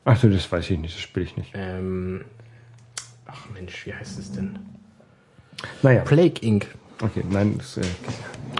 [0.04, 1.50] Ach so, das weiß ich nicht, das spiele ich nicht.
[1.54, 2.24] Ähm,
[3.26, 4.58] ach Mensch, wie heißt es denn?
[5.82, 6.66] Naja, Plague Inc.
[7.02, 7.82] okay, nein, das, äh,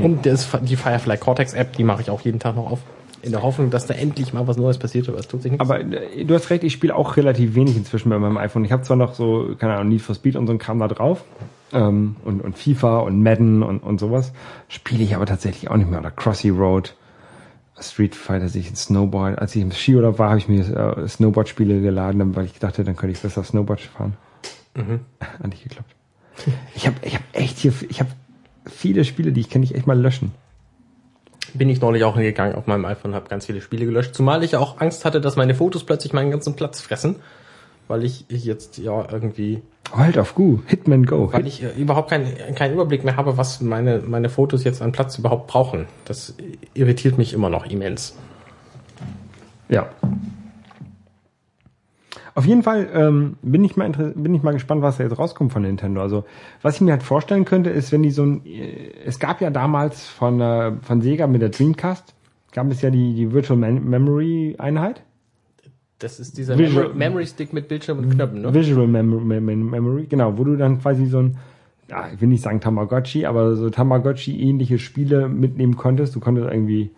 [0.03, 2.80] Und das, die Firefly Cortex App, die mache ich auch jeden Tag noch auf.
[3.20, 5.62] In der Hoffnung, dass da endlich mal was Neues passiert, aber es tut sich nichts.
[5.62, 8.64] Aber äh, du hast recht, ich spiele auch relativ wenig inzwischen bei meinem iPhone.
[8.64, 10.88] Ich habe zwar noch so, keine Ahnung, Need for Speed und so ein Kram da
[10.88, 11.24] drauf.
[11.72, 14.32] Ähm, und, und FIFA und Madden und, und sowas.
[14.68, 16.01] Spiele ich aber tatsächlich auch nicht mehr.
[16.01, 16.95] Oder Crossy Road,
[17.80, 19.38] Street Fighter, sich ein Snowboard.
[19.38, 22.96] Als ich im Skiurlaub war, habe ich mir äh, Snowboard-Spiele geladen, weil ich dachte, dann
[22.96, 24.16] könnte ich besser Snowboard fahren.
[24.74, 25.00] Mhm.
[25.20, 25.94] Hat nicht geklappt.
[26.74, 28.10] Ich habe ich hab echt hier, ich habe
[28.66, 30.32] viele Spiele, die ich kann ich echt mal löschen.
[31.52, 34.56] Bin ich neulich auch hingegangen auf meinem iPhone, habe ganz viele Spiele gelöscht, zumal ich
[34.56, 37.16] auch Angst hatte, dass meine Fotos plötzlich meinen ganzen Platz fressen,
[37.89, 39.62] weil ich, jetzt ja irgendwie
[39.95, 41.32] Halt auf Gu, Hitman Go.
[41.32, 44.93] weil ich äh, überhaupt keinen keinen Überblick mehr habe, was meine meine Fotos jetzt an
[44.93, 45.87] Platz überhaupt brauchen.
[46.05, 46.35] Das
[46.72, 48.16] irritiert mich immer noch immens.
[49.68, 49.89] Ja.
[52.35, 55.53] Auf jeden Fall ähm, bin ich mal bin ich mal gespannt, was da jetzt rauskommt
[55.53, 56.01] von Nintendo.
[56.01, 56.24] Also
[56.62, 59.51] was ich mir halt vorstellen könnte, ist, wenn die so ein, äh, es gab ja
[59.51, 62.14] damals von äh, von Sega mit der Dreamcast
[62.53, 65.03] gab es ja die die Virtual Mem Memory Einheit,
[66.05, 68.52] Das ist dieser Visual- Memory, Memory Stick mit Bildschirm und Knöpfen, ne?
[68.52, 71.38] Visual Mem Mem Memory, genau, wo du dann quasi so ein
[71.88, 76.14] ja, ich will nicht sagen Tamagotchi, aber so Tamagotchi-ähnliche Spiele mitnehmen konntest.
[76.14, 76.90] Du konntest irgendwie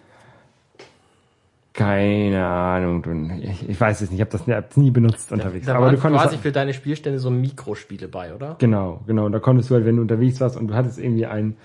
[1.73, 3.05] keine Ahnung,
[3.43, 5.67] ich, ich weiß es nicht, ich habe das nie benutzt unterwegs.
[5.67, 8.57] Da aber waren du konntest quasi für deine Spielstände so Mikrospiele bei, oder?
[8.59, 9.29] Genau, genau.
[9.29, 11.57] Da konntest du halt, wenn du unterwegs warst und du hattest irgendwie ein,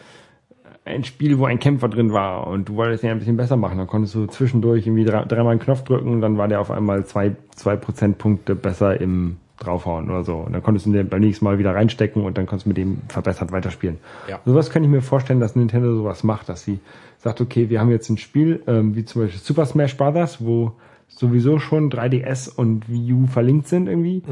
[0.83, 3.77] ein Spiel, wo ein Kämpfer drin war und du wolltest ihn ein bisschen besser machen,
[3.77, 6.71] dann konntest du zwischendurch irgendwie drei, dreimal einen Knopf drücken und dann war der auf
[6.71, 10.37] einmal zwei, zwei Prozentpunkte besser im draufhauen oder so.
[10.37, 12.77] Und dann konntest du den beim nächsten Mal wieder reinstecken und dann konntest du mit
[12.77, 13.97] dem verbessert weiterspielen.
[14.27, 14.39] Ja.
[14.43, 16.79] Sowas kann ich mir vorstellen, dass Nintendo sowas macht, dass sie
[17.19, 20.73] sagt, okay, wir haben jetzt ein Spiel, ähm, wie zum Beispiel Super Smash Brothers, wo
[21.07, 24.23] sowieso schon 3DS und Wii U verlinkt sind irgendwie.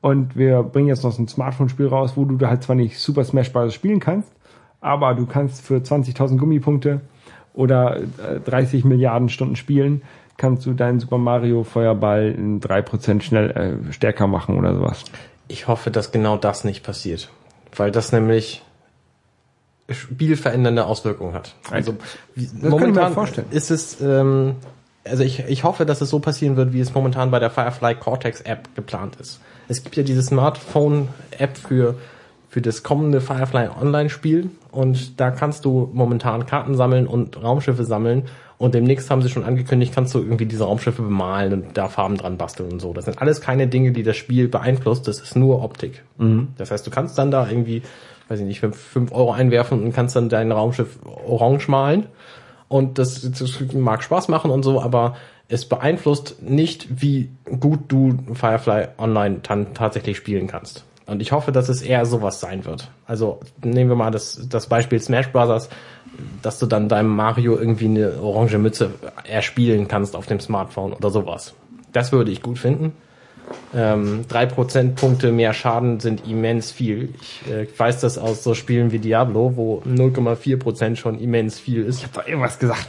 [0.00, 2.98] Und wir bringen jetzt noch so ein Smartphone-Spiel raus, wo du da halt zwar nicht
[2.98, 3.74] Super Smash Bros.
[3.74, 4.30] spielen kannst,
[4.80, 7.00] aber du kannst für 20.000 Gummipunkte
[7.54, 10.02] oder äh, 30 Milliarden Stunden spielen,
[10.36, 15.04] kannst du deinen Super Mario Feuerball in 3% schnell äh, stärker machen oder sowas.
[15.48, 17.30] Ich hoffe, dass genau das nicht passiert.
[17.74, 18.62] Weil das nämlich
[19.88, 21.54] spielverändernde Auswirkungen hat.
[21.70, 21.94] Also
[22.34, 23.46] mir momentan vorstellen.
[23.50, 24.56] ist es, ähm,
[25.04, 27.94] also ich, ich hoffe, dass es so passieren wird, wie es momentan bei der Firefly
[27.94, 29.40] Cortex App geplant ist.
[29.68, 31.94] Es gibt ja diese Smartphone-App für,
[32.56, 38.22] für das kommende Firefly Online-Spiel und da kannst du momentan Karten sammeln und Raumschiffe sammeln
[38.56, 42.16] und demnächst haben sie schon angekündigt, kannst du irgendwie diese Raumschiffe bemalen und da Farben
[42.16, 42.94] dran basteln und so.
[42.94, 46.02] Das sind alles keine Dinge, die das Spiel beeinflusst, das ist nur Optik.
[46.56, 47.82] Das heißt, du kannst dann da irgendwie,
[48.28, 52.06] weiß ich nicht, fünf fünf Euro einwerfen und kannst dann dein Raumschiff orange malen
[52.68, 55.16] und das, das mag Spaß machen und so, aber
[55.48, 57.28] es beeinflusst nicht, wie
[57.60, 60.86] gut du Firefly Online dann tatsächlich spielen kannst.
[61.06, 62.90] Und ich hoffe, dass es eher sowas sein wird.
[63.06, 65.68] Also nehmen wir mal das, das Beispiel Smash Brothers,
[66.42, 68.90] dass du dann deinem Mario irgendwie eine orange Mütze
[69.24, 71.54] erspielen kannst auf dem Smartphone oder sowas.
[71.92, 72.92] Das würde ich gut finden.
[73.74, 77.14] Ähm, drei Prozentpunkte mehr Schaden sind immens viel.
[77.20, 81.84] Ich äh, weiß das aus so Spielen wie Diablo, wo 0,4 Prozent schon immens viel
[81.84, 81.98] ist.
[81.98, 82.88] Ich hab doch irgendwas gesagt.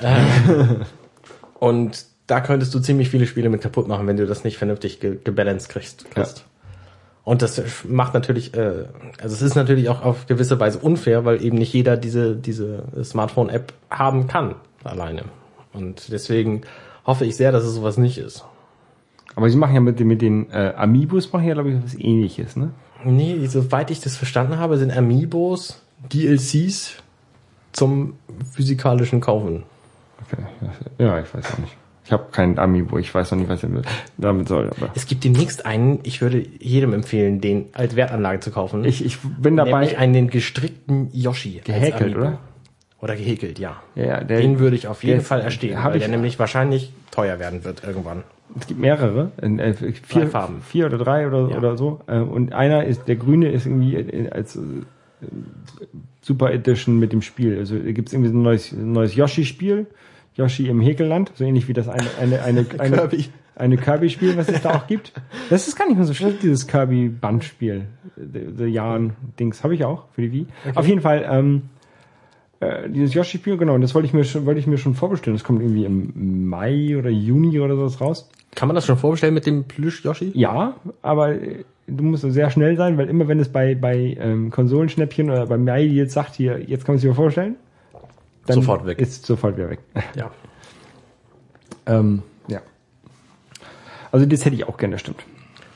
[1.59, 4.99] Und da könntest du ziemlich viele Spiele mit kaputt machen, wenn du das nicht vernünftig
[4.99, 6.09] ge gebalanced kriegst.
[6.11, 6.45] kriegst.
[7.27, 8.85] Und das macht natürlich, äh,
[9.21, 12.83] also es ist natürlich auch auf gewisse Weise unfair, weil eben nicht jeder diese, diese
[13.03, 14.55] Smartphone-App haben kann
[14.85, 15.23] alleine.
[15.73, 16.61] Und deswegen
[17.05, 18.45] hoffe ich sehr, dass es sowas nicht ist.
[19.35, 21.95] Aber sie machen ja mit, den- mit den äh, Amiibos machen ja, glaube ich, was
[21.95, 22.71] ähnliches, ne?
[23.03, 25.81] Nee, soweit ich das verstanden habe, sind Amiibos
[26.13, 26.95] DLCs
[27.73, 28.13] zum
[28.53, 29.63] physikalischen Kaufen.
[30.31, 30.43] Okay.
[30.97, 31.75] Ja, ich weiß auch nicht.
[32.07, 33.69] Ich habe kein Amiibo, ich weiß noch nicht, was er
[34.17, 34.69] damit soll.
[34.69, 38.85] Aber Es gibt demnächst einen, ich würde jedem empfehlen, den als Wertanlage zu kaufen.
[38.85, 39.71] ich, ich bin dabei.
[39.81, 41.59] Nämlich einen gestrickten Yoshi.
[41.65, 42.39] Gehäkelt, oder?
[43.01, 43.81] Oder gehäkelt, ja.
[43.95, 47.39] Ja, der- den würde ich auf jeden Fall erstehen, weil ich- der nämlich wahrscheinlich teuer
[47.39, 48.23] werden wird irgendwann.
[48.57, 50.61] Es gibt mehrere, in, äh, vier, Drei Farben.
[50.61, 51.57] vier oder drei oder, Ja.
[51.57, 51.99] oder so.
[52.07, 54.61] Äh, Und einer ist, der grüne ist irgendwie äh, als äh,
[56.21, 57.57] Super Edition mit dem Spiel.
[57.57, 59.87] Also gibt es irgendwie so ein neues, ein neues Yoshi-Spiel.
[60.37, 63.25] Yoshi im Häkelland, so ähnlich wie das eine, eine, eine, eine, Kirby.
[63.55, 65.11] eine Kirby-Spiel, was es da auch gibt.
[65.49, 67.87] Das ist gar nicht mehr so schlecht, dieses Kirby-Bandspiel.
[68.15, 70.45] The, The Yarn-Dings habe ich auch für die Wii.
[70.75, 71.63] Auf jeden Fall, ähm,
[72.59, 75.35] äh, dieses Yoshi-Spiel, genau, das wollte ich mir schon, wollte ich mir schon vorbestellen.
[75.35, 78.29] Das kommt irgendwie im Mai oder Juni oder sowas raus.
[78.55, 80.31] Kann man das schon vorbestellen mit dem Plüsch Yoshi?
[80.33, 84.49] Ja, aber äh, du musst sehr schnell sein, weil immer wenn es bei, bei ähm,
[84.49, 87.55] Konsolenschnäppchen oder bei Mai jetzt sagt, hier, jetzt kann man sich mal vorstellen,
[88.47, 88.99] dann Sofort weg.
[88.99, 89.79] ist sofort wieder weg.
[90.15, 90.31] Ja.
[91.85, 92.61] ähm, ja.
[94.11, 95.23] Also das hätte ich auch gerne, stimmt.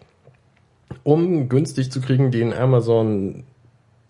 [1.04, 3.44] um günstig zu kriegen den Amazon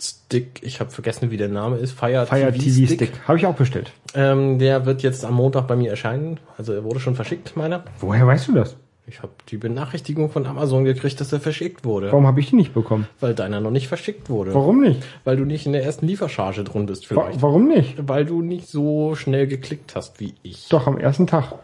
[0.00, 0.60] Stick.
[0.62, 1.92] Ich habe vergessen, wie der Name ist.
[1.92, 3.12] Fire, Fire TV Stick.
[3.28, 3.92] Habe ich auch bestellt.
[4.14, 6.40] Ähm, der wird jetzt am Montag bei mir erscheinen.
[6.58, 7.84] Also er wurde schon verschickt, meiner.
[8.00, 8.76] Woher weißt du das?
[9.06, 12.06] Ich habe die Benachrichtigung von Amazon gekriegt, dass er verschickt wurde.
[12.12, 13.08] Warum habe ich die nicht bekommen?
[13.18, 14.54] Weil deiner noch nicht verschickt wurde.
[14.54, 15.02] Warum nicht?
[15.24, 17.42] Weil du nicht in der ersten Liefercharge drin bist Wa vielleicht.
[17.42, 17.96] warum nicht?
[18.08, 20.68] Weil du nicht so schnell geklickt hast wie ich.
[20.68, 21.54] Doch, am ersten Tag.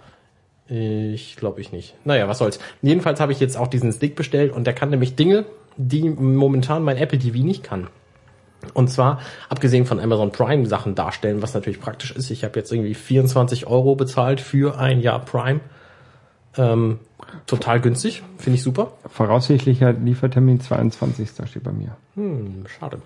[0.69, 1.95] Ich glaube ich nicht.
[2.05, 2.59] Naja, was soll's.
[2.83, 5.45] Jedenfalls habe ich jetzt auch diesen Stick bestellt und der kann nämlich Dinge,
[5.77, 7.89] die momentan mein Apple TV nicht kann.
[8.75, 12.31] Und zwar, abgesehen von Amazon Prime Sachen darstellen, was natürlich praktisch ist.
[12.31, 15.61] Ich habe jetzt irgendwie 24 Euro bezahlt für ein Jahr Prime.
[16.57, 16.99] Ähm,
[17.47, 18.93] total günstig, finde ich super.
[19.09, 21.29] Voraussichtlicher Liefertermin 22.
[21.47, 21.97] steht bei mir.
[22.17, 23.01] Hm, schade.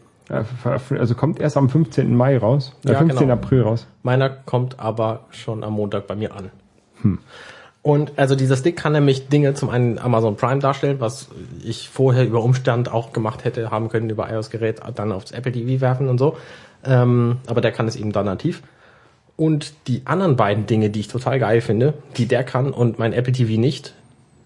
[0.63, 2.17] Veröffent- Also kommt erst am 15.
[2.17, 2.75] Mai raus.
[2.87, 3.19] Äh, Ja, 15.
[3.21, 3.33] genau.
[3.35, 3.87] April raus.
[4.03, 6.51] Meiner kommt aber schon am Montag bei mir an.
[7.83, 11.29] Und also dieser Stick kann nämlich Dinge zum einen Amazon Prime darstellen, was
[11.65, 15.81] ich vorher über Umstand auch gemacht hätte, haben können über iOS-Gerät, dann aufs Apple TV
[15.81, 16.37] werfen und so.
[16.85, 18.63] Ähm, aber der kann es eben dann nativ.
[19.37, 23.13] Und die anderen beiden Dinge, die ich total geil finde, die der kann und mein
[23.13, 23.95] Apple TV nicht,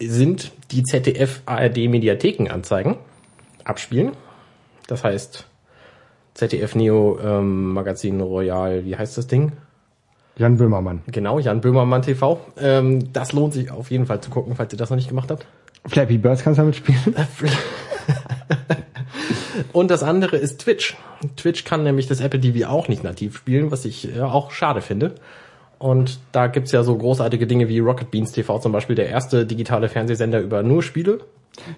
[0.00, 2.96] sind die ZDF ARD Mediatheken anzeigen,
[3.64, 4.12] abspielen.
[4.86, 5.46] Das heißt
[6.34, 9.52] ZDF Neo ähm, Magazin Royal, wie heißt das Ding?
[10.38, 11.02] Jan Böhmermann.
[11.06, 12.40] Genau, Jan Böhmermann TV.
[12.58, 15.30] Ähm, das lohnt sich auf jeden Fall zu gucken, falls ihr das noch nicht gemacht
[15.30, 15.46] habt.
[15.86, 16.98] Flappy Birds kannst du damit spielen.
[19.72, 20.96] Und das andere ist Twitch.
[21.36, 24.82] Twitch kann nämlich das Apple TV auch nicht nativ spielen, was ich ja auch schade
[24.82, 25.14] finde.
[25.78, 29.46] Und da gibt's ja so großartige Dinge wie Rocket Beans TV zum Beispiel, der erste
[29.46, 31.20] digitale Fernsehsender über nur Spiele.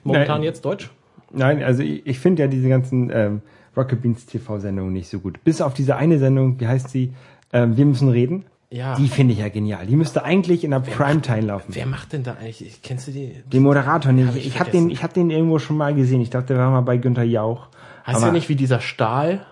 [0.04, 0.44] Momentan Nein.
[0.44, 0.90] jetzt Deutsch.
[1.30, 3.42] Nein, also ich, ich finde ja diese ganzen ähm,
[3.76, 5.42] Rocket Beans TV-Sendungen nicht so gut.
[5.44, 7.12] Bis auf diese eine Sendung, wie heißt sie?
[7.52, 8.44] Ähm, Wir müssen reden.
[8.70, 8.96] Ja.
[8.96, 9.86] Die finde ich ja genial.
[9.86, 11.68] Die müsste eigentlich in der Primetime laufen.
[11.68, 12.80] Wer macht denn da eigentlich?
[12.82, 13.42] Kennst du die?
[13.50, 14.36] Den Moderator nicht.
[14.36, 16.20] ich Ich, habe den, ich habe den irgendwo schon mal gesehen.
[16.20, 17.68] Ich dachte, der war mal bei Günther Jauch.
[18.06, 19.46] Heißt ja nicht wie dieser Stahl?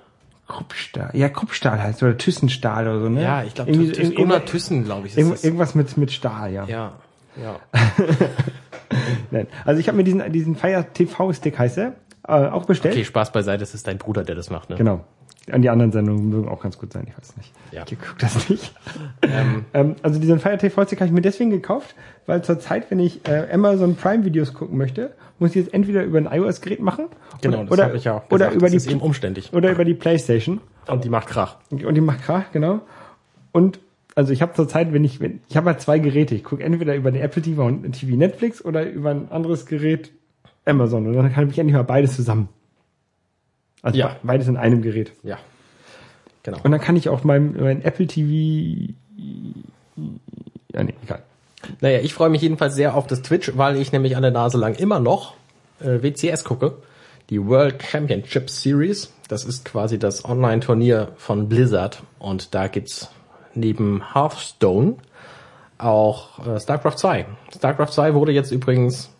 [0.48, 1.10] Kruppstahl.
[1.14, 3.22] Ja, Kruppstahl heißt oder Thyssenstahl oder so, ne?
[3.22, 5.44] Ja, ich glaube, Thyssen, Gunnar Thyssen, glaube ich, ist.
[5.44, 6.64] Irgendwas mit, mit Stahl, ja.
[6.66, 6.92] Ja,
[7.42, 7.56] ja.
[9.30, 9.48] Nein.
[9.64, 11.94] Also ich habe mir diesen, diesen Fire TV-Stick heißt er,
[12.28, 12.94] äh, auch bestellt.
[12.94, 14.76] Okay, Spaß beiseite, das ist dein Bruder, der das macht, ne?
[14.76, 15.04] Genau.
[15.50, 17.52] An die anderen Sendungen mögen auch ganz gut sein, ich weiß nicht.
[17.70, 17.84] Ja.
[17.88, 18.74] Ich gucke das nicht.
[19.74, 21.94] ähm, also diesen Fire TV-Stick habe ich mir deswegen gekauft,
[22.26, 26.02] weil zur Zeit, wenn ich äh, Amazon Prime Videos gucken möchte, muss ich es entweder
[26.02, 27.06] über ein iOS-Gerät machen
[27.42, 28.54] Genau, oder, das oder, habe ich ja auch oder gesagt.
[28.56, 29.52] über das die ist eben umständlich.
[29.52, 31.56] oder über die Playstation Und die macht Krach.
[31.70, 32.80] und die macht Krach, genau.
[33.52, 33.78] Und
[34.14, 36.64] also ich habe zur Zeit, wenn ich wenn, ich habe halt zwei Geräte, ich gucke
[36.64, 40.10] entweder über den Apple TV und TV Netflix oder über ein anderes Gerät
[40.64, 42.48] Amazon und dann kann ich endlich mal beides zusammen.
[43.86, 44.16] Also Ja.
[44.24, 45.12] beides in einem Gerät.
[45.22, 45.38] Ja.
[46.42, 46.58] Genau.
[46.64, 48.92] Und dann kann ich auch mein, mein Apple TV.
[50.74, 51.22] Ja, nee, egal.
[51.80, 54.74] Naja, ich freue mich jedenfalls sehr auf das Twitch, weil ich nämlich eine Nase lang
[54.74, 55.34] immer noch
[55.80, 56.78] äh, WCS gucke.
[57.30, 59.12] Die World Championship Series.
[59.28, 62.02] Das ist quasi das Online-Turnier von Blizzard.
[62.18, 63.08] Und da gibt's
[63.54, 64.96] neben Hearthstone
[65.78, 67.26] auch äh, StarCraft 2.
[67.54, 69.10] StarCraft 2 wurde jetzt übrigens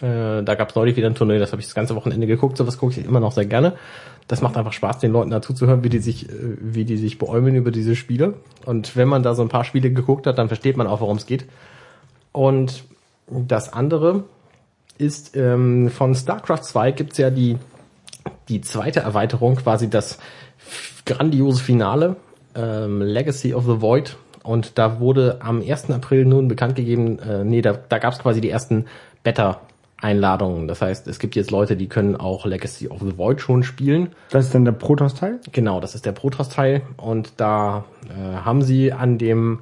[0.00, 2.56] Äh, da gab es neulich wieder ein Turnier, das habe ich das ganze Wochenende geguckt,
[2.56, 3.74] sowas gucke ich immer noch sehr gerne.
[4.28, 6.96] Das macht einfach Spaß, den Leuten dazu zu hören, wie die sich, äh, wie die
[6.96, 8.34] sich beäumeln über diese Spiele.
[8.64, 11.16] Und wenn man da so ein paar Spiele geguckt hat, dann versteht man auch, worum
[11.16, 11.46] es geht.
[12.32, 12.84] Und
[13.28, 14.24] das andere
[14.98, 17.56] ist ähm, von StarCraft 2 gibt's ja die,
[18.48, 20.18] die zweite Erweiterung, quasi das
[21.06, 22.16] grandiose Finale,
[22.54, 24.16] ähm, Legacy of the Void.
[24.42, 25.90] Und da wurde am 1.
[25.90, 28.86] April nun bekannt gegeben, äh, nee, da, da gab's quasi die ersten
[30.00, 30.68] Beta-Einladungen.
[30.68, 34.10] Das heißt, es gibt jetzt Leute, die können auch Legacy of the Void schon spielen.
[34.30, 35.40] Das ist dann der Protoss-Teil?
[35.52, 36.82] Genau, das ist der Protoss-Teil.
[36.96, 39.60] Und da äh, haben sie an dem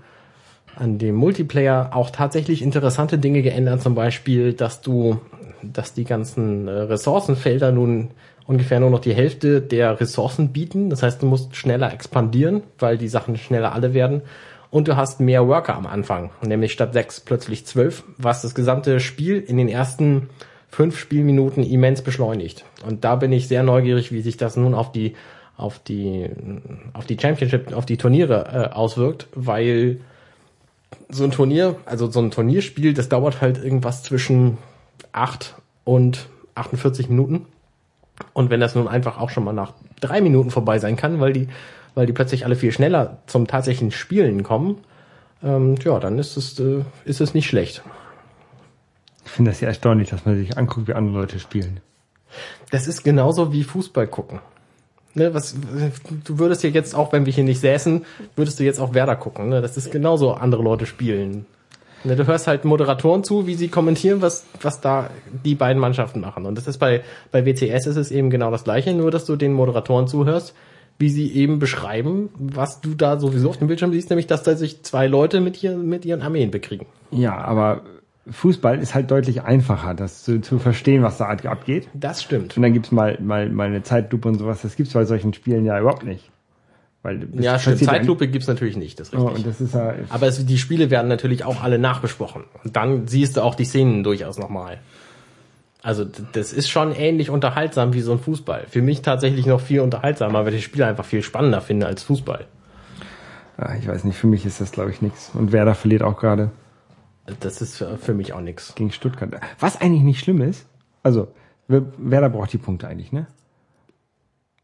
[0.77, 5.19] an dem Multiplayer auch tatsächlich interessante Dinge geändert, zum Beispiel, dass du,
[5.61, 8.13] dass die ganzen äh, Ressourcenfelder nun
[8.47, 10.89] ungefähr nur noch die Hälfte der Ressourcen bieten.
[10.89, 14.23] Das heißt, du musst schneller expandieren, weil die Sachen schneller alle werden.
[14.71, 19.01] Und du hast mehr Worker am Anfang, nämlich statt sechs plötzlich zwölf, was das gesamte
[19.01, 20.29] Spiel in den ersten
[20.69, 22.65] fünf Spielminuten immens beschleunigt.
[22.87, 25.15] Und da bin ich sehr neugierig, wie sich das nun auf die
[25.57, 26.31] auf die
[26.93, 30.01] auf die Championship, auf die Turniere äh, auswirkt, weil
[31.09, 34.59] so ein Turnier, also so ein Turnierspiel, das dauert halt irgendwas zwischen
[35.13, 37.47] acht und 48 Minuten.
[38.33, 41.33] Und wenn das nun einfach auch schon mal nach drei Minuten vorbei sein kann, weil
[41.33, 41.49] die,
[41.99, 44.79] weil die plötzlich alle viel schneller zum tatsächlichen Spielen kommen,
[45.43, 47.83] ähm, ja, dann ist es, äh, ist es nicht schlecht.
[49.25, 51.81] Ich finde das ja erstaunlich, dass man sich anguckt, wie andere Leute spielen.
[52.71, 54.39] Das ist genauso wie Fußball gucken.
[55.15, 55.57] Ne, was,
[56.23, 58.05] du würdest ja jetzt auch, wenn wir hier nicht säßen,
[58.37, 59.49] würdest du jetzt auch Werder gucken.
[59.49, 59.61] Ne?
[59.61, 61.47] Das ist genauso andere Leute spielen.
[62.05, 65.11] Ne, du hörst halt Moderatoren zu, wie sie kommentieren, was, was da
[65.45, 66.47] die beiden Mannschaften machen.
[66.47, 67.03] Und das ist bei,
[67.33, 70.55] bei WCS ist es eben genau das Gleiche, nur dass du den Moderatoren zuhörst,
[70.99, 74.57] wie sie eben beschreiben, was du da sowieso auf dem Bildschirm siehst, nämlich, dass da
[74.57, 76.87] sich zwei Leute mit, hier, mit ihren Armeen bekriegen.
[77.13, 77.83] Ja, aber
[78.31, 81.89] Fußball ist halt deutlich einfacher, das zu, zu verstehen, was da abgeht.
[81.95, 82.57] Das stimmt.
[82.57, 84.63] Und dann gibt's mal, mal, mal eine Zeitlupe und sowas.
[84.63, 86.31] Das gibt's bei solchen Spielen ja überhaupt nicht.
[87.03, 87.79] Weil ja, stimmt.
[87.79, 89.31] Zeitlupe ja gibt's natürlich nicht, das ist richtig.
[89.31, 92.45] Oh, und das ist ja, Aber es, die Spiele werden natürlich auch alle nachbesprochen.
[92.65, 94.81] Und dann siehst du auch die Szenen durchaus nochmal.
[95.83, 98.67] Also das ist schon ähnlich unterhaltsam wie so ein Fußball.
[98.69, 102.03] Für mich tatsächlich noch viel unterhaltsamer, weil ich das Spiel einfach viel spannender finde als
[102.03, 102.47] Fußball.
[103.59, 105.31] Ja, ich weiß nicht, für mich ist das glaube ich nichts.
[105.35, 106.51] Und Werder verliert auch gerade.
[107.41, 108.75] Das ist für mich auch nix.
[108.75, 109.31] Gegen Stuttgart.
[109.61, 110.67] Was eigentlich nicht schlimm ist,
[111.03, 111.29] also
[111.69, 113.27] Werder braucht die Punkte eigentlich, ne?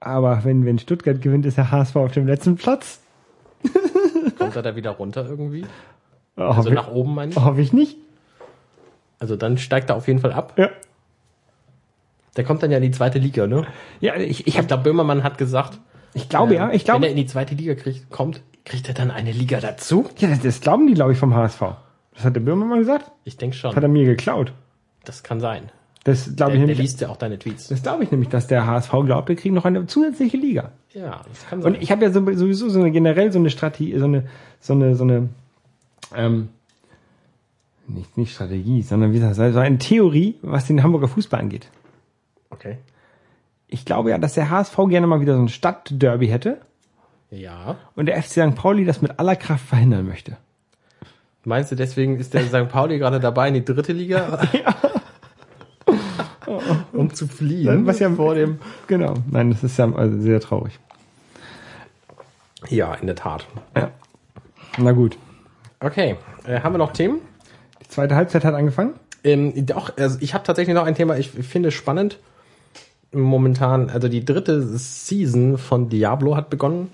[0.00, 3.00] Aber wenn, wenn Stuttgart gewinnt, ist der HSV auf dem letzten Platz.
[4.38, 5.66] Kommt er da wieder runter irgendwie?
[6.36, 7.36] Oh, also nach oben meine ich?
[7.38, 7.96] Hoffe ich nicht.
[9.18, 10.54] Also dann steigt er auf jeden Fall ab.
[10.58, 10.70] Ja.
[12.36, 13.66] Der kommt dann ja in die zweite Liga, ne?
[14.00, 15.78] Ja, ich, ich habe glaube, Böhmermann hat gesagt,
[16.14, 18.94] ich glaube ja, ich wenn glaube er in die zweite Liga kriegt, kommt, kriegt er
[18.94, 20.06] dann eine Liga dazu?
[20.18, 21.60] ja, das, das glauben die glaube ich vom HSV.
[22.14, 23.10] Das hat der Böhmermann gesagt.
[23.24, 23.82] Ich denke Das hat schon.
[23.82, 24.52] er mir geklaut.
[25.04, 25.70] Das kann sein.
[26.04, 26.78] Das glaube Der, ich der nämlich.
[26.78, 27.68] liest ja auch deine Tweets.
[27.68, 30.72] Das glaube ich nämlich, dass der HSV glaubt, wir kriegen noch eine zusätzliche Liga.
[30.92, 31.74] Ja, das kann sein.
[31.74, 34.26] Und ich habe ja so, sowieso so eine generell so eine Strategie, so eine,
[34.60, 35.28] so eine, so eine,
[36.14, 36.48] ähm,
[37.86, 41.68] nicht, nicht Strategie, sondern wie gesagt, so eine Theorie, was den Hamburger Fußball angeht.
[42.54, 42.78] Okay.
[43.68, 46.60] Ich glaube ja, dass der HSV gerne mal wieder so ein Stadtderby hätte
[47.30, 47.76] Ja.
[47.96, 48.54] und der FC St.
[48.54, 50.36] Pauli das mit aller Kraft verhindern möchte.
[51.44, 52.68] Meinst du, deswegen ist der St.
[52.68, 54.40] Pauli gerade dabei in die dritte Liga?
[56.92, 57.86] um zu fliehen.
[57.86, 58.58] Was ja vor dem.
[58.86, 59.14] Genau.
[59.30, 60.78] Nein, das ist ja also sehr traurig.
[62.68, 63.46] Ja, in der Tat.
[63.76, 63.90] Ja.
[64.78, 65.18] Na gut.
[65.80, 66.16] Okay.
[66.46, 67.20] Äh, haben wir noch Themen?
[67.82, 68.94] Die zweite Halbzeit hat angefangen.
[69.22, 72.18] Ähm, doch, also ich habe tatsächlich noch ein Thema, ich finde es spannend.
[73.14, 76.90] Momentan, also die dritte Season von Diablo hat begonnen.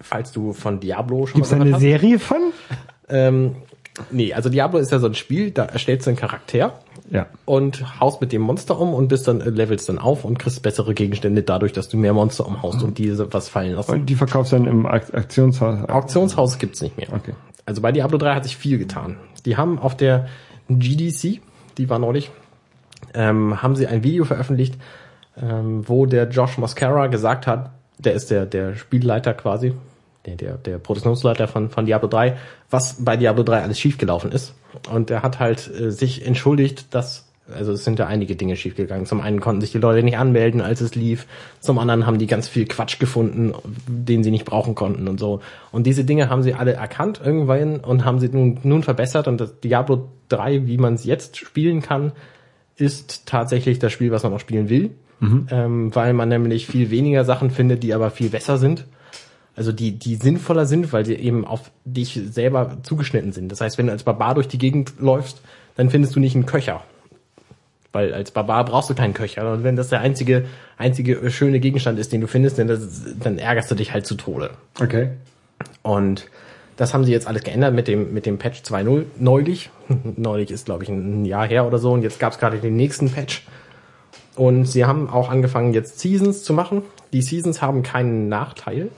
[0.00, 1.80] Falls du von Diablo schon Gibt es mal eine gehört hast.
[1.82, 2.38] Serie von?
[3.08, 3.56] Ähm,
[4.10, 6.74] nee, also Diablo ist ja so ein Spiel, da erstellst du einen Charakter
[7.10, 7.26] Ja.
[7.46, 10.62] und haust mit dem Monster um und bist dann, äh, levelst dann auf und kriegst
[10.62, 13.92] bessere Gegenstände dadurch, dass du mehr Monster umhaust und diese was fallen lassen.
[13.92, 15.88] Und die verkaufst du dann im Ak- Aktionshaus.
[15.88, 17.08] Auktionshaus gibt's nicht mehr.
[17.14, 17.32] Okay.
[17.64, 19.16] Also bei Diablo 3 hat sich viel getan.
[19.46, 20.26] Die haben auf der
[20.68, 21.40] GDC,
[21.78, 22.30] die war neulich,
[23.14, 24.76] ähm, haben sie ein Video veröffentlicht,
[25.42, 29.74] ähm, wo der Josh Moscara gesagt hat, der ist der, der Spielleiter quasi,
[30.26, 32.36] der, der, der Produktionsleiter von, von Diablo 3,
[32.70, 34.54] was bei Diablo 3 alles schiefgelaufen ist.
[34.90, 39.06] Und er hat halt äh, sich entschuldigt, dass also es sind ja einige Dinge schiefgegangen.
[39.06, 41.26] Zum einen konnten sich die Leute nicht anmelden, als es lief.
[41.60, 43.52] Zum anderen haben die ganz viel Quatsch gefunden,
[43.86, 45.40] den sie nicht brauchen konnten und so.
[45.72, 49.28] Und diese Dinge haben sie alle erkannt irgendwann und haben sie nun, nun verbessert.
[49.28, 52.12] Und das Diablo 3, wie man es jetzt spielen kann,
[52.76, 54.90] ist tatsächlich das Spiel, was man auch spielen will.
[55.50, 58.86] Ähm, weil man nämlich viel weniger Sachen findet, die aber viel besser sind.
[59.56, 63.52] Also die, die sinnvoller sind, weil sie eben auf dich selber zugeschnitten sind.
[63.52, 65.42] Das heißt, wenn du als Barbar durch die Gegend läufst,
[65.76, 66.82] dann findest du nicht einen Köcher,
[67.92, 69.52] Weil als Barbar brauchst du keinen Köcher.
[69.52, 70.46] Und wenn das der einzige,
[70.78, 74.14] einzige schöne Gegenstand ist, den du findest, dann, das, dann ärgerst du dich halt zu
[74.14, 74.50] Tode.
[74.80, 75.10] Okay.
[75.82, 76.28] Und
[76.76, 79.70] das haben sie jetzt alles geändert mit dem, mit dem Patch 2.0 neulich.
[80.16, 81.92] neulich ist, glaube ich, ein Jahr her oder so.
[81.92, 83.42] Und jetzt gab es gerade den nächsten Patch.
[84.36, 86.82] Und sie haben auch angefangen, jetzt Seasons zu machen.
[87.12, 88.88] Die Seasons haben keinen Nachteil.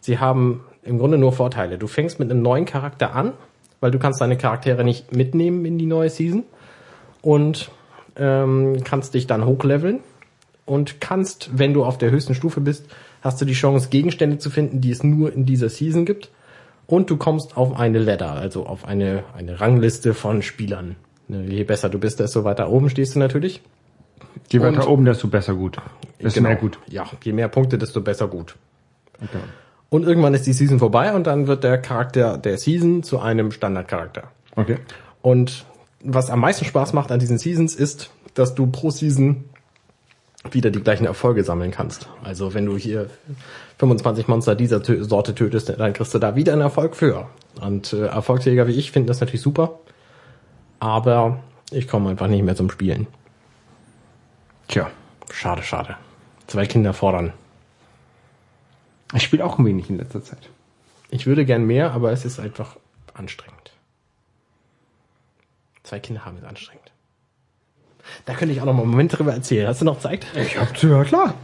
[0.00, 1.78] Sie haben im Grunde nur Vorteile.
[1.78, 3.32] Du fängst mit einem neuen Charakter an,
[3.80, 6.44] weil du kannst deine Charaktere nicht mitnehmen in die neue Season.
[7.22, 7.70] Und
[8.16, 10.00] ähm, kannst dich dann hochleveln
[10.70, 12.86] und kannst, wenn du auf der höchsten Stufe bist,
[13.22, 16.30] hast du die Chance, Gegenstände zu finden, die es nur in dieser Season gibt.
[16.86, 20.96] Und du kommst auf eine Ladder, also auf eine, eine Rangliste von Spielern.
[21.28, 23.62] Ne, Je besser du bist, desto weiter oben stehst du natürlich.
[24.50, 25.78] Je weiter oben, desto besser gut.
[26.20, 26.78] Desto mehr gut.
[26.88, 28.56] Ja, je mehr Punkte, desto besser gut.
[29.22, 29.38] Okay.
[29.88, 33.50] Und irgendwann ist die Season vorbei und dann wird der Charakter der Season zu einem
[33.50, 34.24] Standardcharakter.
[34.56, 34.78] Okay.
[35.22, 35.64] Und
[36.02, 39.44] was am meisten Spaß macht an diesen Seasons ist, dass du pro Season
[40.50, 42.08] wieder die gleichen Erfolge sammeln kannst.
[42.24, 43.10] Also wenn du hier
[43.78, 47.26] 25 Monster dieser Tö Sorte tötest, dann kriegst du da wieder einen Erfolg für.
[47.60, 49.80] Und äh, Erfolgsjäger wie ich finden das natürlich super.
[50.78, 51.40] Aber
[51.70, 53.06] ich komme einfach nicht mehr zum Spielen.
[54.70, 54.88] Tja.
[55.32, 55.96] Schade, schade.
[56.46, 57.32] Zwei Kinder fordern.
[59.12, 60.48] Ich spiele auch ein wenig in letzter Zeit.
[61.10, 62.76] Ich würde gern mehr, aber es ist einfach
[63.12, 63.72] anstrengend.
[65.82, 66.92] Zwei Kinder haben ist anstrengend.
[68.26, 69.66] Da könnte ich auch noch mal einen Moment drüber erzählen.
[69.66, 70.24] Hast du noch Zeit?
[70.36, 71.34] Ich hab ja klar.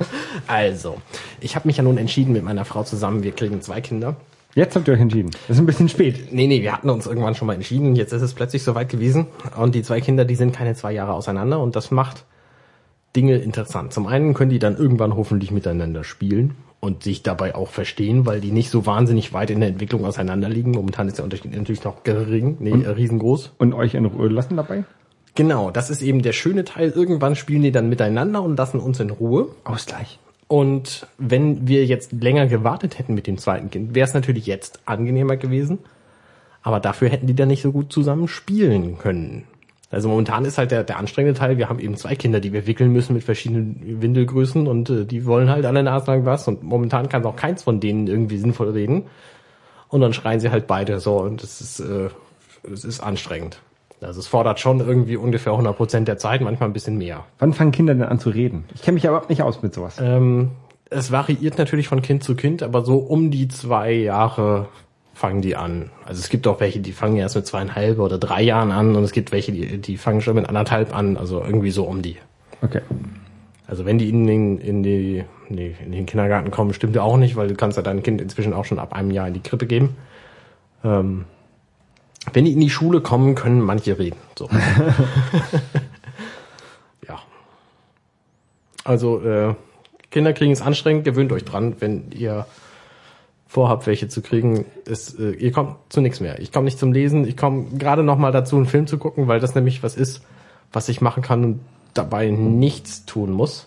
[0.47, 1.03] Also,
[1.41, 4.15] ich habe mich ja nun entschieden mit meiner Frau zusammen, wir kriegen zwei Kinder.
[4.55, 5.33] Jetzt habt ihr euch entschieden.
[5.49, 6.33] Das ist ein bisschen spät.
[6.33, 7.97] Nee, nee, wir hatten uns irgendwann schon mal entschieden.
[7.97, 9.27] Jetzt ist es plötzlich soweit gewesen.
[9.57, 11.59] Und die zwei Kinder, die sind keine zwei Jahre auseinander.
[11.59, 12.25] Und das macht
[13.17, 13.93] Dinge interessant.
[13.93, 18.41] Zum einen können die dann irgendwann hoffentlich miteinander spielen und sich dabei auch verstehen, weil
[18.41, 20.73] die nicht so wahnsinnig weit in der Entwicklung auseinander liegen.
[20.73, 23.53] Momentan ist der Unterschied natürlich noch gering, nee, äh, riesengroß.
[23.59, 24.85] Und euch in Ruhe lassen dabei?
[25.35, 26.91] Genau, das ist eben der schöne Teil.
[26.91, 29.49] Irgendwann spielen die dann miteinander und lassen uns in Ruhe.
[29.65, 30.19] Ausgleich.
[30.49, 34.81] Und wenn wir jetzt länger gewartet hätten mit dem zweiten Kind, wäre es natürlich jetzt
[34.87, 35.79] angenehmer gewesen.
[36.63, 39.45] Aber dafür hätten die dann nicht so gut zusammen spielen können.
[39.97, 42.67] Also momentan ist halt der, der anstrengende Teil, wir haben eben zwei Kinder, die wir
[42.67, 47.09] wickeln müssen mit verschiedenen Windelgrößen und äh, die wollen halt alle lang was und momentan
[47.09, 49.05] kann auch keins von denen irgendwie sinnvoll reden.
[49.89, 52.11] Und dann schreien sie halt beide so und es ist, äh,
[52.71, 53.63] es ist anstrengend.
[54.03, 57.25] Also es fordert schon irgendwie ungefähr 100 Prozent der Zeit, manchmal ein bisschen mehr.
[57.39, 58.65] Wann fangen Kinder denn an zu reden?
[58.75, 59.97] Ich kenne mich ja überhaupt nicht aus mit sowas.
[59.99, 60.51] Ähm,
[60.91, 64.69] es variiert natürlich von Kind zu Kind, aber so um die zwei Jahre
[65.17, 65.91] fangen die an.
[66.05, 69.03] Also es gibt auch welche, die fangen erst mit zweieinhalb oder drei Jahren an und
[69.03, 72.19] es gibt welche, die, die fangen schon mit anderthalb an, also irgendwie so um die.
[72.61, 72.83] Okay.
[73.67, 77.17] Also wenn die in den, in die, nee, in den Kindergarten kommen, stimmt ja auch
[77.17, 79.41] nicht, weil du kannst ja dein Kind inzwischen auch schon ab einem Jahr in die
[79.41, 79.97] Krippe geben.
[80.85, 81.25] Ähm,
[82.35, 84.19] wenn die in die Schule kommen, können manche reden.
[84.39, 84.51] So.
[87.09, 87.21] ja.
[88.85, 89.55] Also äh,
[90.11, 92.45] Kinder kriegen es anstrengend, gewöhnt euch dran, wenn ihr
[93.57, 94.67] vorhabt, welche zu kriegen.
[94.87, 96.39] Es, äh, ihr kommt zu nichts mehr.
[96.41, 97.27] Ich komme nicht zum Lesen.
[97.27, 100.21] Ich komme gerade noch mal dazu, einen Film zu gucken, weil das nämlich was ist,
[100.75, 101.61] was ich machen kann und
[101.95, 103.67] dabei nichts tun muss.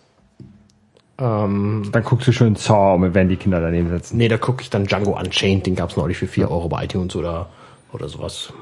[1.18, 4.18] Ähm, Dann guckst du schön Saw, wenn die Kinder daneben sitzen.
[4.18, 7.16] nee, da gucke ich dann Django Unchained, den gab's neulich für 4 Euro bei iTunes
[7.16, 7.50] oder,
[7.92, 8.54] oder sowas.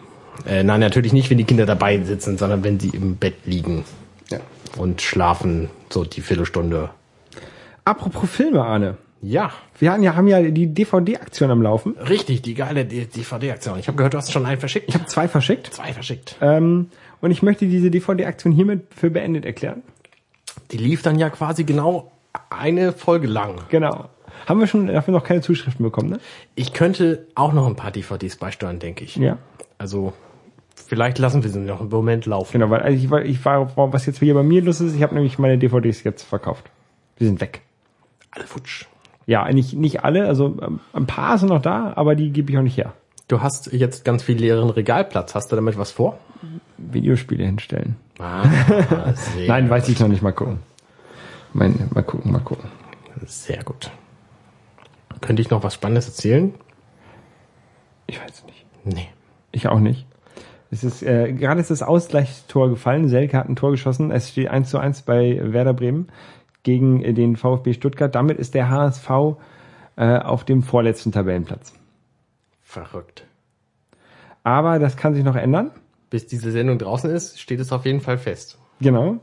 [0.47, 3.83] Äh, nein, natürlich nicht, wenn die Kinder dabei sitzen, sondern wenn sie im Bett liegen
[4.31, 4.39] Ja.
[4.77, 6.89] und schlafen, so die Viertelstunde.
[7.83, 8.95] Apropos Filme, Arne.
[9.27, 11.97] Ja, Wir hatten ja, haben ja die DVD-Aktion am Laufen.
[11.97, 13.77] richtig, die geile DVD-Aktion.
[13.77, 14.87] Ich habe gehört, du hast schon einen verschickt.
[14.87, 15.73] Ich habe zwei verschickt.
[15.73, 16.37] zwei verschickt.
[16.39, 16.89] Ähm,
[17.19, 19.83] und ich möchte diese DVD-Aktion hiermit für beendet erklären.
[20.71, 22.09] Die lief dann ja quasi genau
[22.49, 23.55] eine Folge lang.
[23.67, 24.05] Genau.
[24.45, 26.19] Haben wir schon dafür noch keine Zuschriften bekommen, ne?
[26.55, 29.17] Ich könnte auch noch ein paar DVDs beisteuern, denke ich.
[29.17, 29.39] Ja.
[29.77, 30.13] Also,
[30.73, 32.53] vielleicht lassen wir sie noch einen Moment laufen.
[32.53, 35.03] Genau, weil also ich war, ich war, was jetzt hier bei mir los ist, ich
[35.03, 36.69] habe nämlich meine DVDs jetzt verkauft.
[37.19, 37.61] Die sind weg.
[38.31, 38.85] Alle futsch.
[39.27, 42.57] Ja, nicht, nicht alle, also ähm, ein paar sind noch da, aber die gebe ich
[42.57, 42.93] auch nicht her.
[43.27, 45.35] Du hast jetzt ganz viel leeren Regalplatz.
[45.35, 46.17] Hast du damit was vor?
[46.77, 47.97] Videospiele hinstellen.
[48.19, 48.45] Ah,
[49.47, 50.59] Nein, weiß ich noch nicht, mal gucken.
[51.53, 52.69] Mein, mal gucken, mal gucken.
[53.25, 53.91] sehr gut.
[55.19, 56.53] Könnte ich noch was Spannendes erzählen?
[58.05, 58.65] Ich weiß nicht.
[58.85, 59.09] Nee.
[59.51, 60.05] Ich auch nicht.
[60.71, 63.09] Es ist, äh, gerade ist das Ausgleichstor gefallen.
[63.09, 64.11] Selke hat ein Tor geschossen.
[64.11, 66.07] Es steht 1 zu 1 bei Werder Bremen
[66.67, 68.13] gegen äh, den VfB Stuttgart.
[68.13, 69.09] Damit ist der HSV
[69.95, 71.73] äh, auf dem vorletzten Tabellenplatz.
[72.61, 73.25] Verrückt.
[74.43, 75.71] Aber das kann sich noch ändern.
[76.09, 78.57] Bis diese Sendung draußen ist, steht es auf jeden Fall fest.
[78.81, 79.15] Genau.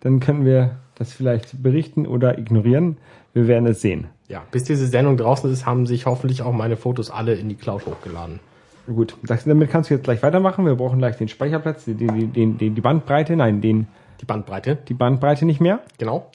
[0.00, 2.96] Dann können wir das vielleicht berichten oder ignorieren.
[3.34, 4.08] Wir werden es sehen.
[4.28, 7.54] Ja, bis diese Sendung draußen ist, haben sich hoffentlich auch meine Fotos alle in die
[7.54, 8.40] Cloud hochgeladen.
[8.86, 10.64] Gut, das, damit kannst du jetzt gleich weitermachen.
[10.64, 13.86] Wir brauchen gleich den Speicherplatz, die, die, den, die Bandbreite, nein, den,
[14.22, 15.80] Die Bandbreite, die Bandbreite nicht mehr.
[15.98, 16.30] genau.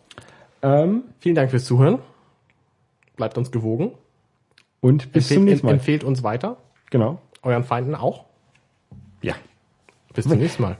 [0.64, 1.99] Ähm, Vielen Dank fürs Zuhören.
[3.18, 3.91] Bleibt uns gewogen.
[4.81, 5.73] Und bis empfehlt, zum nächsten Mal.
[5.73, 6.57] Empfehlt uns weiter.
[6.90, 7.19] Genau.
[7.44, 8.26] Euren Feinden auch.
[9.22, 9.35] Ja.
[10.14, 10.40] Bis zum hm.
[10.40, 10.77] nächsten Mal.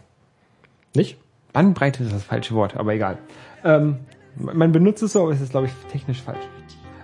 [0.96, 1.18] Nicht?
[1.52, 3.20] Bandbreite ist das falsche Wort, aber egal.
[3.64, 4.00] Ähm,
[4.38, 6.44] man benutzt es so, aber es ist, glaube ich, technisch falsch.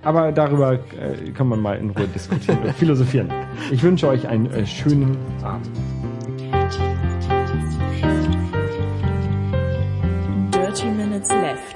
[0.01, 3.31] Aber darüber äh, kann man mal in Ruhe diskutieren und philosophieren.
[3.71, 5.69] Ich wünsche euch einen äh, schönen Abend.
[10.51, 11.68] Dirty Minutes Left.